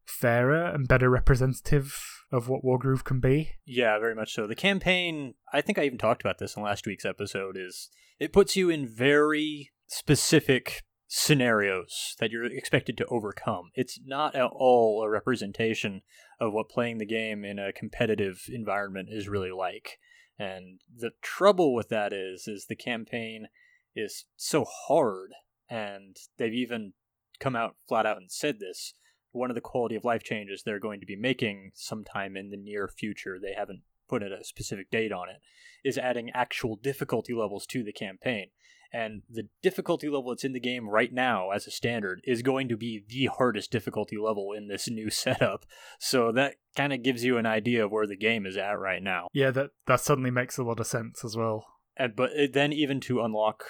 fairer 0.05 0.65
and 0.65 0.87
better 0.87 1.09
representative 1.09 1.99
of 2.31 2.47
what 2.47 2.63
Wargroove 2.63 3.03
can 3.03 3.19
be. 3.19 3.51
Yeah, 3.65 3.99
very 3.99 4.15
much 4.15 4.33
so. 4.33 4.47
The 4.47 4.55
campaign, 4.55 5.33
I 5.51 5.61
think 5.61 5.77
I 5.77 5.83
even 5.83 5.97
talked 5.97 6.21
about 6.21 6.37
this 6.39 6.55
in 6.55 6.63
last 6.63 6.85
week's 6.85 7.05
episode, 7.05 7.57
is 7.57 7.89
it 8.19 8.33
puts 8.33 8.55
you 8.55 8.69
in 8.69 8.87
very 8.87 9.71
specific 9.87 10.83
scenarios 11.13 12.15
that 12.21 12.31
you're 12.31 12.45
expected 12.45 12.97
to 12.97 13.05
overcome. 13.07 13.69
It's 13.75 13.99
not 14.05 14.33
at 14.33 14.49
all 14.53 15.03
a 15.03 15.09
representation 15.09 16.03
of 16.39 16.53
what 16.53 16.69
playing 16.69 16.99
the 16.99 17.05
game 17.05 17.43
in 17.43 17.59
a 17.59 17.73
competitive 17.73 18.45
environment 18.47 19.09
is 19.11 19.27
really 19.27 19.51
like. 19.51 19.99
And 20.39 20.79
the 20.95 21.11
trouble 21.21 21.73
with 21.73 21.89
that 21.89 22.13
is 22.13 22.47
is 22.47 22.67
the 22.69 22.77
campaign 22.77 23.47
is 23.93 24.23
so 24.37 24.63
hard 24.87 25.31
and 25.69 26.15
they've 26.37 26.53
even 26.53 26.93
come 27.41 27.57
out 27.57 27.75
flat 27.89 28.05
out 28.05 28.15
and 28.15 28.31
said 28.31 28.61
this 28.61 28.93
one 29.33 29.51
of 29.51 29.55
the 29.55 29.61
quality 29.61 29.95
of 29.95 30.05
life 30.05 30.23
changes 30.23 30.63
they're 30.63 30.79
going 30.79 31.01
to 31.01 31.05
be 31.05 31.17
making 31.17 31.71
sometime 31.73 32.37
in 32.37 32.51
the 32.51 32.57
near 32.57 32.87
future, 32.87 33.37
they 33.37 33.53
haven't 33.53 33.81
put 34.07 34.23
a 34.23 34.43
specific 34.43 34.89
date 34.89 35.11
on 35.11 35.27
it, 35.27 35.41
is 35.83 35.97
adding 35.97 36.29
actual 36.33 36.77
difficulty 36.77 37.33
levels 37.33 37.65
to 37.65 37.83
the 37.83 37.93
campaign. 37.93 38.47
And 38.93 39.21
the 39.29 39.47
difficulty 39.61 40.09
level 40.09 40.29
that's 40.29 40.43
in 40.43 40.51
the 40.51 40.59
game 40.59 40.89
right 40.89 41.13
now, 41.13 41.51
as 41.51 41.65
a 41.65 41.71
standard, 41.71 42.21
is 42.25 42.41
going 42.41 42.67
to 42.67 42.75
be 42.75 43.03
the 43.07 43.27
hardest 43.27 43.71
difficulty 43.71 44.17
level 44.17 44.51
in 44.51 44.67
this 44.67 44.89
new 44.89 45.09
setup. 45.09 45.65
So 45.99 46.31
that 46.33 46.55
kind 46.75 46.91
of 46.91 47.03
gives 47.03 47.23
you 47.23 47.37
an 47.37 47.45
idea 47.45 47.85
of 47.85 47.91
where 47.91 48.07
the 48.07 48.17
game 48.17 48.45
is 48.45 48.57
at 48.57 48.79
right 48.79 49.01
now. 49.01 49.27
Yeah, 49.33 49.51
that 49.51 49.71
that 49.87 50.01
suddenly 50.01 50.31
makes 50.31 50.57
a 50.57 50.63
lot 50.63 50.79
of 50.79 50.87
sense 50.87 51.23
as 51.23 51.37
well. 51.37 51.65
And 51.95 52.15
but 52.15 52.31
eh, 52.35 52.47
then 52.51 52.73
even 52.73 52.99
to 53.01 53.21
unlock 53.21 53.63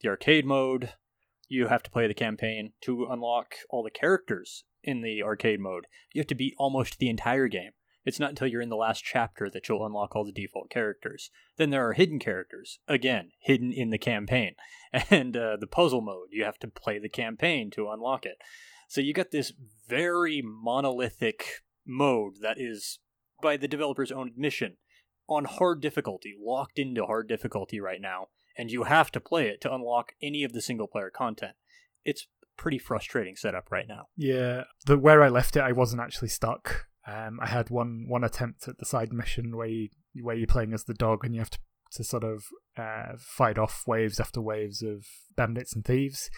the 0.00 0.08
arcade 0.08 0.44
mode, 0.44 0.94
you 1.48 1.68
have 1.68 1.82
to 1.84 1.90
play 1.90 2.06
the 2.06 2.14
campaign. 2.14 2.72
To 2.82 3.06
unlock 3.10 3.54
all 3.70 3.82
the 3.82 3.90
characters 3.90 4.64
in 4.82 5.02
the 5.02 5.22
arcade 5.22 5.60
mode, 5.60 5.86
you 6.12 6.20
have 6.20 6.28
to 6.28 6.34
beat 6.34 6.54
almost 6.58 6.98
the 6.98 7.08
entire 7.08 7.48
game. 7.48 7.72
It's 8.06 8.20
not 8.20 8.30
until 8.30 8.46
you're 8.46 8.62
in 8.62 8.68
the 8.68 8.76
last 8.76 9.04
chapter 9.04 9.50
that 9.50 9.68
you'll 9.68 9.84
unlock 9.84 10.14
all 10.14 10.24
the 10.24 10.30
default 10.30 10.70
characters. 10.70 11.30
Then 11.56 11.70
there 11.70 11.86
are 11.86 11.92
hidden 11.92 12.20
characters, 12.20 12.78
again, 12.86 13.32
hidden 13.40 13.72
in 13.72 13.90
the 13.90 13.98
campaign. 13.98 14.54
And 15.10 15.36
uh, 15.36 15.58
the 15.60 15.66
puzzle 15.66 16.00
mode, 16.00 16.28
you 16.30 16.44
have 16.44 16.58
to 16.60 16.68
play 16.68 16.98
the 16.98 17.10
campaign 17.10 17.70
to 17.72 17.90
unlock 17.90 18.24
it. 18.24 18.38
So 18.88 19.02
you 19.02 19.12
got 19.12 19.30
this 19.30 19.52
very 19.86 20.40
monolithic 20.42 21.64
mode 21.84 22.36
that 22.40 22.56
is, 22.58 22.98
by 23.42 23.58
the 23.58 23.68
developer's 23.68 24.12
own 24.12 24.28
admission, 24.28 24.78
on 25.28 25.44
hard 25.44 25.82
difficulty, 25.82 26.34
locked 26.40 26.78
into 26.78 27.04
hard 27.04 27.28
difficulty 27.28 27.78
right 27.78 28.00
now, 28.00 28.28
and 28.56 28.70
you 28.70 28.84
have 28.84 29.10
to 29.12 29.20
play 29.20 29.48
it 29.48 29.60
to 29.62 29.74
unlock 29.74 30.12
any 30.22 30.44
of 30.44 30.54
the 30.54 30.62
single 30.62 30.86
player 30.86 31.10
content. 31.10 31.56
It's 32.04 32.28
pretty 32.56 32.78
frustrating 32.78 33.36
setup 33.36 33.70
right 33.70 33.86
now. 33.88 34.06
Yeah, 34.16 34.64
the 34.86 34.96
where 34.96 35.22
I 35.22 35.28
left 35.28 35.56
it, 35.56 35.60
I 35.60 35.72
wasn't 35.72 36.00
actually 36.00 36.28
stuck. 36.28 36.86
Um, 37.06 37.38
I 37.40 37.46
had 37.46 37.70
one 37.70 38.06
one 38.08 38.24
attempt 38.24 38.66
at 38.66 38.78
the 38.78 38.84
side 38.84 39.12
mission 39.12 39.56
where 39.56 39.68
you 39.68 39.88
where 40.22 40.34
you're 40.34 40.46
playing 40.46 40.72
as 40.72 40.84
the 40.84 40.94
dog 40.94 41.24
and 41.24 41.34
you 41.34 41.40
have 41.40 41.50
to 41.50 41.58
to 41.92 42.04
sort 42.04 42.24
of 42.24 42.46
uh, 42.76 43.16
fight 43.18 43.58
off 43.58 43.84
waves 43.86 44.20
after 44.20 44.40
waves 44.40 44.82
of 44.82 45.06
bandits 45.36 45.74
and 45.74 45.84
thieves. 45.84 46.30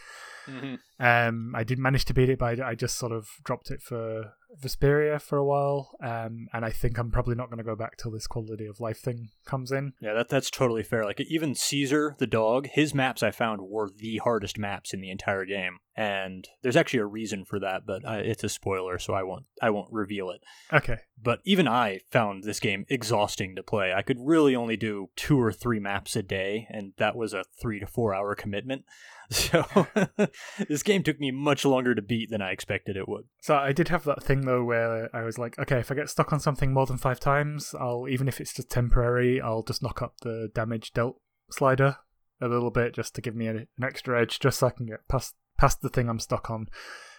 Mm-hmm. 0.48 0.74
Um, 1.04 1.54
I 1.54 1.64
did 1.64 1.78
manage 1.78 2.04
to 2.06 2.14
beat 2.14 2.30
it, 2.30 2.38
but 2.38 2.60
I, 2.60 2.70
I 2.70 2.74
just 2.74 2.96
sort 2.96 3.12
of 3.12 3.28
dropped 3.44 3.70
it 3.70 3.82
for 3.82 4.32
Vesperia 4.60 5.20
for 5.20 5.36
a 5.36 5.44
while. 5.44 5.90
Um, 6.02 6.48
and 6.52 6.64
I 6.64 6.70
think 6.70 6.98
I'm 6.98 7.10
probably 7.10 7.34
not 7.34 7.50
going 7.50 7.58
to 7.58 7.64
go 7.64 7.76
back 7.76 7.96
till 7.96 8.10
this 8.10 8.26
quality 8.26 8.66
of 8.66 8.80
life 8.80 8.98
thing 8.98 9.28
comes 9.44 9.70
in. 9.70 9.92
Yeah, 10.00 10.14
that 10.14 10.28
that's 10.28 10.50
totally 10.50 10.82
fair. 10.82 11.04
Like 11.04 11.20
even 11.20 11.54
Caesar 11.54 12.16
the 12.18 12.26
dog, 12.26 12.66
his 12.72 12.94
maps 12.94 13.22
I 13.22 13.30
found 13.30 13.62
were 13.62 13.90
the 13.94 14.18
hardest 14.18 14.58
maps 14.58 14.94
in 14.94 15.00
the 15.00 15.10
entire 15.10 15.44
game, 15.44 15.78
and 15.96 16.48
there's 16.62 16.76
actually 16.76 17.00
a 17.00 17.06
reason 17.06 17.44
for 17.44 17.60
that, 17.60 17.82
but 17.86 18.04
uh, 18.04 18.22
it's 18.22 18.44
a 18.44 18.48
spoiler, 18.48 18.98
so 18.98 19.12
I 19.12 19.22
won't 19.22 19.44
I 19.60 19.70
won't 19.70 19.92
reveal 19.92 20.30
it. 20.30 20.40
Okay. 20.72 20.98
But 21.20 21.40
even 21.44 21.68
I 21.68 22.00
found 22.10 22.44
this 22.44 22.60
game 22.60 22.86
exhausting 22.88 23.54
to 23.56 23.62
play. 23.62 23.92
I 23.92 24.02
could 24.02 24.18
really 24.20 24.56
only 24.56 24.76
do 24.76 25.10
two 25.16 25.40
or 25.40 25.52
three 25.52 25.80
maps 25.80 26.16
a 26.16 26.22
day, 26.28 26.66
and 26.70 26.92
that 26.98 27.16
was 27.16 27.32
a 27.34 27.44
three 27.60 27.80
to 27.80 27.86
four 27.86 28.14
hour 28.14 28.34
commitment. 28.34 28.84
So 29.30 29.62
this 30.70 30.82
game 30.82 31.02
took 31.02 31.20
me 31.20 31.30
much 31.30 31.66
longer 31.66 31.94
to 31.94 32.00
beat 32.00 32.30
than 32.30 32.40
I 32.40 32.50
expected 32.52 32.96
it 32.96 33.06
would. 33.06 33.24
So 33.42 33.56
I 33.56 33.72
did 33.72 33.88
have 33.88 34.04
that 34.04 34.22
thing 34.22 34.46
though 34.46 34.64
where 34.64 35.14
I 35.14 35.22
was 35.22 35.36
like, 35.38 35.58
okay, 35.58 35.80
if 35.80 35.90
I 35.92 35.94
get 35.96 36.08
stuck 36.08 36.32
on 36.32 36.40
something 36.40 36.72
more 36.72 36.86
than 36.86 36.96
five 36.96 37.20
times, 37.20 37.74
I'll 37.78 38.06
even 38.08 38.26
if 38.26 38.40
it's 38.40 38.54
just 38.54 38.70
temporary, 38.70 39.38
I'll 39.38 39.62
just 39.62 39.82
knock 39.82 40.00
up 40.00 40.14
the 40.22 40.50
damage 40.54 40.94
dealt 40.94 41.20
slider 41.50 41.98
a 42.40 42.48
little 42.48 42.70
bit 42.70 42.94
just 42.94 43.14
to 43.16 43.20
give 43.20 43.34
me 43.36 43.48
an 43.48 43.66
extra 43.82 44.18
edge, 44.18 44.38
just 44.40 44.60
so 44.60 44.68
I 44.68 44.70
can 44.70 44.86
get 44.86 45.06
past 45.08 45.34
past 45.58 45.82
the 45.82 45.90
thing 45.90 46.08
I'm 46.08 46.20
stuck 46.20 46.48
on. 46.48 46.68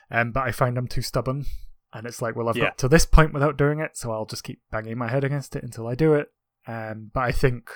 Um, 0.09 0.31
but 0.31 0.47
I 0.47 0.51
find 0.51 0.79
I'm 0.79 0.87
too 0.87 1.03
stubborn, 1.03 1.45
and 1.93 2.07
it's 2.07 2.23
like, 2.23 2.35
well, 2.35 2.49
I've 2.49 2.57
Yeah. 2.57 2.69
got 2.69 2.79
to 2.79 2.87
this 2.87 3.05
point 3.05 3.33
without 3.33 3.55
doing 3.55 3.79
it, 3.81 3.95
so 3.95 4.11
I'll 4.11 4.25
just 4.25 4.43
keep 4.43 4.61
banging 4.71 4.97
my 4.97 5.09
head 5.09 5.23
against 5.23 5.55
it 5.55 5.63
until 5.63 5.85
I 5.85 5.93
do 5.93 6.15
it. 6.15 6.31
Um, 6.65 7.11
but 7.13 7.21
I 7.21 7.31
think 7.31 7.69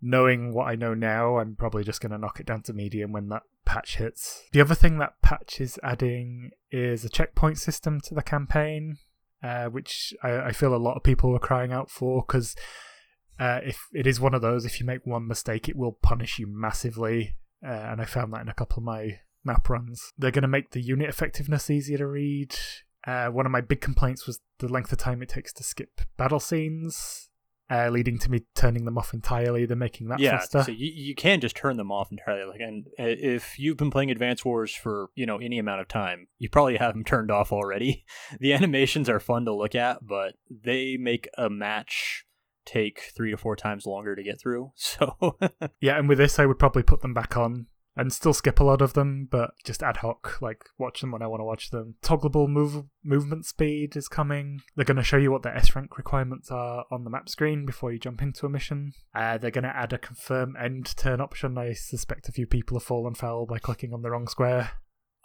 knowing 0.00 0.52
what 0.52 0.68
I 0.68 0.76
know 0.76 0.94
now, 0.94 1.38
I'm 1.38 1.56
probably 1.56 1.84
just 1.84 2.00
going 2.00 2.12
to 2.12 2.18
knock 2.18 2.40
it 2.40 2.46
down 2.46 2.62
to 2.62 2.72
medium 2.72 3.12
when 3.12 3.28
that 3.28 3.42
patch 3.64 3.96
hits. 3.96 4.44
The 4.52 4.60
other 4.60 4.74
thing 4.74 4.98
that 4.98 5.20
patch 5.22 5.60
is 5.60 5.78
adding 5.82 6.50
is 6.70 7.04
a 7.04 7.08
checkpoint 7.08 7.58
system 7.58 8.00
to 8.02 8.14
the 8.14 8.22
campaign, 8.22 8.98
uh, 9.42 9.66
which 9.66 10.14
I, 10.22 10.38
I 10.38 10.52
feel 10.52 10.74
a 10.74 10.76
lot 10.76 10.96
of 10.96 11.02
people 11.02 11.30
were 11.30 11.38
crying 11.38 11.72
out 11.72 11.90
for 11.90 12.22
because 12.26 12.54
uh, 13.38 13.60
if 13.64 13.86
it 13.92 14.06
is 14.06 14.20
one 14.20 14.34
of 14.34 14.42
those, 14.42 14.64
if 14.64 14.80
you 14.80 14.86
make 14.86 15.04
one 15.04 15.26
mistake, 15.26 15.68
it 15.68 15.76
will 15.76 15.92
punish 15.92 16.38
you 16.38 16.46
massively. 16.48 17.36
Uh, 17.66 17.70
and 17.70 18.00
I 18.00 18.04
found 18.04 18.32
that 18.32 18.42
in 18.42 18.48
a 18.48 18.54
couple 18.54 18.78
of 18.78 18.84
my 18.84 19.20
map 19.44 19.68
runs. 19.68 20.12
They're 20.18 20.30
going 20.30 20.42
to 20.42 20.48
make 20.48 20.70
the 20.70 20.82
unit 20.82 21.08
effectiveness 21.08 21.70
easier 21.70 21.98
to 21.98 22.06
read. 22.06 22.54
Uh, 23.06 23.28
one 23.28 23.46
of 23.46 23.52
my 23.52 23.60
big 23.60 23.80
complaints 23.80 24.26
was 24.26 24.40
the 24.58 24.68
length 24.68 24.92
of 24.92 24.98
time 24.98 25.22
it 25.22 25.28
takes 25.28 25.52
to 25.54 25.62
skip 25.62 26.00
battle 26.16 26.40
scenes, 26.40 27.30
uh, 27.70 27.88
leading 27.88 28.18
to 28.18 28.30
me 28.30 28.42
turning 28.54 28.84
them 28.84 28.96
off 28.96 29.12
entirely. 29.12 29.66
They're 29.66 29.76
making 29.76 30.08
that 30.08 30.20
faster. 30.20 30.24
yeah, 30.24 30.38
faster. 30.38 30.62
so 30.64 30.70
you, 30.72 30.92
you 30.94 31.14
can 31.14 31.40
just 31.40 31.56
turn 31.56 31.76
them 31.76 31.90
off 31.90 32.12
entirely. 32.12 32.50
Like, 32.50 32.60
and 32.60 32.86
uh, 32.98 33.04
if 33.06 33.58
you've 33.58 33.76
been 33.76 33.90
playing 33.90 34.10
Advance 34.10 34.44
Wars 34.44 34.74
for 34.74 35.10
you 35.14 35.26
know 35.26 35.38
any 35.38 35.58
amount 35.58 35.80
of 35.80 35.88
time, 35.88 36.28
you 36.38 36.48
probably 36.48 36.76
have 36.76 36.94
them 36.94 37.04
turned 37.04 37.30
off 37.30 37.52
already. 37.52 38.04
The 38.40 38.52
animations 38.52 39.08
are 39.08 39.20
fun 39.20 39.44
to 39.46 39.54
look 39.54 39.74
at, 39.74 40.06
but 40.06 40.34
they 40.50 40.96
make 40.96 41.28
a 41.38 41.48
match 41.48 42.24
take 42.64 43.12
three 43.16 43.30
to 43.30 43.36
four 43.36 43.56
times 43.56 43.86
longer 43.86 44.14
to 44.14 44.22
get 44.22 44.40
through. 44.40 44.72
So 44.76 45.38
Yeah, 45.80 45.98
and 45.98 46.08
with 46.08 46.18
this, 46.18 46.38
I 46.38 46.46
would 46.46 46.58
probably 46.58 46.82
put 46.82 47.00
them 47.00 47.14
back 47.14 47.36
on 47.36 47.66
and 47.96 48.12
still 48.12 48.34
skip 48.34 48.60
a 48.60 48.64
lot 48.64 48.82
of 48.82 48.92
them, 48.92 49.26
but 49.30 49.52
just 49.64 49.82
ad 49.82 49.98
hoc, 49.98 50.40
like 50.42 50.64
watch 50.78 51.00
them 51.00 51.12
when 51.12 51.22
I 51.22 51.26
want 51.26 51.40
to 51.40 51.44
watch 51.44 51.70
them. 51.70 51.94
Toggleable 52.02 52.48
move 52.48 52.84
movement 53.02 53.46
speed 53.46 53.96
is 53.96 54.08
coming. 54.08 54.60
They're 54.74 54.84
going 54.84 54.98
to 54.98 55.02
show 55.02 55.16
you 55.16 55.32
what 55.32 55.42
the 55.42 55.54
S 55.54 55.74
rank 55.74 55.96
requirements 55.96 56.50
are 56.50 56.84
on 56.90 57.04
the 57.04 57.10
map 57.10 57.28
screen 57.28 57.64
before 57.64 57.92
you 57.92 57.98
jump 57.98 58.20
into 58.20 58.44
a 58.44 58.50
mission. 58.50 58.92
Uh, 59.14 59.38
they're 59.38 59.50
going 59.50 59.64
to 59.64 59.76
add 59.76 59.92
a 59.92 59.98
confirm 59.98 60.56
end 60.62 60.94
turn 60.96 61.20
option. 61.20 61.56
I 61.56 61.72
suspect 61.72 62.28
a 62.28 62.32
few 62.32 62.46
people 62.46 62.78
have 62.78 62.86
fallen 62.86 63.14
foul 63.14 63.46
by 63.46 63.58
clicking 63.58 63.94
on 63.94 64.02
the 64.02 64.10
wrong 64.10 64.28
square. 64.28 64.72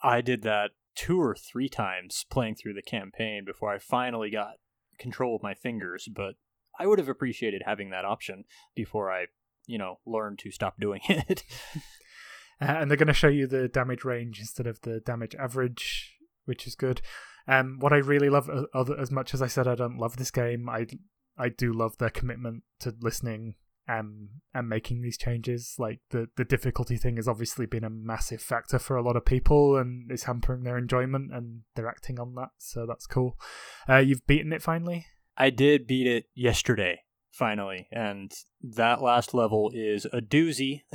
I 0.01 0.21
did 0.21 0.41
that 0.43 0.71
two 0.95 1.21
or 1.21 1.35
three 1.35 1.69
times 1.69 2.25
playing 2.29 2.55
through 2.55 2.73
the 2.73 2.81
campaign 2.81 3.43
before 3.45 3.71
I 3.73 3.79
finally 3.79 4.29
got 4.29 4.53
control 4.97 5.35
of 5.35 5.43
my 5.43 5.53
fingers, 5.53 6.07
but 6.13 6.35
I 6.79 6.87
would 6.87 6.99
have 6.99 7.09
appreciated 7.09 7.63
having 7.65 7.89
that 7.89 8.05
option 8.05 8.45
before 8.75 9.11
I, 9.11 9.25
you 9.67 9.77
know, 9.77 9.99
learned 10.05 10.39
to 10.39 10.51
stop 10.51 10.79
doing 10.79 11.01
it. 11.09 11.43
Uh, 12.61 12.77
and 12.79 12.89
they're 12.89 12.97
going 12.97 13.07
to 13.07 13.13
show 13.13 13.27
you 13.27 13.47
the 13.47 13.67
damage 13.67 14.03
range 14.03 14.39
instead 14.39 14.67
of 14.67 14.79
the 14.81 14.99
damage 14.99 15.35
average, 15.35 16.17
which 16.45 16.67
is 16.67 16.75
good. 16.75 17.01
Um, 17.47 17.77
what 17.79 17.91
I 17.91 17.97
really 17.97 18.29
love, 18.29 18.49
uh, 18.49 18.83
as 18.99 19.11
much 19.11 19.33
as 19.33 19.41
I 19.41 19.47
said 19.47 19.67
I 19.67 19.75
don't 19.75 19.97
love 19.97 20.17
this 20.17 20.31
game, 20.31 20.69
I 20.69 20.87
I 21.37 21.49
do 21.49 21.73
love 21.73 21.97
their 21.97 22.09
commitment 22.09 22.63
to 22.81 22.93
listening 23.01 23.55
um, 23.87 24.29
and 24.53 24.69
making 24.69 25.01
these 25.01 25.17
changes. 25.17 25.75
Like 25.79 26.01
the 26.11 26.27
the 26.37 26.45
difficulty 26.45 26.97
thing 26.97 27.15
has 27.15 27.27
obviously 27.27 27.65
been 27.65 27.83
a 27.83 27.89
massive 27.89 28.41
factor 28.41 28.77
for 28.77 28.95
a 28.95 29.01
lot 29.01 29.15
of 29.15 29.25
people, 29.25 29.77
and 29.77 30.11
is 30.11 30.23
hampering 30.23 30.63
their 30.63 30.77
enjoyment, 30.77 31.33
and 31.33 31.61
they're 31.75 31.89
acting 31.89 32.19
on 32.19 32.35
that. 32.35 32.49
So 32.59 32.85
that's 32.85 33.07
cool. 33.07 33.39
Uh, 33.89 33.97
you've 33.97 34.27
beaten 34.27 34.53
it 34.53 34.61
finally. 34.61 35.07
I 35.37 35.49
did 35.49 35.87
beat 35.87 36.07
it 36.07 36.25
yesterday, 36.35 37.01
finally, 37.31 37.87
and 37.91 38.31
that 38.61 39.01
last 39.01 39.33
level 39.33 39.71
is 39.73 40.05
a 40.05 40.21
doozy. 40.21 40.81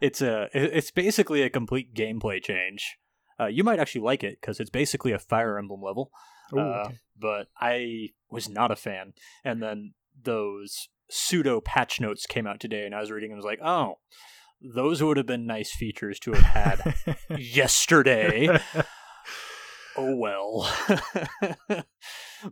it's 0.00 0.20
a 0.20 0.48
it's 0.52 0.90
basically 0.90 1.42
a 1.42 1.50
complete 1.50 1.94
gameplay 1.94 2.42
change. 2.42 2.96
Uh, 3.38 3.46
you 3.46 3.62
might 3.62 3.78
actually 3.78 4.00
like 4.00 4.24
it 4.24 4.38
because 4.40 4.60
it's 4.60 4.70
basically 4.70 5.12
a 5.12 5.18
Fire 5.18 5.58
Emblem 5.58 5.82
level, 5.82 6.10
Ooh, 6.54 6.58
uh, 6.58 6.84
okay. 6.86 6.96
but 7.18 7.48
I 7.60 8.08
was 8.30 8.48
not 8.48 8.70
a 8.70 8.76
fan. 8.76 9.12
And 9.44 9.62
then 9.62 9.92
those 10.20 10.88
pseudo 11.10 11.60
patch 11.60 12.00
notes 12.00 12.26
came 12.26 12.46
out 12.46 12.60
today, 12.60 12.84
and 12.86 12.94
I 12.94 13.00
was 13.00 13.10
reading 13.10 13.30
and 13.30 13.36
was 13.36 13.44
like, 13.44 13.60
oh, 13.62 13.98
those 14.60 15.02
would 15.02 15.16
have 15.16 15.26
been 15.26 15.46
nice 15.46 15.74
features 15.74 16.18
to 16.20 16.32
have 16.32 16.42
had 16.42 17.16
yesterday. 17.38 18.48
oh 19.96 20.14
well. 20.16 20.72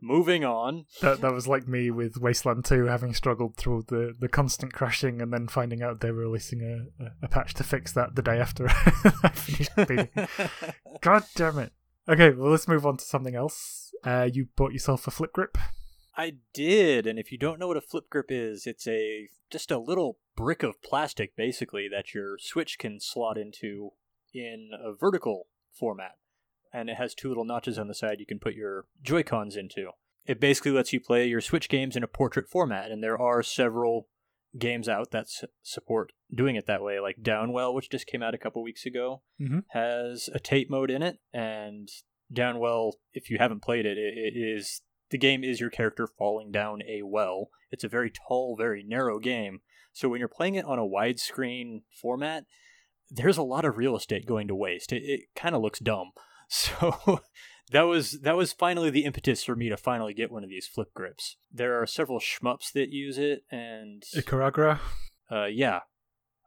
Moving 0.01 0.45
on. 0.45 0.87
That 1.01 1.21
that 1.21 1.33
was 1.33 1.47
like 1.47 1.69
me 1.69 1.91
with 1.91 2.17
Wasteland 2.17 2.65
2, 2.65 2.87
having 2.87 3.15
struggled 3.15 3.57
through 3.57 3.85
the, 3.89 4.15
the 4.19 4.29
constant 4.29 4.73
crashing 4.73 5.21
and 5.21 5.33
then 5.33 5.49
finding 5.49 5.83
out 5.83 6.01
they 6.01 6.11
were 6.11 6.23
releasing 6.23 6.63
a, 6.63 7.05
a, 7.05 7.11
a 7.23 7.29
patch 7.29 7.55
to 7.55 7.65
fix 7.65 7.93
that 7.93 8.15
the 8.15 8.23
day 8.23 8.39
after 8.39 8.69
I 8.69 9.31
finished 9.31 9.77
beating. 9.77 10.09
God 11.01 11.25
damn 11.35 11.59
it. 11.59 11.73
Okay, 12.09 12.31
well 12.31 12.51
let's 12.51 12.69
move 12.69 12.87
on 12.87 12.97
to 12.97 13.05
something 13.05 13.35
else. 13.35 13.93
Uh, 14.05 14.29
you 14.33 14.49
bought 14.57 14.73
yourself 14.73 15.07
a 15.07 15.11
flip 15.11 15.33
grip. 15.33 15.57
I 16.17 16.35
did, 16.53 17.07
and 17.07 17.19
if 17.19 17.33
you 17.33 17.39
don't 17.39 17.59
know 17.59 17.67
what 17.67 17.77
a 17.77 17.81
flip 17.81 18.09
grip 18.09 18.27
is, 18.31 18.67
it's 18.67 18.87
a 18.87 19.29
just 19.51 19.71
a 19.71 19.79
little 19.79 20.19
brick 20.37 20.63
of 20.63 20.81
plastic 20.83 21.35
basically 21.37 21.89
that 21.89 22.15
your 22.15 22.39
Switch 22.39 22.79
can 22.79 23.01
slot 23.01 23.37
into 23.37 23.91
in 24.33 24.71
a 24.73 24.93
vertical 24.93 25.49
format. 25.73 26.17
And 26.75 26.91
it 26.91 26.97
has 26.97 27.15
two 27.15 27.29
little 27.29 27.45
notches 27.45 27.79
on 27.79 27.87
the 27.89 27.95
side 27.95 28.19
you 28.19 28.27
can 28.27 28.41
put 28.41 28.55
your 28.55 28.87
Joy-Cons 29.03 29.55
into. 29.57 29.91
It 30.27 30.41
basically 30.41 30.73
lets 30.73 30.93
you 30.93 31.01
play 31.01 31.27
your 31.27 31.41
Switch 31.41 31.69
games 31.69 31.97
in 31.97 32.03
a 32.03 32.09
portrait 32.09 32.49
format, 32.49 32.91
and 32.91 33.03
there 33.03 33.17
are 33.21 33.43
several 33.43 34.09
games 34.59 34.89
out 34.89 35.11
that 35.13 35.25
s- 35.27 35.45
support 35.63 36.13
doing 36.35 36.57
it 36.57 36.67
that 36.67 36.83
way, 36.83 36.99
like 36.99 37.19
Downwell, 37.23 37.75
which 37.75 37.91
just 37.91 38.07
came 38.07 38.23
out 38.23 38.35
a 38.35 38.39
couple 38.39 38.63
weeks 38.63 38.87
ago, 38.87 39.23
Mhm. 39.41 39.65
has 39.71 40.29
a 40.35 40.41
tape 40.41 40.69
mode 40.71 40.91
in 40.91 41.03
it, 41.03 41.19
and 41.33 41.89
Downwell, 42.33 42.95
if 43.13 43.31
you 43.31 43.39
haven't 43.39 43.61
played 43.63 43.87
it, 43.87 43.99
it, 43.99 44.15
it 44.17 44.37
is 44.37 44.83
the 45.11 45.19
game 45.19 45.45
is 45.45 45.61
your 45.61 45.71
character 45.71 46.07
falling 46.09 46.51
down 46.51 46.83
a 46.89 47.03
well. 47.03 47.51
It's 47.71 47.85
a 47.85 47.89
very 47.89 48.11
tall, 48.11 48.57
very 48.57 48.83
narrow 48.83 49.19
game. 49.21 49.61
So 49.93 50.09
when 50.09 50.19
you're 50.19 50.29
playing 50.29 50.55
it 50.57 50.65
on 50.65 50.79
a 50.79 50.83
widescreen 50.87 51.83
format, 52.01 52.47
there's 53.11 53.37
a 53.37 53.43
lot 53.43 53.65
of 53.65 53.77
real 53.77 53.95
estate 53.95 54.27
going 54.27 54.49
to 54.49 54.55
waste. 54.57 54.93
It, 54.93 55.03
it 55.05 55.21
kind 55.37 55.55
of 55.55 55.63
looks 55.63 55.79
dumb. 55.79 56.13
So 56.49 57.21
that 57.73 57.83
was 57.83 58.21
that 58.21 58.37
was 58.37 58.53
finally 58.53 58.91
the 58.91 59.05
impetus 59.05 59.43
for 59.43 59.57
me 59.57 59.69
to 59.69 59.77
finally 59.77 60.15
get 60.15 60.31
one 60.31 60.45
of 60.45 60.51
these 60.51 60.67
flip 60.67 60.93
grips. 60.95 61.37
There 61.53 61.81
are 61.81 61.87
several 61.87 62.21
shmups 62.21 62.73
that 62.73 62.91
use 62.91 63.19
it, 63.19 63.45
and 63.51 64.03
Ikaruga. 64.15 64.79
uh, 65.33 65.47
yeah, 65.47 65.81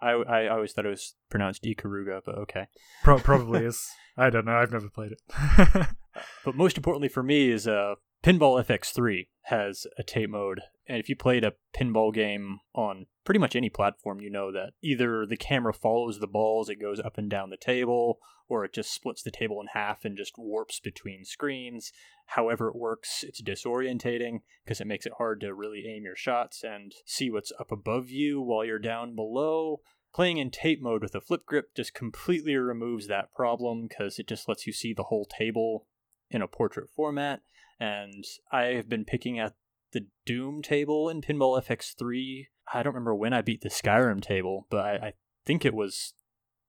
I, 0.02 0.12
I 0.12 0.48
always 0.48 0.74
thought 0.74 0.86
it 0.86 0.90
was 0.90 1.16
pronounced 1.30 1.64
Ikaruga, 1.64 2.22
but 2.26 2.36
okay. 2.36 2.68
Pro- 3.04 3.20
probably 3.20 3.66
is. 3.72 3.90
I 4.16 4.30
don't 4.30 4.46
know. 4.46 4.56
I've 4.56 4.72
never 4.72 4.90
played 4.90 5.14
it. 5.14 5.88
But 6.44 6.56
most 6.56 6.78
importantly 6.78 7.10
for 7.10 7.22
me 7.22 7.52
is 7.52 7.68
uh, 7.68 7.94
Pinball 8.28 8.62
FX3 8.62 9.30
has 9.44 9.88
a 9.98 10.04
tape 10.04 10.30
mode, 10.30 10.60
and 10.86 10.98
if 10.98 11.08
you 11.08 11.16
played 11.16 11.46
a 11.46 11.54
pinball 11.74 12.14
game 12.14 12.60
on 12.76 13.06
pretty 13.24 13.40
much 13.40 13.56
any 13.56 13.70
platform, 13.70 14.20
you 14.20 14.30
know 14.30 14.52
that 14.52 14.74
either 14.82 15.26
the 15.26 15.38
camera 15.38 15.74
follows 15.74 16.20
the 16.20 16.28
balls, 16.28 16.68
it 16.68 16.76
goes 16.76 17.00
up 17.00 17.18
and 17.18 17.30
down 17.30 17.52
the 17.52 17.56
table, 17.56 18.20
or 18.50 18.66
it 18.66 18.74
just 18.74 18.94
splits 18.94 19.24
the 19.24 19.32
table 19.32 19.62
in 19.62 19.68
half 19.68 20.04
and 20.04 20.18
just 20.18 20.38
warps 20.38 20.82
between 20.82 21.24
screens. 21.24 21.94
However, 22.26 22.68
it 22.68 22.76
works, 22.76 23.24
it's 23.26 23.42
disorientating 23.42 24.42
because 24.66 24.82
it 24.82 24.88
makes 24.88 25.06
it 25.06 25.14
hard 25.18 25.40
to 25.40 25.54
really 25.54 25.86
aim 25.88 26.04
your 26.04 26.18
shots 26.18 26.66
and 26.66 26.92
see 27.06 27.32
what's 27.32 27.54
up 27.58 27.72
above 27.72 28.10
you 28.10 28.42
while 28.42 28.66
you're 28.66 28.78
down 28.78 29.16
below. 29.16 29.80
Playing 30.14 30.38
in 30.38 30.52
tape 30.52 30.82
mode 30.82 31.02
with 31.02 31.16
a 31.16 31.22
flip 31.22 31.46
grip 31.46 31.74
just 31.74 31.94
completely 31.94 32.58
removes 32.58 33.08
that 33.08 33.34
problem 33.34 33.88
because 33.88 34.20
it 34.20 34.28
just 34.28 34.50
lets 34.50 34.68
you 34.68 34.74
see 34.74 34.92
the 34.92 35.04
whole 35.04 35.24
table 35.24 35.86
in 36.30 36.42
a 36.42 36.48
portrait 36.50 36.90
format. 36.90 37.42
And 37.80 38.24
I 38.52 38.64
have 38.76 38.90
been 38.90 39.06
picking 39.06 39.40
at 39.40 39.54
the 39.94 40.08
Doom 40.26 40.62
table 40.62 41.10
in 41.10 41.22
Pinball 41.22 41.62
FX3. 41.64 42.48
I 42.74 42.84
don't 42.84 42.94
remember 42.94 43.16
when 43.16 43.34
I 43.34 43.42
beat 43.42 43.62
the 43.62 43.70
Skyrim 43.70 44.22
table, 44.22 44.68
but 44.70 44.86
I, 44.86 44.96
I 44.96 45.14
think 45.46 45.64
it 45.64 45.74
was 45.74 46.14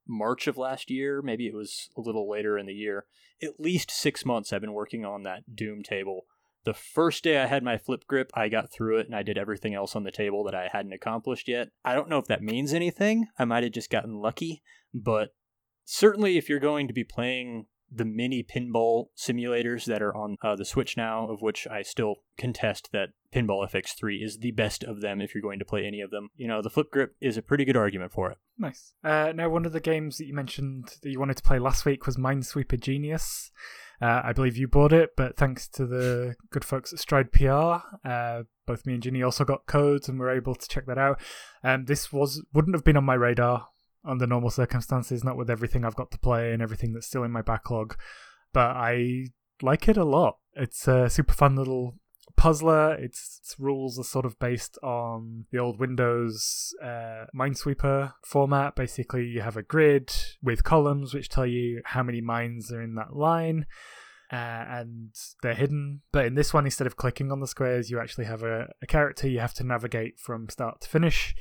March 0.06 0.46
of 0.46 0.56
last 0.56 0.90
year. 0.90 1.20
Maybe 1.22 1.46
it 1.46 1.54
was 1.54 1.90
a 1.96 2.00
little 2.00 2.28
later 2.28 2.58
in 2.58 2.66
the 2.66 2.72
year. 2.72 3.06
At 3.42 3.60
least 3.60 3.90
six 3.90 4.24
months 4.24 4.52
I've 4.52 4.60
been 4.60 4.72
working 4.72 5.04
on 5.04 5.22
that 5.22 5.54
Doom 5.54 5.82
table. 5.82 6.26
The 6.64 6.74
first 6.74 7.24
day 7.24 7.38
I 7.38 7.46
had 7.46 7.62
my 7.62 7.78
flip 7.78 8.04
grip, 8.06 8.30
I 8.34 8.48
got 8.48 8.72
through 8.72 8.98
it 8.98 9.06
and 9.06 9.14
I 9.14 9.22
did 9.22 9.38
everything 9.38 9.74
else 9.74 9.96
on 9.96 10.04
the 10.04 10.10
table 10.10 10.44
that 10.44 10.54
I 10.54 10.68
hadn't 10.72 10.92
accomplished 10.92 11.48
yet. 11.48 11.68
I 11.84 11.94
don't 11.94 12.08
know 12.08 12.18
if 12.18 12.26
that 12.26 12.42
means 12.42 12.74
anything. 12.74 13.26
I 13.38 13.44
might 13.44 13.62
have 13.62 13.72
just 13.72 13.90
gotten 13.90 14.20
lucky, 14.20 14.62
but 14.92 15.34
certainly 15.84 16.36
if 16.36 16.48
you're 16.48 16.58
going 16.58 16.88
to 16.88 16.94
be 16.94 17.04
playing 17.04 17.66
the 17.90 18.04
mini 18.04 18.42
pinball 18.42 19.06
simulators 19.16 19.84
that 19.86 20.02
are 20.02 20.14
on 20.14 20.36
uh, 20.42 20.56
the 20.56 20.64
Switch 20.64 20.96
now, 20.96 21.28
of 21.28 21.40
which 21.40 21.66
I 21.66 21.82
still 21.82 22.16
contest 22.36 22.90
that 22.92 23.10
Pinball 23.32 23.68
FX3 23.70 24.24
is 24.24 24.38
the 24.38 24.52
best 24.52 24.84
of 24.84 25.00
them 25.00 25.20
if 25.20 25.34
you're 25.34 25.42
going 25.42 25.58
to 25.58 25.64
play 25.64 25.84
any 25.84 26.00
of 26.00 26.10
them. 26.10 26.28
You 26.36 26.48
know, 26.48 26.62
the 26.62 26.70
flip 26.70 26.90
grip 26.90 27.14
is 27.20 27.36
a 27.36 27.42
pretty 27.42 27.64
good 27.64 27.76
argument 27.76 28.12
for 28.12 28.30
it. 28.30 28.38
nice. 28.58 28.92
Uh, 29.04 29.32
now, 29.34 29.48
one 29.48 29.66
of 29.66 29.72
the 29.72 29.80
games 29.80 30.18
that 30.18 30.26
you 30.26 30.34
mentioned 30.34 30.96
that 31.02 31.10
you 31.10 31.18
wanted 31.18 31.36
to 31.36 31.42
play 31.42 31.58
last 31.58 31.84
week 31.84 32.06
was 32.06 32.16
Minesweeper 32.16 32.80
Genius. 32.80 33.50
Uh, 34.00 34.22
I 34.24 34.32
believe 34.32 34.56
you 34.56 34.68
bought 34.68 34.92
it, 34.92 35.10
but 35.16 35.36
thanks 35.36 35.66
to 35.70 35.84
the 35.84 36.36
good 36.50 36.64
folks 36.64 36.92
at 36.92 37.00
Stride 37.00 37.32
PR, 37.32 37.80
uh, 38.08 38.44
both 38.64 38.86
me 38.86 38.94
and 38.94 39.02
Ginny 39.02 39.22
also 39.22 39.44
got 39.44 39.66
codes 39.66 40.08
and 40.08 40.20
were 40.20 40.30
able 40.30 40.54
to 40.54 40.68
check 40.68 40.86
that 40.86 40.98
out. 40.98 41.20
Um, 41.64 41.86
this 41.86 42.12
was 42.12 42.44
wouldn't 42.54 42.76
have 42.76 42.84
been 42.84 42.96
on 42.96 43.04
my 43.04 43.14
radar 43.14 43.66
under 44.04 44.26
normal 44.26 44.50
circumstances, 44.50 45.24
not 45.24 45.36
with 45.36 45.50
everything 45.50 45.84
I've 45.84 45.96
got 45.96 46.10
to 46.12 46.18
play 46.18 46.52
and 46.52 46.62
everything 46.62 46.92
that's 46.92 47.06
still 47.06 47.24
in 47.24 47.30
my 47.30 47.42
backlog. 47.42 47.96
But 48.52 48.76
I 48.76 49.26
like 49.62 49.88
it 49.88 49.96
a 49.96 50.04
lot. 50.04 50.38
It's 50.54 50.88
a 50.88 51.10
super 51.10 51.32
fun 51.32 51.56
little 51.56 51.94
puzzler. 52.36 52.94
Its, 52.94 53.40
its 53.42 53.56
rules 53.58 53.98
are 53.98 54.04
sort 54.04 54.24
of 54.24 54.38
based 54.38 54.78
on 54.82 55.44
the 55.50 55.58
old 55.58 55.78
Windows 55.78 56.74
uh, 56.82 57.26
Minesweeper 57.34 58.14
format. 58.24 58.74
Basically, 58.74 59.26
you 59.26 59.40
have 59.42 59.56
a 59.56 59.62
grid 59.62 60.12
with 60.42 60.64
columns 60.64 61.12
which 61.12 61.28
tell 61.28 61.46
you 61.46 61.82
how 61.84 62.02
many 62.02 62.20
mines 62.20 62.72
are 62.72 62.82
in 62.82 62.94
that 62.94 63.14
line. 63.14 63.66
Uh, 64.30 64.36
and 64.68 65.14
they're 65.42 65.54
hidden. 65.54 66.02
But 66.12 66.26
in 66.26 66.34
this 66.34 66.52
one, 66.52 66.66
instead 66.66 66.86
of 66.86 66.96
clicking 66.96 67.32
on 67.32 67.40
the 67.40 67.46
squares, 67.46 67.90
you 67.90 67.98
actually 67.98 68.26
have 68.26 68.42
a, 68.42 68.68
a 68.82 68.86
character 68.86 69.26
you 69.26 69.40
have 69.40 69.54
to 69.54 69.64
navigate 69.64 70.18
from 70.18 70.48
start 70.50 70.82
to 70.82 70.88
finish. 70.88 71.34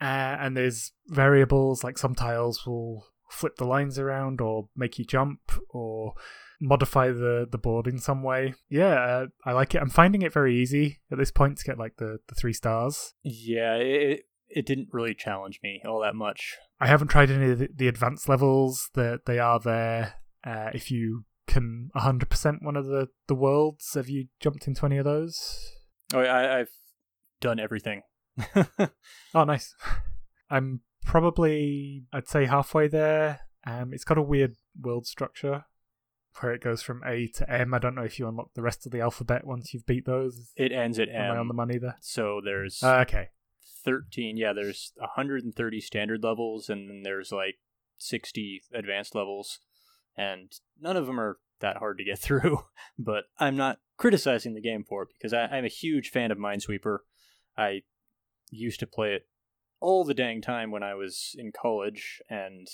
Uh, 0.00 0.36
and 0.40 0.56
there's 0.56 0.92
variables 1.08 1.84
like 1.84 1.98
some 1.98 2.14
tiles 2.14 2.66
will 2.66 3.06
flip 3.30 3.56
the 3.56 3.66
lines 3.66 3.98
around 3.98 4.40
or 4.40 4.68
make 4.76 4.98
you 4.98 5.04
jump 5.04 5.40
or 5.68 6.14
modify 6.60 7.08
the, 7.08 7.46
the 7.50 7.58
board 7.58 7.86
in 7.86 7.98
some 7.98 8.22
way. 8.22 8.54
Yeah, 8.68 8.94
uh, 8.94 9.26
I 9.44 9.52
like 9.52 9.74
it. 9.74 9.80
I'm 9.80 9.90
finding 9.90 10.22
it 10.22 10.32
very 10.32 10.56
easy 10.56 11.00
at 11.10 11.18
this 11.18 11.30
point 11.30 11.58
to 11.58 11.64
get 11.64 11.78
like 11.78 11.96
the, 11.96 12.18
the 12.28 12.34
three 12.34 12.52
stars. 12.52 13.14
Yeah, 13.22 13.76
it, 13.76 14.22
it 14.48 14.66
didn't 14.66 14.88
really 14.92 15.14
challenge 15.14 15.60
me 15.62 15.80
all 15.86 16.00
that 16.00 16.14
much. 16.14 16.56
I 16.80 16.86
haven't 16.86 17.08
tried 17.08 17.30
any 17.30 17.50
of 17.50 17.58
the, 17.58 17.68
the 17.74 17.88
advanced 17.88 18.28
levels 18.28 18.90
that 18.94 19.20
they 19.26 19.38
are 19.38 19.60
there. 19.60 20.14
Uh, 20.44 20.70
if 20.74 20.90
you 20.90 21.24
can 21.46 21.90
100% 21.96 22.62
one 22.62 22.76
of 22.76 22.86
the, 22.86 23.08
the 23.26 23.34
worlds, 23.34 23.94
have 23.94 24.08
you 24.08 24.26
jumped 24.40 24.66
into 24.66 24.86
any 24.86 24.98
of 24.98 25.04
those? 25.04 25.72
Oh, 26.14 26.20
I, 26.20 26.60
I've 26.60 26.70
done 27.40 27.60
everything. 27.60 28.02
Oh, 29.34 29.44
nice. 29.44 29.74
I'm 30.50 30.80
probably, 31.04 32.04
I'd 32.12 32.28
say, 32.28 32.46
halfway 32.46 32.88
there. 32.88 33.40
Um, 33.66 33.92
it's 33.92 34.04
got 34.04 34.18
a 34.18 34.22
weird 34.22 34.56
world 34.80 35.06
structure 35.06 35.64
where 36.40 36.52
it 36.52 36.62
goes 36.62 36.82
from 36.82 37.02
A 37.04 37.26
to 37.28 37.50
M. 37.50 37.74
I 37.74 37.78
don't 37.78 37.94
know 37.94 38.02
if 38.04 38.18
you 38.18 38.26
unlock 38.28 38.54
the 38.54 38.62
rest 38.62 38.86
of 38.86 38.92
the 38.92 39.00
alphabet 39.00 39.46
once 39.46 39.74
you've 39.74 39.86
beat 39.86 40.06
those. 40.06 40.52
it 40.56 40.72
ends 40.72 40.98
at 40.98 41.08
Am 41.08 41.32
I 41.32 41.36
on 41.38 41.48
the 41.48 41.54
money 41.54 41.78
there? 41.78 41.96
So 42.00 42.40
there's 42.44 42.82
Uh, 42.82 42.98
okay. 43.06 43.28
13 43.82 44.36
yeah 44.36 44.52
there's 44.52 44.92
130 44.96 45.80
standard 45.80 46.22
levels 46.22 46.68
and 46.68 46.90
then 46.90 47.02
there's 47.02 47.32
like 47.32 47.56
60 47.96 48.62
advanced 48.74 49.14
levels 49.14 49.58
and 50.18 50.52
none 50.78 50.98
of 50.98 51.06
them 51.06 51.18
are 51.18 51.38
that 51.60 51.78
hard 51.78 51.96
to 51.96 52.04
get 52.04 52.18
through 52.26 52.64
but 52.98 53.24
i'm 53.38 53.56
not 53.56 53.78
criticizing 53.96 54.52
the 54.52 54.60
game 54.60 54.84
for 54.86 55.04
it 55.04 55.08
because 55.16 55.32
I, 55.32 55.44
i'm 55.46 55.64
a 55.64 55.68
huge 55.68 56.10
fan 56.10 56.30
of 56.30 56.36
minesweeper 56.36 56.98
i 57.56 57.82
used 58.50 58.80
to 58.80 58.86
play 58.86 59.14
it 59.14 59.26
all 59.80 60.04
the 60.04 60.14
dang 60.14 60.40
time 60.40 60.70
when 60.70 60.82
i 60.82 60.94
was 60.94 61.34
in 61.38 61.52
college 61.52 62.20
and 62.28 62.66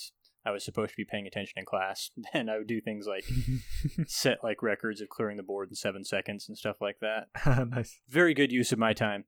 i 0.45 0.51
was 0.51 0.65
supposed 0.65 0.91
to 0.91 0.97
be 0.97 1.05
paying 1.05 1.27
attention 1.27 1.55
in 1.59 1.65
class 1.65 2.11
and 2.33 2.51
i 2.51 2.59
would 2.59 2.67
do 2.67 2.81
things 2.81 3.07
like 3.07 3.25
set 4.07 4.39
like 4.43 4.63
records 4.63 5.01
of 5.01 5.09
clearing 5.09 5.37
the 5.37 5.43
board 5.43 5.69
in 5.69 5.75
seven 5.75 6.05
seconds 6.05 6.49
and 6.49 6.59
stuff 6.59 6.77
like 6.81 6.99
that 7.01 7.29
ah, 7.47 7.65
nice. 7.65 8.01
very 8.09 8.35
good 8.35 8.53
use 8.53 8.73
of 8.73 8.79
my 8.79 8.93
time. 8.93 9.25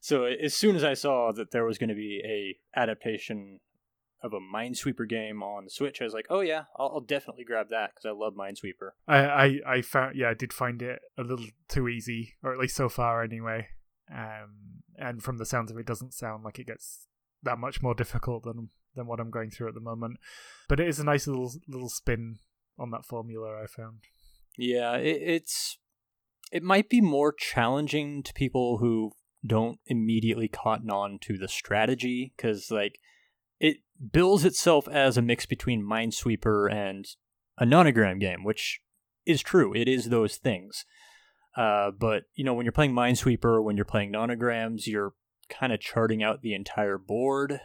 so 0.00 0.24
as 0.24 0.54
soon 0.54 0.76
as 0.76 0.84
I 0.84 0.94
saw 0.94 1.32
that 1.32 1.52
there 1.52 1.64
was 1.64 1.78
going 1.78 1.88
to 1.88 1.94
be 1.94 2.20
a 2.24 2.78
adaptation 2.78 3.60
of 4.22 4.32
a 4.32 4.38
Minesweeper 4.38 5.08
game 5.08 5.42
on 5.42 5.64
the 5.64 5.70
Switch, 5.70 6.00
I 6.00 6.04
was 6.04 6.14
like, 6.14 6.26
"Oh 6.30 6.40
yeah, 6.40 6.64
I'll, 6.78 6.92
I'll 6.94 7.00
definitely 7.00 7.44
grab 7.44 7.68
that 7.70 7.90
because 7.90 8.06
I 8.06 8.12
love 8.12 8.34
Minesweeper." 8.34 8.90
I, 9.08 9.18
I, 9.18 9.60
I 9.66 9.82
found, 9.82 10.16
yeah, 10.16 10.30
I 10.30 10.34
did 10.34 10.52
find 10.52 10.80
it 10.82 11.00
a 11.18 11.22
little 11.22 11.46
too 11.68 11.88
easy, 11.88 12.34
or 12.42 12.52
at 12.52 12.58
least 12.58 12.76
so 12.76 12.88
far 12.88 13.22
anyway. 13.22 13.68
Um, 14.14 14.82
and 14.96 15.22
from 15.22 15.38
the 15.38 15.46
sounds 15.46 15.70
of 15.70 15.78
it, 15.78 15.86
doesn't 15.86 16.14
sound 16.14 16.44
like 16.44 16.58
it 16.58 16.66
gets 16.66 17.06
that 17.42 17.58
much 17.58 17.82
more 17.82 17.94
difficult 17.94 18.44
than 18.44 18.70
than 18.94 19.06
what 19.06 19.20
I'm 19.20 19.30
going 19.30 19.50
through 19.50 19.68
at 19.68 19.74
the 19.74 19.80
moment. 19.80 20.18
But 20.68 20.80
it 20.80 20.88
is 20.88 20.98
a 20.98 21.04
nice 21.04 21.26
little 21.26 21.52
little 21.66 21.88
spin 21.88 22.38
on 22.78 22.90
that 22.90 23.06
formula 23.06 23.62
I 23.62 23.66
found. 23.66 24.00
Yeah, 24.56 24.96
it, 24.96 25.22
it's 25.22 25.78
it 26.50 26.62
might 26.62 26.88
be 26.88 27.00
more 27.00 27.32
challenging 27.32 28.22
to 28.22 28.32
people 28.34 28.78
who 28.78 29.12
don't 29.44 29.80
immediately 29.86 30.48
cotton 30.48 30.90
on 30.90 31.18
to 31.22 31.36
the 31.36 31.48
strategy 31.48 32.32
because 32.36 32.70
like 32.70 32.98
it 33.58 33.78
bills 34.12 34.44
itself 34.44 34.86
as 34.88 35.16
a 35.16 35.22
mix 35.22 35.46
between 35.46 35.82
Minesweeper 35.82 36.70
and 36.70 37.06
a 37.58 37.64
nonogram 37.64 38.20
game, 38.20 38.44
which 38.44 38.80
is 39.24 39.40
true. 39.40 39.74
It 39.74 39.88
is 39.88 40.08
those 40.08 40.36
things. 40.36 40.84
Uh, 41.56 41.90
but 41.90 42.24
you 42.34 42.44
know, 42.44 42.54
when 42.54 42.64
you're 42.64 42.72
playing 42.72 42.92
Minesweeper, 42.94 43.62
when 43.62 43.76
you're 43.76 43.84
playing 43.84 44.12
nonograms, 44.12 44.86
you're 44.86 45.14
kind 45.48 45.72
of 45.72 45.80
charting 45.80 46.22
out 46.22 46.42
the 46.42 46.54
entire 46.54 46.98
board. 46.98 47.60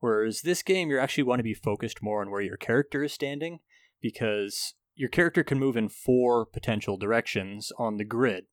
Whereas 0.00 0.42
this 0.42 0.62
game, 0.62 0.90
you 0.90 0.98
actually 0.98 1.24
want 1.24 1.38
to 1.38 1.44
be 1.44 1.54
focused 1.54 2.02
more 2.02 2.20
on 2.20 2.30
where 2.30 2.40
your 2.40 2.56
character 2.56 3.04
is 3.04 3.12
standing 3.12 3.60
because 4.00 4.74
your 4.94 5.08
character 5.08 5.44
can 5.44 5.58
move 5.58 5.76
in 5.76 5.88
four 5.88 6.44
potential 6.44 6.96
directions 6.96 7.72
on 7.78 7.96
the 7.96 8.04
grid. 8.04 8.44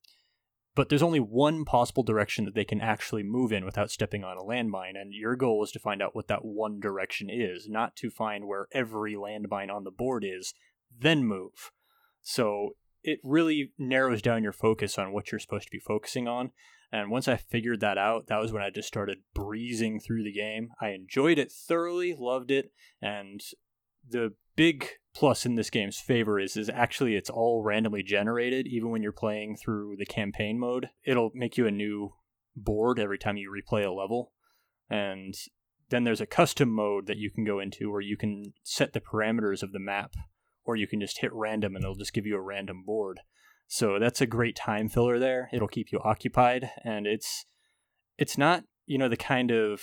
But 0.75 0.87
there's 0.87 1.01
only 1.01 1.19
one 1.19 1.65
possible 1.65 2.03
direction 2.03 2.45
that 2.45 2.53
they 2.55 2.63
can 2.63 2.79
actually 2.79 3.23
move 3.23 3.51
in 3.51 3.65
without 3.65 3.91
stepping 3.91 4.23
on 4.23 4.37
a 4.37 4.41
landmine, 4.41 4.95
and 4.95 5.11
your 5.11 5.35
goal 5.35 5.63
is 5.63 5.71
to 5.71 5.79
find 5.79 6.01
out 6.01 6.15
what 6.15 6.27
that 6.27 6.45
one 6.45 6.79
direction 6.79 7.29
is, 7.29 7.67
not 7.67 7.95
to 7.97 8.09
find 8.09 8.47
where 8.47 8.67
every 8.71 9.15
landmine 9.15 9.69
on 9.69 9.83
the 9.83 9.91
board 9.91 10.23
is, 10.23 10.53
then 10.97 11.25
move. 11.25 11.71
So 12.21 12.75
it 13.03 13.19
really 13.23 13.71
narrows 13.77 14.21
down 14.21 14.43
your 14.43 14.53
focus 14.53 14.97
on 14.97 15.11
what 15.11 15.31
you're 15.31 15.39
supposed 15.39 15.65
to 15.65 15.71
be 15.71 15.79
focusing 15.79 16.27
on. 16.27 16.51
And 16.91 17.11
once 17.11 17.27
I 17.27 17.37
figured 17.37 17.81
that 17.81 17.97
out, 17.97 18.27
that 18.27 18.41
was 18.41 18.51
when 18.51 18.63
I 18.63 18.71
just 18.71 18.87
started 18.87 19.19
breezing 19.33 19.99
through 19.99 20.23
the 20.23 20.33
game. 20.33 20.69
I 20.81 20.89
enjoyed 20.89 21.37
it 21.37 21.51
thoroughly, 21.51 22.15
loved 22.17 22.49
it, 22.49 22.71
and 23.01 23.41
the 24.07 24.33
big 24.55 24.87
plus 25.13 25.45
in 25.45 25.55
this 25.55 25.69
game's 25.69 25.99
favor 25.99 26.39
is 26.39 26.57
is 26.57 26.69
actually 26.69 27.15
it's 27.15 27.29
all 27.29 27.63
randomly 27.63 28.03
generated 28.03 28.67
even 28.67 28.89
when 28.89 29.01
you're 29.01 29.11
playing 29.11 29.55
through 29.55 29.95
the 29.97 30.05
campaign 30.05 30.59
mode 30.59 30.89
it'll 31.05 31.31
make 31.33 31.57
you 31.57 31.65
a 31.65 31.71
new 31.71 32.13
board 32.55 32.99
every 32.99 33.17
time 33.17 33.37
you 33.37 33.51
replay 33.51 33.85
a 33.85 33.91
level 33.91 34.31
and 34.89 35.35
then 35.89 36.03
there's 36.03 36.21
a 36.21 36.25
custom 36.25 36.69
mode 36.69 37.07
that 37.07 37.17
you 37.17 37.31
can 37.31 37.43
go 37.43 37.59
into 37.59 37.91
where 37.91 38.01
you 38.01 38.17
can 38.17 38.53
set 38.63 38.93
the 38.93 39.01
parameters 39.01 39.63
of 39.63 39.71
the 39.71 39.79
map 39.79 40.13
or 40.69 40.75
you 40.75 40.85
can 40.85 41.01
just 41.01 41.17
hit 41.17 41.33
random 41.33 41.75
and 41.75 41.83
it'll 41.83 41.95
just 41.95 42.13
give 42.13 42.27
you 42.27 42.35
a 42.35 42.41
random 42.41 42.83
board. 42.85 43.21
So 43.67 43.97
that's 43.97 44.21
a 44.21 44.27
great 44.27 44.55
time 44.55 44.87
filler 44.87 45.17
there. 45.17 45.49
It'll 45.51 45.67
keep 45.67 45.91
you 45.91 45.99
occupied 46.03 46.69
and 46.83 47.07
it's 47.07 47.43
it's 48.19 48.37
not 48.37 48.65
you 48.85 48.99
know 48.99 49.09
the 49.09 49.17
kind 49.17 49.49
of 49.49 49.81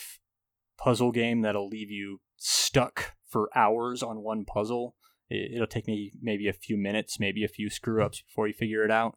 puzzle 0.79 1.11
game 1.11 1.41
that'll 1.41 1.67
leave 1.67 1.91
you 1.91 2.21
stuck 2.37 3.15
for 3.29 3.51
hours 3.57 4.01
on 4.01 4.23
one 4.23 4.45
puzzle. 4.45 4.95
It'll 5.29 5.67
take 5.67 5.89
me 5.89 6.13
maybe 6.23 6.47
a 6.47 6.53
few 6.53 6.77
minutes, 6.77 7.19
maybe 7.19 7.43
a 7.43 7.49
few 7.49 7.69
screw 7.69 8.05
ups 8.05 8.23
before 8.23 8.47
you 8.47 8.55
figure 8.55 8.85
it 8.85 8.93
out. 8.93 9.17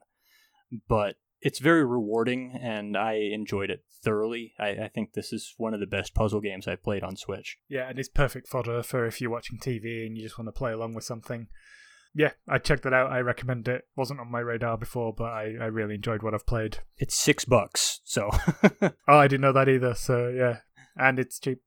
But 0.87 1.17
it's 1.41 1.59
very 1.59 1.85
rewarding 1.85 2.57
and 2.61 2.97
I 2.97 3.13
enjoyed 3.13 3.69
it 3.69 3.83
thoroughly. 4.03 4.53
I, 4.59 4.69
I, 4.69 4.91
think 4.93 5.13
this 5.13 5.31
is 5.31 5.53
one 5.57 5.73
of 5.73 5.79
the 5.79 5.87
best 5.87 6.13
puzzle 6.13 6.41
games 6.41 6.67
I've 6.67 6.83
played 6.83 7.03
on 7.03 7.15
Switch. 7.15 7.57
Yeah, 7.69 7.89
and 7.89 7.97
it's 7.97 8.09
perfect 8.09 8.47
fodder 8.47 8.83
for 8.83 9.05
if 9.05 9.21
you're 9.21 9.31
watching 9.31 9.57
TV 9.57 10.05
and 10.05 10.17
you 10.17 10.23
just 10.23 10.37
want 10.37 10.47
to 10.47 10.57
play 10.57 10.71
along 10.71 10.93
with 10.93 11.03
something. 11.03 11.47
Yeah, 12.13 12.31
I 12.47 12.57
checked 12.57 12.83
that 12.83 12.93
out. 12.93 13.11
I 13.11 13.19
recommend 13.19 13.67
it. 13.67 13.83
Wasn't 13.95 14.19
on 14.19 14.31
my 14.31 14.39
radar 14.39 14.77
before, 14.77 15.13
but 15.13 15.31
I, 15.31 15.55
I 15.61 15.65
really 15.65 15.95
enjoyed 15.95 16.23
what 16.23 16.33
I've 16.33 16.47
played. 16.47 16.79
It's 16.97 17.15
six 17.15 17.45
bucks, 17.45 18.01
so. 18.03 18.29
oh, 18.81 18.91
I 19.07 19.27
didn't 19.27 19.41
know 19.41 19.53
that 19.53 19.69
either. 19.69 19.93
So 19.93 20.29
yeah, 20.29 20.57
and 20.97 21.19
it's 21.19 21.39
cheap. 21.39 21.61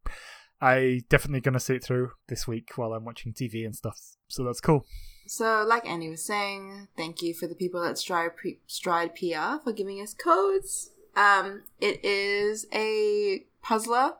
I 0.60 1.02
definitely 1.08 1.40
gonna 1.40 1.60
see 1.60 1.76
it 1.76 1.84
through 1.84 2.10
this 2.28 2.46
week 2.46 2.70
while 2.76 2.92
I'm 2.92 3.04
watching 3.04 3.32
TV 3.32 3.64
and 3.64 3.74
stuff. 3.74 3.98
So 4.28 4.44
that's 4.44 4.60
cool. 4.60 4.84
So, 5.26 5.64
like 5.66 5.86
Andy 5.88 6.10
was 6.10 6.24
saying, 6.24 6.88
thank 6.96 7.22
you 7.22 7.34
for 7.34 7.46
the 7.46 7.54
people 7.54 7.82
at 7.82 7.98
Stride, 7.98 8.32
Stride 8.66 9.14
PR 9.14 9.62
for 9.62 9.72
giving 9.72 10.00
us 10.00 10.14
codes. 10.14 10.90
Um, 11.16 11.62
it 11.80 12.04
is 12.04 12.66
a 12.72 13.44
puzzler. 13.62 14.14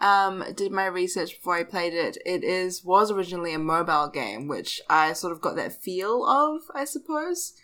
Um, 0.00 0.44
did 0.54 0.72
my 0.72 0.86
research 0.86 1.36
before 1.36 1.56
I 1.56 1.64
played 1.64 1.94
it. 1.94 2.18
It 2.26 2.42
is 2.44 2.84
was 2.84 3.10
originally 3.10 3.54
a 3.54 3.58
mobile 3.58 4.08
game, 4.08 4.48
which 4.48 4.80
I 4.90 5.12
sort 5.12 5.32
of 5.32 5.40
got 5.40 5.56
that 5.56 5.82
feel 5.82 6.24
of, 6.24 6.62
I 6.74 6.84
suppose. 6.84 7.54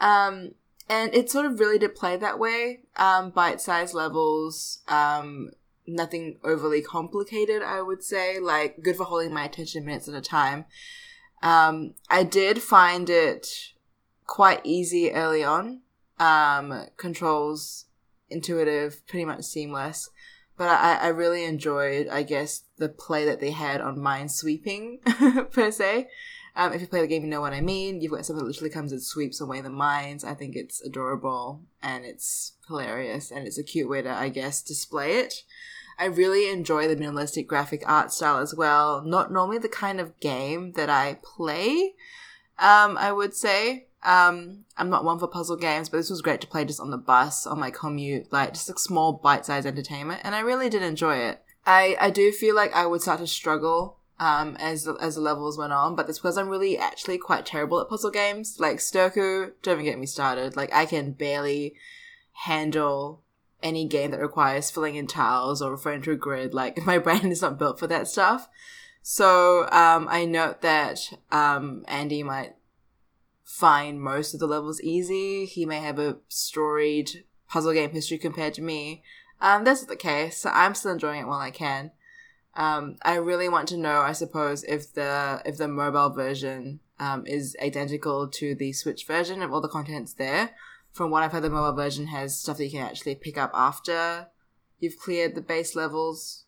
Um, 0.00 0.52
and 0.88 1.12
it 1.14 1.30
sort 1.30 1.46
of 1.46 1.58
really 1.58 1.78
did 1.78 1.94
play 1.94 2.16
that 2.16 2.38
way. 2.38 2.80
Um, 2.96 3.30
bite-sized 3.30 3.94
levels. 3.94 4.82
Um, 4.88 5.50
nothing 5.86 6.38
overly 6.44 6.82
complicated, 6.82 7.62
I 7.62 7.82
would 7.82 8.04
say. 8.04 8.38
Like, 8.38 8.82
good 8.82 8.96
for 8.96 9.04
holding 9.04 9.34
my 9.34 9.44
attention 9.44 9.84
minutes 9.84 10.08
at 10.08 10.14
a 10.14 10.20
time. 10.20 10.66
Um, 11.46 11.94
I 12.10 12.24
did 12.24 12.60
find 12.60 13.08
it 13.08 13.46
quite 14.26 14.60
easy 14.64 15.12
early 15.12 15.44
on. 15.44 15.82
Um, 16.18 16.86
controls 16.96 17.84
intuitive, 18.28 19.06
pretty 19.06 19.24
much 19.24 19.44
seamless. 19.44 20.10
But 20.56 20.70
I, 20.70 20.96
I 20.96 21.08
really 21.08 21.44
enjoyed, 21.44 22.08
I 22.08 22.24
guess, 22.24 22.64
the 22.78 22.88
play 22.88 23.24
that 23.26 23.38
they 23.40 23.52
had 23.52 23.80
on 23.80 24.00
mind 24.00 24.32
sweeping 24.32 24.98
per 25.52 25.70
se. 25.70 26.08
Um, 26.56 26.72
if 26.72 26.80
you 26.80 26.88
play 26.88 27.02
the 27.02 27.06
game, 27.06 27.22
you 27.22 27.28
know 27.28 27.42
what 27.42 27.52
I 27.52 27.60
mean. 27.60 28.00
You've 28.00 28.10
got 28.10 28.26
something 28.26 28.42
that 28.42 28.50
literally 28.50 28.70
comes 28.70 28.90
and 28.90 29.02
sweeps 29.02 29.40
away 29.40 29.60
the 29.60 29.70
mines. 29.70 30.24
I 30.24 30.34
think 30.34 30.56
it's 30.56 30.80
adorable 30.80 31.60
and 31.80 32.04
it's 32.04 32.54
hilarious 32.66 33.30
and 33.30 33.46
it's 33.46 33.58
a 33.58 33.62
cute 33.62 33.88
way 33.88 34.02
to, 34.02 34.10
I 34.10 34.30
guess, 34.30 34.62
display 34.62 35.18
it. 35.18 35.44
I 35.98 36.06
really 36.06 36.50
enjoy 36.50 36.88
the 36.88 36.96
minimalistic 36.96 37.46
graphic 37.46 37.82
art 37.86 38.12
style 38.12 38.38
as 38.38 38.54
well. 38.54 39.02
Not 39.02 39.32
normally 39.32 39.58
the 39.58 39.68
kind 39.68 40.00
of 40.00 40.18
game 40.20 40.72
that 40.72 40.90
I 40.90 41.18
play, 41.22 41.94
um, 42.58 42.96
I 42.98 43.12
would 43.12 43.34
say. 43.34 43.86
Um, 44.02 44.64
I'm 44.76 44.90
not 44.90 45.04
one 45.04 45.18
for 45.18 45.26
puzzle 45.26 45.56
games, 45.56 45.88
but 45.88 45.96
this 45.96 46.10
was 46.10 46.22
great 46.22 46.40
to 46.42 46.46
play 46.46 46.64
just 46.64 46.80
on 46.80 46.90
the 46.90 46.98
bus, 46.98 47.46
on 47.46 47.58
my 47.58 47.70
commute, 47.70 48.32
like 48.32 48.52
just 48.52 48.70
a 48.70 48.78
small 48.78 49.14
bite-sized 49.14 49.66
entertainment, 49.66 50.20
and 50.22 50.34
I 50.34 50.40
really 50.40 50.68
did 50.68 50.82
enjoy 50.82 51.16
it. 51.16 51.42
I, 51.66 51.96
I 52.00 52.10
do 52.10 52.30
feel 52.30 52.54
like 52.54 52.72
I 52.74 52.86
would 52.86 53.02
start 53.02 53.18
to 53.18 53.26
struggle 53.26 53.98
um, 54.20 54.56
as 54.60 54.88
as 55.00 55.16
the 55.16 55.20
levels 55.20 55.58
went 55.58 55.72
on, 55.72 55.96
but 55.96 56.08
it's 56.08 56.18
because 56.18 56.38
I'm 56.38 56.48
really 56.48 56.78
actually 56.78 57.18
quite 57.18 57.44
terrible 57.44 57.80
at 57.80 57.88
puzzle 57.88 58.10
games. 58.10 58.56
Like 58.58 58.78
Sudoku, 58.78 59.52
don't 59.62 59.74
even 59.74 59.84
get 59.84 59.98
me 59.98 60.06
started. 60.06 60.56
Like 60.56 60.72
I 60.72 60.86
can 60.86 61.12
barely 61.12 61.74
handle 62.44 63.22
any 63.62 63.86
game 63.86 64.10
that 64.10 64.20
requires 64.20 64.70
filling 64.70 64.96
in 64.96 65.06
tiles 65.06 65.62
or 65.62 65.70
referring 65.70 66.02
to 66.02 66.12
a 66.12 66.16
grid. 66.16 66.54
Like 66.54 66.78
my 66.86 66.98
brain 66.98 67.26
is 67.26 67.42
not 67.42 67.58
built 67.58 67.78
for 67.78 67.86
that 67.86 68.08
stuff. 68.08 68.48
So 69.02 69.68
um, 69.70 70.08
I 70.10 70.24
note 70.24 70.62
that 70.62 70.98
um, 71.30 71.84
Andy 71.86 72.22
might 72.22 72.56
find 73.44 74.00
most 74.00 74.34
of 74.34 74.40
the 74.40 74.48
levels 74.48 74.80
easy. 74.80 75.46
He 75.46 75.64
may 75.64 75.78
have 75.78 75.98
a 75.98 76.16
storied 76.28 77.24
puzzle 77.48 77.72
game 77.72 77.90
history 77.90 78.18
compared 78.18 78.54
to 78.54 78.62
me. 78.62 79.04
Um, 79.40 79.64
that's 79.64 79.84
the 79.84 79.96
case. 79.96 80.38
So 80.38 80.50
I'm 80.52 80.74
still 80.74 80.92
enjoying 80.92 81.20
it 81.20 81.26
while 81.26 81.38
I 81.38 81.50
can. 81.50 81.92
Um, 82.56 82.96
I 83.02 83.16
really 83.16 83.48
want 83.48 83.68
to 83.68 83.76
know, 83.76 84.00
I 84.00 84.12
suppose, 84.12 84.64
if 84.64 84.92
the 84.94 85.42
if 85.44 85.58
the 85.58 85.68
mobile 85.68 86.10
version 86.10 86.80
um, 86.98 87.26
is 87.26 87.56
identical 87.62 88.28
to 88.28 88.54
the 88.54 88.72
Switch 88.72 89.06
version 89.06 89.42
of 89.42 89.52
all 89.52 89.60
the 89.60 89.68
contents 89.68 90.14
there, 90.14 90.50
from 90.96 91.10
what 91.10 91.22
I've 91.22 91.32
heard, 91.32 91.42
the 91.42 91.50
mobile 91.50 91.76
version 91.76 92.06
has 92.06 92.40
stuff 92.40 92.56
that 92.56 92.64
you 92.64 92.70
can 92.70 92.80
actually 92.80 93.16
pick 93.16 93.36
up 93.36 93.50
after 93.52 94.28
you've 94.80 94.98
cleared 94.98 95.34
the 95.34 95.42
base 95.42 95.76
levels. 95.76 96.46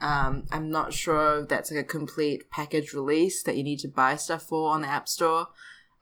Um, 0.00 0.44
I'm 0.50 0.70
not 0.70 0.94
sure 0.94 1.44
that's 1.44 1.70
like 1.70 1.80
a 1.80 1.84
complete 1.84 2.50
package 2.50 2.94
release 2.94 3.42
that 3.42 3.54
you 3.54 3.62
need 3.62 3.80
to 3.80 3.88
buy 3.88 4.16
stuff 4.16 4.44
for 4.44 4.70
on 4.70 4.80
the 4.80 4.88
App 4.88 5.08
Store. 5.08 5.48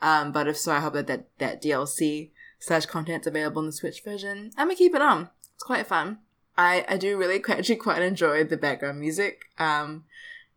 Um, 0.01 0.31
but 0.31 0.47
if 0.47 0.57
so, 0.57 0.72
I 0.72 0.79
hope 0.79 0.93
that 0.93 1.09
that, 1.09 1.27
that 1.39 1.62
DLC 1.62 2.31
slash 2.61 2.87
content's 2.87 3.27
available 3.27 3.61
in 3.62 3.66
the 3.66 3.72
Switch 3.72 4.05
version. 4.05 4.53
I'm 4.57 4.68
gonna 4.68 4.77
keep 4.77 4.95
it 4.95 5.03
on. 5.03 5.31
It's 5.55 5.64
quite 5.64 5.89
fun. 5.89 6.18
I, 6.57 6.85
I 6.89 6.97
do 6.97 7.16
really 7.16 7.43
actually 7.49 7.77
quite 7.77 8.03
enjoy 8.03 8.45
the 8.45 8.57
background 8.57 9.01
music. 9.01 9.47
Um, 9.59 10.05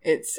it's 0.04 0.38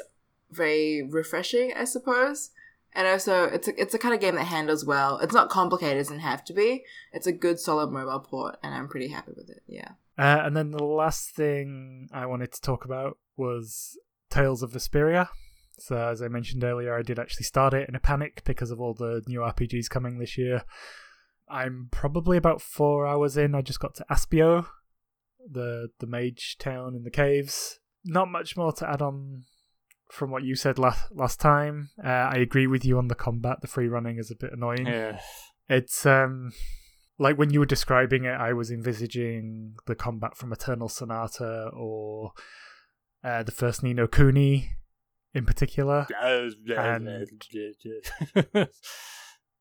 very 0.49 1.03
refreshing, 1.03 1.73
I 1.75 1.83
suppose. 1.83 2.51
And 2.93 3.07
also, 3.07 3.43
it's 3.43 3.67
a, 3.67 3.81
it's 3.81 3.93
a 3.93 3.99
kind 3.99 4.15
of 4.15 4.19
game 4.19 4.35
that 4.35 4.45
handles 4.45 4.83
well. 4.83 5.19
It's 5.19 5.33
not 5.33 5.49
complicated, 5.49 5.97
it 5.97 5.99
doesn't 5.99 6.19
have 6.19 6.43
to 6.45 6.53
be. 6.53 6.83
It's 7.13 7.27
a 7.27 7.31
good, 7.31 7.59
solid 7.59 7.91
mobile 7.91 8.19
port, 8.19 8.57
and 8.63 8.73
I'm 8.73 8.87
pretty 8.87 9.09
happy 9.09 9.33
with 9.35 9.49
it. 9.49 9.61
Yeah. 9.67 9.91
Uh, 10.17 10.41
and 10.43 10.57
then 10.57 10.71
the 10.71 10.83
last 10.83 11.29
thing 11.35 12.09
I 12.11 12.25
wanted 12.25 12.51
to 12.51 12.61
talk 12.61 12.85
about 12.85 13.17
was 13.37 13.97
Tales 14.29 14.63
of 14.63 14.71
Vesperia. 14.71 15.29
So, 15.77 15.95
as 15.95 16.21
I 16.21 16.27
mentioned 16.27 16.63
earlier, 16.63 16.97
I 16.97 17.03
did 17.03 17.19
actually 17.19 17.45
start 17.45 17.73
it 17.73 17.87
in 17.87 17.95
a 17.95 17.99
panic 17.99 18.43
because 18.43 18.71
of 18.71 18.81
all 18.81 18.93
the 18.93 19.21
new 19.27 19.39
RPGs 19.39 19.89
coming 19.89 20.17
this 20.17 20.37
year. 20.37 20.63
I'm 21.49 21.87
probably 21.91 22.37
about 22.37 22.61
four 22.61 23.07
hours 23.07 23.37
in. 23.37 23.55
I 23.55 23.61
just 23.61 23.79
got 23.79 23.95
to 23.95 24.05
Aspio, 24.11 24.67
the 25.49 25.89
the 25.99 26.07
mage 26.07 26.57
town 26.59 26.95
in 26.95 27.03
the 27.03 27.11
caves. 27.11 27.79
Not 28.03 28.29
much 28.29 28.57
more 28.57 28.71
to 28.73 28.89
add 28.89 29.01
on 29.01 29.45
from 30.09 30.31
what 30.31 30.43
you 30.43 30.55
said 30.55 30.79
last 30.79 31.11
last 31.11 31.39
time. 31.39 31.89
Uh, 32.03 32.07
I 32.07 32.35
agree 32.35 32.67
with 32.67 32.83
you 32.83 32.97
on 32.97 33.07
the 33.07 33.15
combat. 33.15 33.61
The 33.61 33.67
free 33.67 33.87
running 33.87 34.17
is 34.17 34.31
a 34.31 34.35
bit 34.35 34.51
annoying. 34.53 34.87
Yeah. 34.87 35.19
It's 35.67 36.05
um 36.05 36.51
like 37.19 37.37
when 37.37 37.51
you 37.51 37.59
were 37.59 37.65
describing 37.65 38.23
it, 38.23 38.33
I 38.33 38.53
was 38.53 38.71
envisaging 38.71 39.75
the 39.85 39.95
combat 39.95 40.37
from 40.37 40.51
Eternal 40.53 40.89
Sonata 40.89 41.69
or 41.73 42.31
uh, 43.23 43.43
the 43.43 43.51
first 43.51 43.83
Ni 43.83 43.93
no 43.93 44.07
Kuni 44.07 44.71
in 45.33 45.45
particular. 45.45 46.07
and 46.95 47.07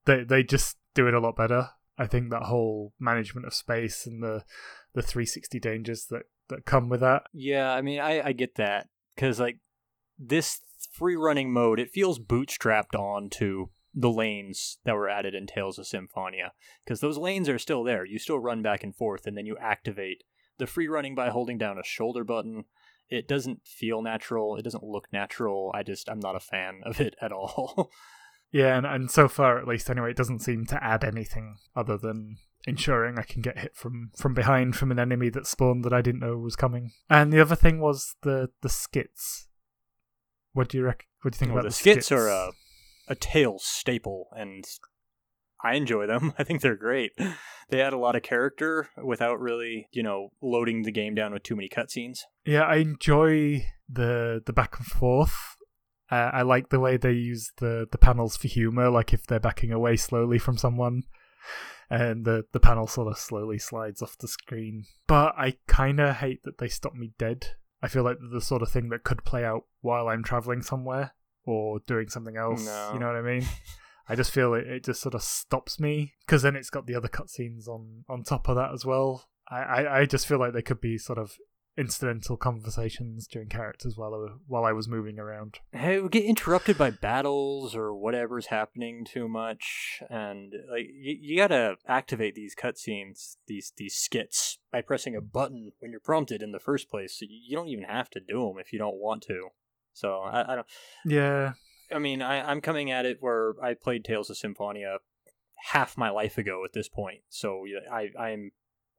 they 0.07 0.25
they 0.25 0.43
just 0.43 0.77
do 0.95 1.09
it 1.09 1.15
a 1.15 1.21
lot 1.21 1.37
better. 1.37 1.71
I 1.99 2.07
think 2.07 2.31
that 2.31 2.45
whole 2.45 2.95
management 3.01 3.47
of 3.47 3.55
space 3.55 4.07
and 4.07 4.23
the 4.23 4.45
the 4.95 5.03
360 5.03 5.59
dangers 5.59 6.07
that 6.11 6.23
that 6.49 6.65
come 6.65 6.89
with 6.89 7.01
that. 7.01 7.25
Yeah, 7.35 7.71
I 7.73 7.83
mean, 7.83 8.01
I 8.01 8.29
I 8.29 8.33
get 8.33 8.55
that 8.55 8.89
because 9.15 9.41
like 9.41 9.59
this 10.19 10.61
free 10.93 11.17
running 11.17 11.53
mode, 11.53 11.79
it 11.79 11.91
feels 11.91 12.19
bootstrapped 12.19 12.99
onto 12.99 13.69
the 13.95 14.11
lanes 14.11 14.79
that 14.85 14.95
were 14.95 15.09
added 15.09 15.35
in 15.35 15.47
Tales 15.47 15.79
of 15.79 15.87
Symphonia 15.87 16.53
because 16.85 17.01
those 17.01 17.19
lanes 17.19 17.49
are 17.49 17.59
still 17.59 17.83
there. 17.85 18.05
You 18.05 18.19
still 18.19 18.39
run 18.39 18.63
back 18.63 18.85
and 18.85 18.95
forth, 18.95 19.27
and 19.27 19.37
then 19.37 19.47
you 19.47 19.57
activate 19.61 20.25
the 20.59 20.67
free 20.67 20.89
running 20.89 21.15
by 21.15 21.31
holding 21.31 21.59
down 21.59 21.79
a 21.79 21.85
shoulder 21.85 22.25
button. 22.25 22.65
It 23.09 23.27
doesn't 23.27 23.67
feel 23.67 24.03
natural. 24.03 24.57
It 24.57 24.63
doesn't 24.63 24.85
look 24.85 25.09
natural. 25.13 25.73
I 25.75 25.83
just 25.83 26.09
I'm 26.09 26.21
not 26.21 26.37
a 26.37 26.41
fan 26.41 26.83
of 26.85 27.01
it 27.01 27.17
at 27.21 27.33
all. 27.33 27.91
yeah, 28.53 28.77
and, 28.77 28.87
and 28.87 29.11
so 29.11 29.29
far 29.29 29.59
at 29.59 29.69
least 29.69 29.91
anyway, 29.91 30.11
it 30.11 30.17
doesn't 30.17 30.41
seem 30.41 30.67
to 30.67 30.85
add 30.85 31.05
anything 31.05 31.57
other 31.75 31.97
than 31.97 32.37
ensuring 32.67 33.19
I 33.19 33.23
can 33.23 33.41
get 33.41 33.59
hit 33.59 33.75
from 33.75 34.11
from 34.17 34.35
behind 34.35 34.77
from 34.77 34.91
an 34.91 34.99
enemy 34.99 35.31
that 35.31 35.47
spawned 35.47 35.85
that 35.85 35.93
I 35.93 36.03
didn't 36.03 36.21
know 36.21 36.37
was 36.37 36.57
coming. 36.57 36.93
And 37.09 37.33
the 37.33 37.41
other 37.41 37.57
thing 37.57 37.81
was 37.81 38.15
the 38.23 38.51
the 38.63 38.69
skits 38.69 39.48
what 40.53 40.69
do 40.69 40.79
you 40.79 40.85
rec- 40.85 41.07
What 41.23 41.33
do 41.33 41.37
you 41.37 41.39
think 41.39 41.51
well, 41.53 41.61
about 41.61 41.65
the, 41.65 41.69
the 41.71 41.75
skits, 41.75 42.07
skits? 42.07 42.13
Are 42.13 42.29
a 42.29 42.53
a 43.09 43.15
Tales 43.15 43.65
staple, 43.65 44.29
and 44.37 44.65
I 45.65 45.75
enjoy 45.75 46.07
them. 46.07 46.35
I 46.39 46.45
think 46.45 46.61
they're 46.61 46.77
great. 46.77 47.13
They 47.71 47.81
add 47.81 47.93
a 47.93 47.99
lot 47.99 48.17
of 48.17 48.23
character 48.23 48.89
without 49.03 49.41
really, 49.41 49.89
you 49.93 50.03
know, 50.03 50.31
loading 50.43 50.83
the 50.83 50.93
game 50.93 51.15
down 51.15 51.33
with 51.33 51.43
too 51.43 51.57
many 51.57 51.69
cutscenes. 51.69 52.21
Yeah, 52.45 52.63
I 52.63 52.77
enjoy 52.77 53.67
the 53.89 54.43
the 54.45 54.53
back 54.53 54.79
and 54.79 54.87
forth 54.87 55.57
Uh, 56.11 56.31
I 56.33 56.43
like 56.43 56.71
the 56.71 56.81
way 56.81 56.97
they 56.97 57.13
use 57.13 57.51
the, 57.59 57.87
the 57.91 57.99
panels 57.99 58.37
for 58.37 58.49
humor, 58.49 58.89
like 58.89 59.13
if 59.13 59.27
they're 59.27 59.39
backing 59.41 59.73
away 59.73 59.97
slowly 59.97 60.39
from 60.39 60.57
someone, 60.57 61.03
and 61.91 62.25
the, 62.25 62.45
the 62.53 62.61
panel 62.61 62.87
sort 62.87 63.09
of 63.09 63.19
slowly 63.19 63.59
slides 63.59 64.01
off 64.01 64.17
the 64.19 64.29
screen. 64.29 64.85
But 65.07 65.35
I 65.37 65.57
kind 65.67 66.01
of 66.01 66.17
hate 66.17 66.43
that 66.45 66.59
they 66.59 66.69
stop 66.69 66.95
me 66.95 67.13
dead. 67.19 67.57
I 67.83 67.89
feel 67.89 68.03
like 68.03 68.19
the 68.33 68.41
sort 68.41 68.63
of 68.63 68.71
thing 68.71 68.89
that 68.89 69.05
could 69.05 69.25
play 69.25 69.45
out 69.45 69.65
while 69.81 70.09
I'm 70.09 70.25
traveling 70.25 70.63
somewhere 70.63 71.15
or 71.45 71.81
doing 71.87 72.09
something 72.09 72.37
else. 72.37 72.67
No. 72.67 72.91
You 72.93 73.01
know 73.01 73.07
what 73.07 73.17
I 73.17 73.23
mean? 73.23 73.47
I 74.09 74.15
just 74.15 74.31
feel 74.33 74.55
it, 74.55 74.67
it 74.67 74.85
just 74.85 75.01
sort 75.01 75.15
of 75.15 75.23
stops 75.23 75.79
me 75.79 76.15
because 76.27 76.43
then 76.43 76.57
it's 76.57 76.71
got 76.71 76.87
the 76.87 76.95
other 76.95 77.09
cutscenes 77.09 77.69
on 77.69 78.05
on 78.09 78.23
top 78.23 78.49
of 78.49 78.57
that 78.57 78.73
as 78.73 78.85
well. 78.85 79.29
I, 79.51 79.57
I, 79.57 79.99
I 80.01 80.07
just 80.07 80.27
feel 80.27 80.39
like 80.39 80.53
they 80.55 80.63
could 80.63 80.81
be 80.81 80.99
sort 80.99 81.19
of 81.19 81.37
incidental 81.79 82.37
conversations 82.37 83.29
during 83.29 83.49
characters 83.49 83.97
while 83.97 84.13
uh, 84.13 84.33
I, 84.33 84.37
while 84.47 84.65
I 84.65 84.73
was 84.73 84.89
moving 84.89 85.19
around. 85.19 85.61
Hey, 85.73 86.01
we 86.01 86.09
get 86.09 86.25
interrupted 86.25 86.77
by 86.77 86.91
battles 86.91 87.77
or 87.77 87.95
whatever's 87.95 88.47
happening 88.47 89.05
too 89.05 89.29
much, 89.29 90.03
and 90.11 90.53
like 90.71 90.87
you, 90.93 91.17
you 91.21 91.37
gotta 91.37 91.77
activate 91.87 92.35
these 92.35 92.57
cutscenes, 92.57 93.37
these 93.47 93.73
these 93.77 93.95
skits 93.95 94.59
by 94.73 94.83
pressing 94.83 95.15
a 95.15 95.21
button 95.21 95.73
when 95.79 95.93
you're 95.93 96.01
prompted 96.01 96.43
in 96.43 96.53
the 96.53 96.59
first 96.59 96.91
place. 96.91 97.19
So 97.19 97.27
you, 97.29 97.39
you 97.49 97.57
don't 97.57 97.69
even 97.69 97.85
have 97.85 98.11
to 98.11 98.21
do 98.21 98.47
them 98.47 98.59
if 98.59 98.73
you 98.73 98.79
don't 98.79 98.97
want 98.97 99.23
to. 99.29 99.49
So 99.93 100.21
I, 100.21 100.53
I 100.53 100.57
don't. 100.57 100.67
Yeah, 101.05 101.53
I 101.95 101.99
mean, 101.99 102.23
I, 102.23 102.51
I'm 102.51 102.61
coming 102.61 102.91
at 102.91 103.07
it 103.07 103.19
where 103.21 103.55
I 103.63 103.75
played 103.75 104.05
Tales 104.05 104.31
of 104.31 104.37
Symphonia 104.37 104.99
half 105.73 105.97
my 105.97 106.11
life 106.11 106.39
ago 106.39 106.65
at 106.65 106.73
this 106.73 106.89
point. 106.89 107.21
So 107.29 107.65
I 107.91 108.09
I'm 108.19 108.53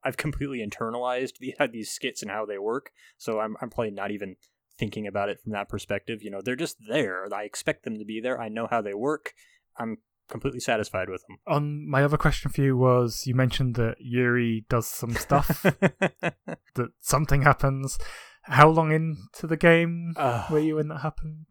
I've 0.04 0.16
completely 0.16 0.64
internalized 0.66 1.38
the, 1.38 1.54
these 1.72 1.90
skits 1.90 2.22
and 2.22 2.30
how 2.30 2.46
they 2.46 2.58
work. 2.58 2.90
So 3.18 3.40
I'm 3.40 3.56
I'm 3.60 3.70
probably 3.70 3.90
not 3.90 4.10
even 4.10 4.36
thinking 4.78 5.06
about 5.06 5.28
it 5.28 5.40
from 5.40 5.52
that 5.52 5.68
perspective. 5.68 6.22
You 6.22 6.30
know, 6.30 6.40
they're 6.42 6.56
just 6.56 6.78
there. 6.88 7.26
I 7.32 7.44
expect 7.44 7.84
them 7.84 7.98
to 7.98 8.04
be 8.04 8.20
there. 8.20 8.40
I 8.40 8.48
know 8.48 8.66
how 8.70 8.80
they 8.80 8.94
work. 8.94 9.34
I'm 9.78 9.98
completely 10.28 10.60
satisfied 10.60 11.10
with 11.10 11.22
them. 11.26 11.38
On 11.46 11.88
my 11.88 12.02
other 12.02 12.16
question 12.16 12.50
for 12.50 12.62
you 12.62 12.76
was 12.76 13.26
you 13.26 13.34
mentioned 13.34 13.74
that 13.74 13.96
Yuri 14.00 14.64
does 14.68 14.86
some 14.86 15.14
stuff, 15.14 15.62
that 15.62 16.90
something 17.00 17.42
happens. 17.42 17.98
How 18.44 18.68
long 18.68 18.90
into 18.90 19.46
the 19.46 19.56
game 19.56 20.14
Uh, 20.16 20.46
were 20.50 20.60
you 20.60 20.76
when 20.76 20.88
that 20.88 21.00
happened? 21.00 21.46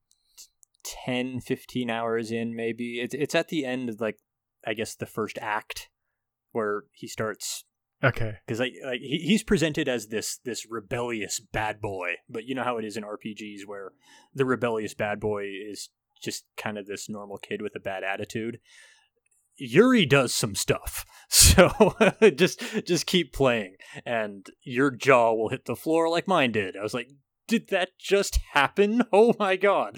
10 1.05 1.41
15 1.41 1.89
hours 1.89 2.31
in 2.31 2.55
maybe 2.55 3.01
it's 3.01 3.13
it's 3.13 3.35
at 3.35 3.49
the 3.49 3.65
end 3.65 3.89
of 3.89 3.99
like 3.99 4.17
i 4.65 4.73
guess 4.73 4.95
the 4.95 5.05
first 5.05 5.37
act 5.41 5.89
where 6.51 6.85
he 6.93 7.07
starts 7.07 7.65
Okay. 8.03 8.37
because 8.45 8.59
like, 8.59 8.73
like 8.85 9.01
he, 9.01 9.17
he's 9.17 9.43
presented 9.43 9.89
as 9.89 10.07
this 10.07 10.37
this 10.45 10.65
rebellious 10.69 11.39
bad 11.39 11.81
boy 11.81 12.13
but 12.29 12.45
you 12.45 12.55
know 12.55 12.63
how 12.63 12.77
it 12.77 12.85
is 12.85 12.95
in 12.95 13.03
rpgs 13.03 13.65
where 13.65 13.91
the 14.33 14.45
rebellious 14.45 14.93
bad 14.93 15.19
boy 15.19 15.43
is 15.43 15.89
just 16.21 16.45
kind 16.57 16.77
of 16.77 16.85
this 16.85 17.09
normal 17.09 17.37
kid 17.37 17.61
with 17.61 17.75
a 17.75 17.79
bad 17.79 18.03
attitude? 18.03 18.59
Yuri 19.55 20.05
does 20.05 20.33
some 20.33 20.55
stuff 20.55 21.05
so 21.29 21.95
just 22.35 22.61
just 22.85 23.05
keep 23.05 23.33
playing 23.33 23.75
and 24.05 24.47
your 24.61 24.91
jaw 24.91 25.33
will 25.33 25.49
hit 25.49 25.65
the 25.65 25.75
floor 25.75 26.09
like 26.09 26.27
mine 26.27 26.51
did. 26.51 26.77
I 26.77 26.83
was 26.83 26.93
like 26.93 27.09
did 27.47 27.69
that 27.69 27.89
just 27.99 28.39
happen? 28.53 29.03
Oh 29.11 29.33
my 29.39 29.55
god. 29.55 29.97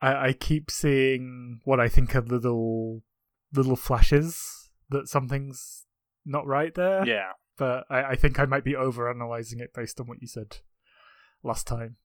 I, 0.00 0.28
I 0.28 0.32
keep 0.32 0.70
seeing 0.70 1.60
what 1.64 1.78
I 1.78 1.88
think 1.88 2.16
are 2.16 2.22
little 2.22 3.02
little 3.52 3.76
flashes 3.76 4.70
that 4.88 5.08
something's 5.08 5.86
not 6.24 6.46
right 6.46 6.74
there. 6.74 7.06
yeah 7.06 7.32
But 7.58 7.84
I, 7.90 8.02
I 8.04 8.14
think 8.16 8.38
I 8.38 8.44
might 8.46 8.64
be 8.64 8.76
over 8.76 9.08
analyzing 9.10 9.60
it 9.60 9.72
based 9.74 10.00
on 10.00 10.06
what 10.06 10.20
you 10.20 10.26
said 10.28 10.58
last 11.42 11.66
time. 11.66 11.96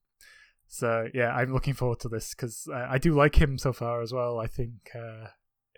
So 0.68 1.08
yeah, 1.14 1.30
I'm 1.36 1.54
looking 1.54 1.74
forward 1.74 2.00
to 2.02 2.10
this 2.10 2.34
because 2.34 2.68
uh, 2.72 2.88
I 2.90 2.98
do 2.98 3.14
like 3.14 3.36
him 3.40 3.58
so 3.58 3.72
far 3.74 4.02
as 4.02 4.12
well. 4.12 4.40
I 4.40 4.48
think 4.48 4.92
uh, 4.96 5.28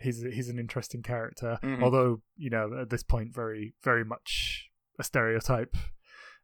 he's 0.00 0.22
he's 0.22 0.48
an 0.48 0.58
interesting 0.58 1.02
character, 1.02 1.58
Mhm. 1.62 1.82
although 1.82 2.22
you 2.36 2.50
know 2.50 2.78
at 2.80 2.90
this 2.90 3.02
point 3.02 3.34
very 3.34 3.74
very 3.84 4.04
much 4.04 4.70
a 4.98 5.04
stereotype 5.04 5.76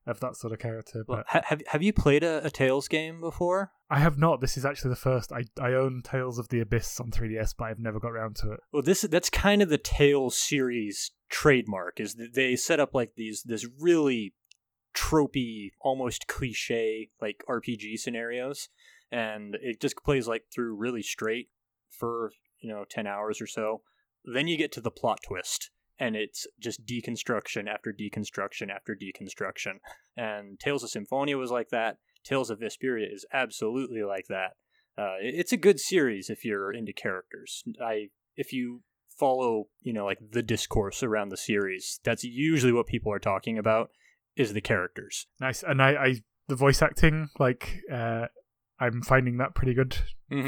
of 0.06 0.20
that 0.20 0.36
sort 0.36 0.52
of 0.52 0.58
character. 0.58 1.04
But 1.06 1.14
Well, 1.14 1.24
ha- 1.28 1.42
have 1.46 1.62
have 1.68 1.82
you 1.82 1.92
played 1.92 2.22
a, 2.22 2.44
a 2.44 2.50
Tales 2.50 2.88
game 2.88 3.20
before? 3.20 3.72
I 3.90 3.98
have 3.98 4.18
not. 4.18 4.40
This 4.40 4.56
is 4.56 4.64
actually 4.64 4.90
the 4.90 4.96
first. 4.96 5.32
I 5.32 5.44
I 5.60 5.72
own 5.72 6.02
Tales 6.02 6.38
of 6.38 6.48
the 6.48 6.60
Abyss 6.60 7.00
on 7.00 7.10
3DS, 7.10 7.54
but 7.56 7.66
I've 7.66 7.78
never 7.78 8.00
got 8.00 8.12
around 8.12 8.36
to 8.36 8.52
it. 8.52 8.60
Well, 8.72 8.82
this 8.82 9.02
that's 9.02 9.30
kind 9.30 9.62
of 9.62 9.68
the 9.68 9.78
Tales 9.78 10.36
series 10.36 11.12
trademark 11.30 12.00
is 12.00 12.14
that 12.14 12.34
they 12.34 12.56
set 12.56 12.80
up 12.80 12.94
like 12.94 13.12
these 13.16 13.42
this 13.42 13.66
really 13.80 14.34
tropey, 14.94 15.72
almost 15.80 16.26
cliche 16.28 17.10
like 17.20 17.44
RPG 17.48 17.98
scenarios, 17.98 18.68
and 19.10 19.56
it 19.60 19.80
just 19.80 19.96
plays 20.04 20.28
like 20.28 20.44
through 20.54 20.76
really 20.76 21.02
straight 21.02 21.48
for 21.90 22.32
you 22.60 22.68
know 22.68 22.84
ten 22.88 23.06
hours 23.06 23.40
or 23.40 23.46
so. 23.46 23.82
Then 24.24 24.48
you 24.48 24.56
get 24.56 24.72
to 24.72 24.80
the 24.80 24.90
plot 24.90 25.20
twist, 25.26 25.70
and 25.98 26.16
it's 26.16 26.46
just 26.60 26.84
deconstruction 26.84 27.68
after 27.68 27.92
deconstruction 27.92 28.70
after 28.70 28.96
deconstruction. 28.96 29.74
And 30.16 30.58
Tales 30.58 30.82
of 30.82 30.90
Symphonia 30.90 31.38
was 31.38 31.50
like 31.50 31.68
that. 31.70 31.98
Tales 32.24 32.50
of 32.50 32.60
Vesperia 32.60 33.12
is 33.12 33.26
absolutely 33.32 34.02
like 34.02 34.26
that. 34.28 34.52
Uh, 34.96 35.16
it's 35.20 35.52
a 35.52 35.56
good 35.56 35.80
series 35.80 36.30
if 36.30 36.44
you're 36.44 36.72
into 36.72 36.92
characters. 36.92 37.64
I 37.82 38.08
if 38.36 38.52
you 38.52 38.82
follow 39.18 39.68
you 39.80 39.92
know 39.92 40.04
like 40.04 40.18
the 40.32 40.42
discourse 40.42 41.02
around 41.02 41.28
the 41.28 41.36
series, 41.36 42.00
that's 42.04 42.24
usually 42.24 42.72
what 42.72 42.86
people 42.86 43.12
are 43.12 43.18
talking 43.18 43.58
about 43.58 43.90
is 44.36 44.52
the 44.52 44.60
characters. 44.60 45.26
Nice, 45.40 45.62
and 45.62 45.82
I, 45.82 45.90
I 45.90 46.14
the 46.48 46.56
voice 46.56 46.80
acting 46.80 47.28
like 47.38 47.80
uh, 47.92 48.26
I'm 48.78 49.02
finding 49.02 49.38
that 49.38 49.54
pretty 49.54 49.74
good 49.74 49.96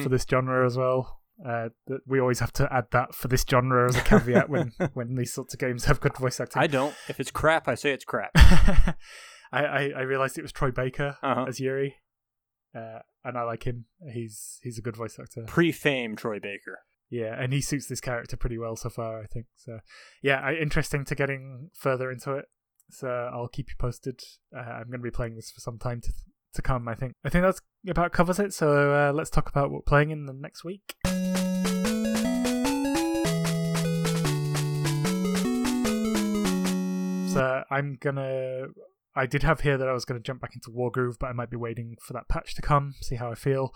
for 0.02 0.08
this 0.08 0.26
genre 0.28 0.66
as 0.66 0.76
well. 0.76 1.20
Uh, 1.44 1.68
that 1.86 2.00
we 2.06 2.18
always 2.18 2.40
have 2.40 2.52
to 2.54 2.66
add 2.72 2.86
that 2.92 3.14
for 3.14 3.28
this 3.28 3.44
genre 3.48 3.86
as 3.88 3.96
a 3.96 4.00
caveat 4.00 4.48
when 4.48 4.72
when 4.94 5.14
these 5.16 5.32
sorts 5.34 5.52
of 5.52 5.60
games 5.60 5.84
have 5.84 6.00
good 6.00 6.16
voice 6.16 6.40
acting. 6.40 6.62
I 6.62 6.66
don't. 6.66 6.94
If 7.08 7.20
it's 7.20 7.30
crap, 7.30 7.68
I 7.68 7.74
say 7.74 7.90
it's 7.92 8.04
crap. 8.06 8.30
I, 8.36 8.96
I 9.52 9.92
I 9.96 10.00
realized 10.02 10.38
it 10.38 10.42
was 10.42 10.52
Troy 10.52 10.70
Baker 10.70 11.16
Uh-huh. 11.22 11.44
as 11.46 11.60
Yuri, 11.60 11.96
uh, 12.74 13.00
and 13.24 13.36
I 13.36 13.42
like 13.42 13.64
him. 13.64 13.84
He's 14.12 14.58
he's 14.62 14.78
a 14.78 14.82
good 14.82 14.96
voice 14.96 15.18
actor. 15.20 15.44
Pre-fame 15.46 16.16
Troy 16.16 16.38
Baker. 16.40 16.78
Yeah, 17.10 17.40
and 17.40 17.52
he 17.52 17.60
suits 17.60 17.86
this 17.86 18.00
character 18.00 18.36
pretty 18.36 18.58
well 18.58 18.74
so 18.74 18.88
far, 18.88 19.20
I 19.22 19.26
think. 19.26 19.46
So, 19.54 19.78
yeah, 20.22 20.40
I, 20.40 20.54
interesting 20.54 21.04
to 21.04 21.14
getting 21.14 21.70
further 21.72 22.10
into 22.10 22.32
it. 22.32 22.46
So 22.90 23.08
I'll 23.32 23.46
keep 23.46 23.68
you 23.68 23.76
posted. 23.78 24.20
Uh, 24.56 24.58
I'm 24.60 24.88
going 24.88 24.98
to 24.98 25.04
be 25.04 25.10
playing 25.12 25.36
this 25.36 25.52
for 25.52 25.60
some 25.60 25.78
time 25.78 26.00
to 26.00 26.12
to 26.56 26.62
come. 26.62 26.88
I 26.88 26.94
think. 26.94 27.14
I 27.24 27.28
think 27.28 27.44
that's 27.44 27.60
about 27.88 28.12
covers 28.12 28.38
it. 28.38 28.52
So 28.52 28.92
uh, 28.92 29.12
let's 29.12 29.30
talk 29.30 29.48
about 29.48 29.70
what 29.70 29.86
playing 29.86 30.10
in 30.10 30.26
the 30.26 30.32
next 30.32 30.64
week. 30.64 30.96
So 37.32 37.64
I'm 37.70 37.98
gonna. 38.00 38.68
I 39.14 39.26
did 39.26 39.42
have 39.42 39.60
here 39.60 39.78
that 39.78 39.88
I 39.88 39.92
was 39.92 40.04
to 40.04 40.18
jump 40.18 40.40
back 40.40 40.54
into 40.54 40.70
Wargroove, 40.70 41.18
but 41.18 41.28
I 41.28 41.32
might 41.32 41.50
be 41.50 41.56
waiting 41.56 41.96
for 42.00 42.12
that 42.12 42.28
patch 42.28 42.54
to 42.54 42.62
come, 42.62 42.94
see 43.00 43.16
how 43.16 43.30
I 43.30 43.34
feel. 43.34 43.74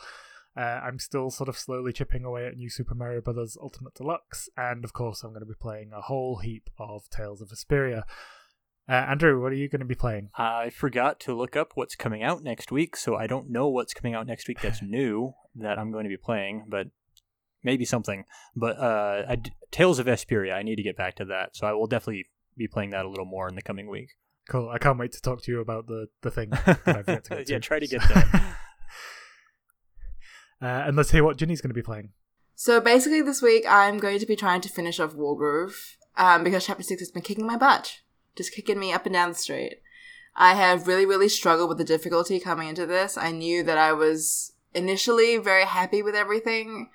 Uh, 0.57 0.81
I'm 0.83 0.99
still 0.99 1.31
sort 1.31 1.49
of 1.49 1.57
slowly 1.57 1.93
chipping 1.93 2.24
away 2.24 2.47
at 2.47 2.57
New 2.57 2.68
Super 2.68 2.95
Mario 2.95 3.20
Bros. 3.20 3.57
Ultimate 3.61 3.95
Deluxe, 3.95 4.49
and 4.57 4.85
of 4.85 4.93
course, 4.93 5.22
I'm 5.22 5.31
going 5.31 5.41
to 5.41 5.47
be 5.47 5.55
playing 5.59 5.93
a 5.95 6.01
whole 6.01 6.39
heap 6.39 6.68
of 6.78 7.09
Tales 7.09 7.41
of 7.41 7.49
Vesperia. 7.49 8.03
Uh, 8.89 8.93
Andrew, 9.09 9.41
what 9.41 9.53
are 9.53 9.57
you 9.57 9.68
going 9.68 9.81
to 9.81 9.87
be 9.87 9.95
playing? 9.95 10.31
I 10.37 10.70
forgot 10.70 11.20
to 11.20 11.35
look 11.37 11.55
up 11.55 11.72
what's 11.74 11.95
coming 11.95 12.22
out 12.24 12.43
next 12.43 12.72
week, 12.72 12.97
so 12.97 13.14
I 13.14 13.26
don't 13.28 13.49
know 13.51 13.68
what's 13.68 13.95
coming 13.95 14.14
out 14.14 14.26
next 14.26 14.49
week 14.49 14.61
that's 14.61 14.83
new 14.83 15.33
that 15.57 15.78
I'm 15.78 15.93
going 15.93 16.05
to 16.05 16.09
be 16.11 16.16
playing, 16.16 16.64
but 16.68 16.89
maybe 17.62 17.85
something. 17.85 18.24
But 18.57 18.78
uh, 18.78 19.24
I 19.28 19.37
d- 19.37 19.53
Tales 19.70 19.99
of 20.01 20.07
Vesperia, 20.07 20.55
I 20.55 20.62
need 20.62 20.76
to 20.76 20.83
get 20.83 20.97
back 20.97 21.14
to 21.16 21.24
that, 21.26 21.55
so 21.57 21.66
I 21.66 21.72
will 21.72 21.87
definitely 21.87 22.26
be 22.57 22.66
playing 22.66 22.91
that 22.91 23.05
a 23.05 23.09
little 23.09 23.24
more 23.26 23.49
in 23.49 23.55
the 23.55 23.62
coming 23.62 23.89
week. 23.89 24.09
Cool. 24.49 24.68
I 24.68 24.78
can't 24.78 24.99
wait 24.99 25.12
to 25.12 25.20
talk 25.20 25.43
to 25.43 25.53
you 25.53 25.61
about 25.61 25.87
the 25.87 26.09
the 26.22 26.31
thing. 26.33 26.51
that 26.51 26.81
I've 26.87 27.07
yet 27.07 27.24
to 27.24 27.37
get 27.37 27.47
to. 27.47 27.53
yeah, 27.53 27.59
try 27.61 27.78
to 27.78 27.87
get 27.87 28.03
So- 28.09 28.14
there. 28.14 28.24
uh, 30.62 30.87
and 30.89 30.97
let's 30.97 31.12
hear 31.12 31.22
what 31.22 31.37
Ginny's 31.37 31.61
going 31.61 31.70
to 31.70 31.74
be 31.74 31.83
playing. 31.83 32.11
So 32.57 32.81
basically, 32.81 33.22
this 33.22 33.41
week 33.41 33.64
I'm 33.68 33.99
going 33.99 34.18
to 34.18 34.26
be 34.26 34.35
trying 34.37 34.61
to 34.62 34.68
finish 34.68 34.99
off 34.99 35.14
Wargroove 35.14 35.74
um, 36.16 36.43
because 36.43 36.66
Chapter 36.66 36.83
Six 36.83 37.01
has 37.01 37.11
been 37.11 37.22
kicking 37.22 37.47
my 37.47 37.57
butt, 37.57 38.01
just 38.37 38.55
kicking 38.55 38.78
me 38.78 38.93
up 38.93 39.07
and 39.07 39.12
down 39.12 39.31
the 39.31 39.35
street. 39.35 39.81
I 40.37 40.55
have 40.55 40.87
really, 40.87 41.07
really 41.07 41.28
struggled 41.28 41.68
with 41.68 41.78
the 41.78 41.85
difficulty 41.85 42.41
coming 42.41 42.68
into 42.68 42.87
this. 42.87 43.18
I 43.18 43.33
knew 43.33 43.62
that 43.64 43.78
I 43.78 43.93
was 43.93 44.53
initially 44.74 45.37
very 45.37 45.64
happy 45.64 46.03
with 46.03 46.14
everything, 46.14 46.91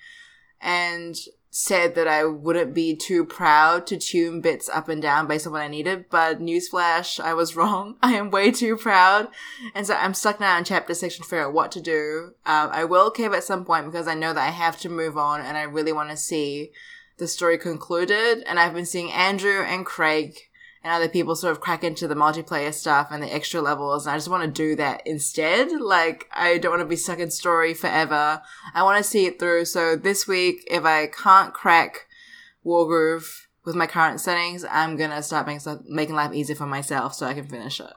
and 0.61 1.15
said 1.57 1.95
that 1.95 2.05
I 2.05 2.25
wouldn't 2.25 2.73
be 2.73 2.97
too 2.97 3.23
proud 3.23 3.87
to 3.87 3.95
tune 3.95 4.41
bits 4.41 4.67
up 4.67 4.89
and 4.89 5.01
down 5.01 5.25
based 5.25 5.47
on 5.47 5.53
what 5.53 5.61
I 5.61 5.69
needed. 5.69 6.09
But 6.09 6.41
newsflash, 6.41 7.17
I 7.17 7.33
was 7.33 7.55
wrong. 7.55 7.95
I 8.01 8.11
am 8.13 8.29
way 8.29 8.51
too 8.51 8.75
proud, 8.75 9.29
and 9.73 9.87
so 9.87 9.95
I'm 9.95 10.13
stuck 10.13 10.41
now 10.41 10.57
in 10.57 10.65
chapter 10.65 10.93
six 10.93 11.15
to 11.15 11.23
figure 11.23 11.45
out 11.45 11.53
what 11.53 11.71
to 11.71 11.81
do. 11.81 12.33
Um, 12.45 12.71
I 12.73 12.83
will 12.83 13.09
cave 13.09 13.31
at 13.33 13.45
some 13.45 13.63
point 13.63 13.85
because 13.85 14.05
I 14.05 14.15
know 14.15 14.33
that 14.33 14.47
I 14.47 14.51
have 14.51 14.77
to 14.81 14.89
move 14.89 15.17
on, 15.17 15.39
and 15.39 15.55
I 15.55 15.63
really 15.63 15.93
want 15.93 16.09
to 16.09 16.17
see 16.17 16.71
the 17.17 17.27
story 17.27 17.57
concluded. 17.57 18.43
And 18.45 18.59
I've 18.59 18.73
been 18.73 18.85
seeing 18.85 19.11
Andrew 19.11 19.61
and 19.61 19.85
Craig 19.85 20.35
and 20.85 20.93
other 20.93 21.09
people 21.09 21.35
sort 21.35 21.51
of 21.51 21.61
crack 21.61 21.83
into 21.83 22.07
the 22.07 22.13
multiplayer 22.13 22.71
stuff 22.71 23.07
and 23.09 23.23
the 23.23 23.33
extra 23.33 23.59
levels. 23.59 24.05
And 24.05 24.13
I 24.13 24.17
just 24.17 24.29
want 24.29 24.43
to 24.43 24.51
do 24.51 24.75
that 24.75 25.01
instead. 25.03 25.71
Like, 25.81 26.29
I 26.31 26.59
don't 26.59 26.69
want 26.69 26.81
to 26.81 26.85
be 26.85 26.95
stuck 26.95 27.17
in 27.17 27.31
story 27.31 27.73
forever. 27.73 28.39
I 28.71 28.83
want 28.83 29.03
to 29.03 29.03
see 29.03 29.25
it 29.25 29.39
through. 29.39 29.65
So 29.65 29.95
this 29.95 30.27
week, 30.27 30.63
if 30.69 30.85
I 30.85 31.07
can't 31.07 31.55
crack 31.55 32.05
Wargroove 32.63 33.25
with 33.65 33.73
my 33.73 33.87
current 33.87 34.21
settings, 34.21 34.63
I'm 34.69 34.95
gonna 34.95 35.23
start 35.23 35.47
making 35.47 35.83
making 35.87 36.13
life 36.13 36.33
easier 36.33 36.55
for 36.55 36.67
myself 36.67 37.15
so 37.15 37.25
I 37.25 37.33
can 37.33 37.47
finish 37.47 37.79
it. 37.79 37.91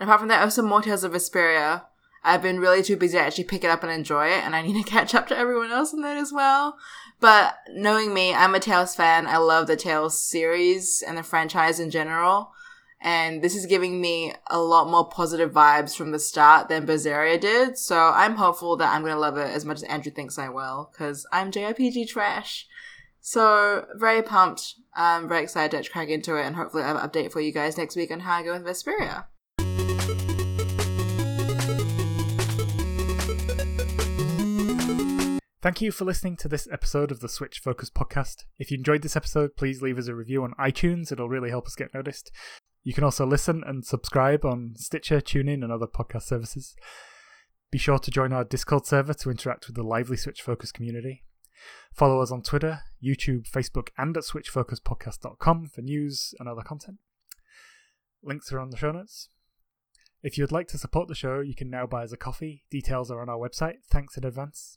And 0.00 0.08
apart 0.08 0.18
from 0.18 0.28
that, 0.28 0.38
I 0.38 0.40
have 0.40 0.52
some 0.52 0.66
more 0.66 0.82
Tales 0.82 1.04
of 1.04 1.12
Vesperia. 1.12 1.82
I've 2.24 2.42
been 2.42 2.58
really 2.58 2.82
too 2.82 2.96
busy 2.96 3.18
to 3.18 3.22
actually 3.22 3.44
pick 3.44 3.64
it 3.64 3.70
up 3.70 3.82
and 3.82 3.92
enjoy 3.92 4.28
it, 4.28 4.42
and 4.42 4.56
I 4.56 4.62
need 4.62 4.82
to 4.82 4.90
catch 4.90 5.14
up 5.14 5.28
to 5.28 5.36
everyone 5.36 5.70
else 5.70 5.92
in 5.92 6.00
that 6.02 6.16
as 6.16 6.32
well. 6.32 6.78
But 7.20 7.56
knowing 7.70 8.14
me, 8.14 8.34
I'm 8.34 8.54
a 8.54 8.60
Tales 8.60 8.96
fan. 8.96 9.26
I 9.26 9.36
love 9.36 9.66
the 9.66 9.76
Tales 9.76 10.18
series 10.18 11.02
and 11.06 11.16
the 11.16 11.22
franchise 11.22 11.78
in 11.78 11.90
general. 11.90 12.50
And 13.00 13.42
this 13.42 13.54
is 13.54 13.66
giving 13.66 14.00
me 14.00 14.32
a 14.46 14.58
lot 14.58 14.88
more 14.88 15.06
positive 15.06 15.52
vibes 15.52 15.94
from 15.94 16.10
the 16.10 16.18
start 16.18 16.68
than 16.68 16.86
Berseria 16.86 17.38
did. 17.38 17.76
So 17.76 18.10
I'm 18.14 18.36
hopeful 18.36 18.76
that 18.78 18.94
I'm 18.94 19.02
going 19.02 19.12
to 19.12 19.20
love 19.20 19.36
it 19.36 19.50
as 19.50 19.66
much 19.66 19.76
as 19.76 19.82
Andrew 19.84 20.10
thinks 20.10 20.38
I 20.38 20.48
will, 20.48 20.90
because 20.90 21.26
I'm 21.30 21.52
JRPG 21.52 22.08
trash. 22.08 22.66
So 23.20 23.86
very 23.96 24.22
pumped. 24.22 24.76
I'm 24.94 25.28
very 25.28 25.42
excited 25.42 25.84
to 25.84 25.90
crack 25.90 26.08
into 26.08 26.36
it, 26.36 26.46
and 26.46 26.56
hopefully 26.56 26.82
I'll 26.82 26.96
have 26.96 27.04
an 27.04 27.10
update 27.10 27.32
for 27.32 27.40
you 27.40 27.52
guys 27.52 27.76
next 27.76 27.96
week 27.96 28.10
on 28.10 28.20
how 28.20 28.36
I 28.36 28.42
go 28.42 28.52
with 28.54 28.64
Vesperia. 28.64 29.26
Thank 35.64 35.80
you 35.80 35.92
for 35.92 36.04
listening 36.04 36.36
to 36.36 36.48
this 36.48 36.68
episode 36.70 37.10
of 37.10 37.20
the 37.20 37.28
Switch 37.30 37.58
Focus 37.58 37.88
podcast. 37.88 38.44
If 38.58 38.70
you 38.70 38.76
enjoyed 38.76 39.00
this 39.00 39.16
episode, 39.16 39.56
please 39.56 39.80
leave 39.80 39.96
us 39.96 40.08
a 40.08 40.14
review 40.14 40.44
on 40.44 40.52
iTunes. 40.60 41.10
It'll 41.10 41.30
really 41.30 41.48
help 41.48 41.64
us 41.66 41.74
get 41.74 41.94
noticed. 41.94 42.30
You 42.82 42.92
can 42.92 43.02
also 43.02 43.24
listen 43.24 43.62
and 43.66 43.82
subscribe 43.82 44.44
on 44.44 44.74
Stitcher, 44.76 45.22
TuneIn, 45.22 45.62
and 45.62 45.72
other 45.72 45.86
podcast 45.86 46.24
services. 46.24 46.76
Be 47.70 47.78
sure 47.78 47.98
to 47.98 48.10
join 48.10 48.30
our 48.30 48.44
Discord 48.44 48.84
server 48.84 49.14
to 49.14 49.30
interact 49.30 49.66
with 49.66 49.74
the 49.74 49.82
lively 49.82 50.18
Switch 50.18 50.42
Focus 50.42 50.70
community. 50.70 51.24
Follow 51.94 52.20
us 52.20 52.30
on 52.30 52.42
Twitter, 52.42 52.80
YouTube, 53.02 53.50
Facebook, 53.50 53.88
and 53.96 54.14
at 54.18 54.24
switchfocuspodcast.com 54.24 55.68
for 55.68 55.80
news 55.80 56.34
and 56.38 56.46
other 56.46 56.60
content. 56.60 56.98
Links 58.22 58.52
are 58.52 58.60
on 58.60 58.68
the 58.68 58.76
show 58.76 58.92
notes. 58.92 59.30
If 60.22 60.36
you'd 60.36 60.52
like 60.52 60.68
to 60.68 60.78
support 60.78 61.08
the 61.08 61.14
show, 61.14 61.40
you 61.40 61.54
can 61.54 61.70
now 61.70 61.86
buy 61.86 62.04
us 62.04 62.12
a 62.12 62.18
coffee. 62.18 62.64
Details 62.70 63.10
are 63.10 63.22
on 63.22 63.30
our 63.30 63.38
website. 63.38 63.76
Thanks 63.90 64.18
in 64.18 64.26
advance. 64.26 64.76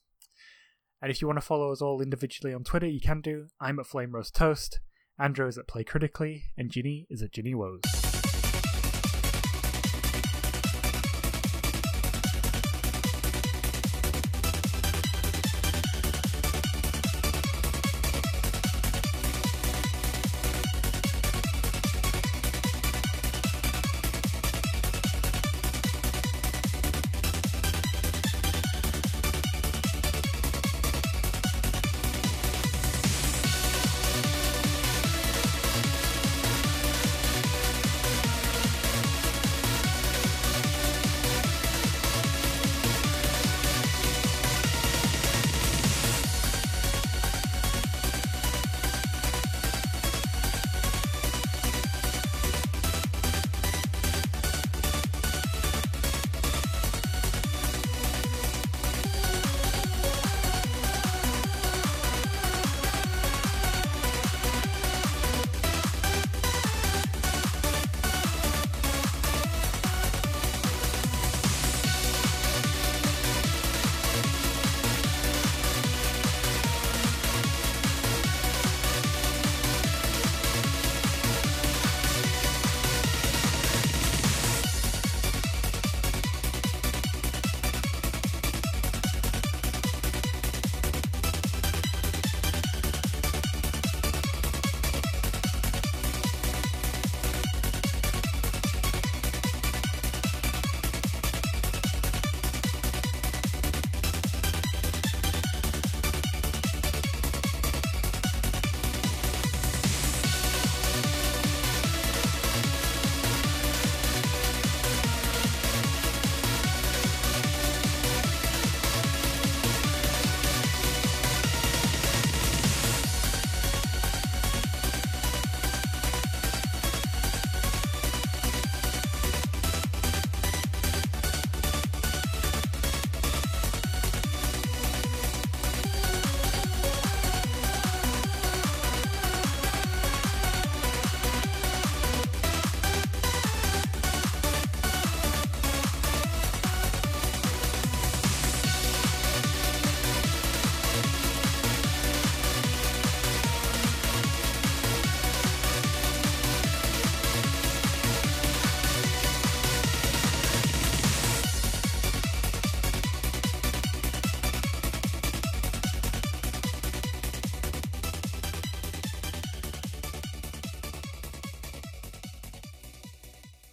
And 1.01 1.11
if 1.11 1.21
you 1.21 1.27
want 1.27 1.37
to 1.37 1.45
follow 1.45 1.71
us 1.71 1.81
all 1.81 2.01
individually 2.01 2.53
on 2.53 2.63
Twitter, 2.63 2.87
you 2.87 2.99
can 2.99 3.21
do. 3.21 3.47
I'm 3.59 3.79
at 3.79 3.85
Flame 3.85 4.11
Roast 4.11 4.35
Toast, 4.35 4.79
Andrew 5.19 5.47
is 5.47 5.57
at 5.57 5.67
Play 5.67 5.83
Critically, 5.83 6.45
and 6.57 6.71
Ginny 6.71 7.07
is 7.09 7.21
at 7.21 7.31
Ginny 7.31 7.55
Woes. 7.55 7.81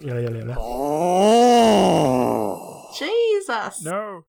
Yeah, 0.04 0.18
yeah, 0.18 0.28
yeah. 0.28 0.54
Oh. 0.58 2.04
Jesus! 2.94 3.82
No. 3.82 4.13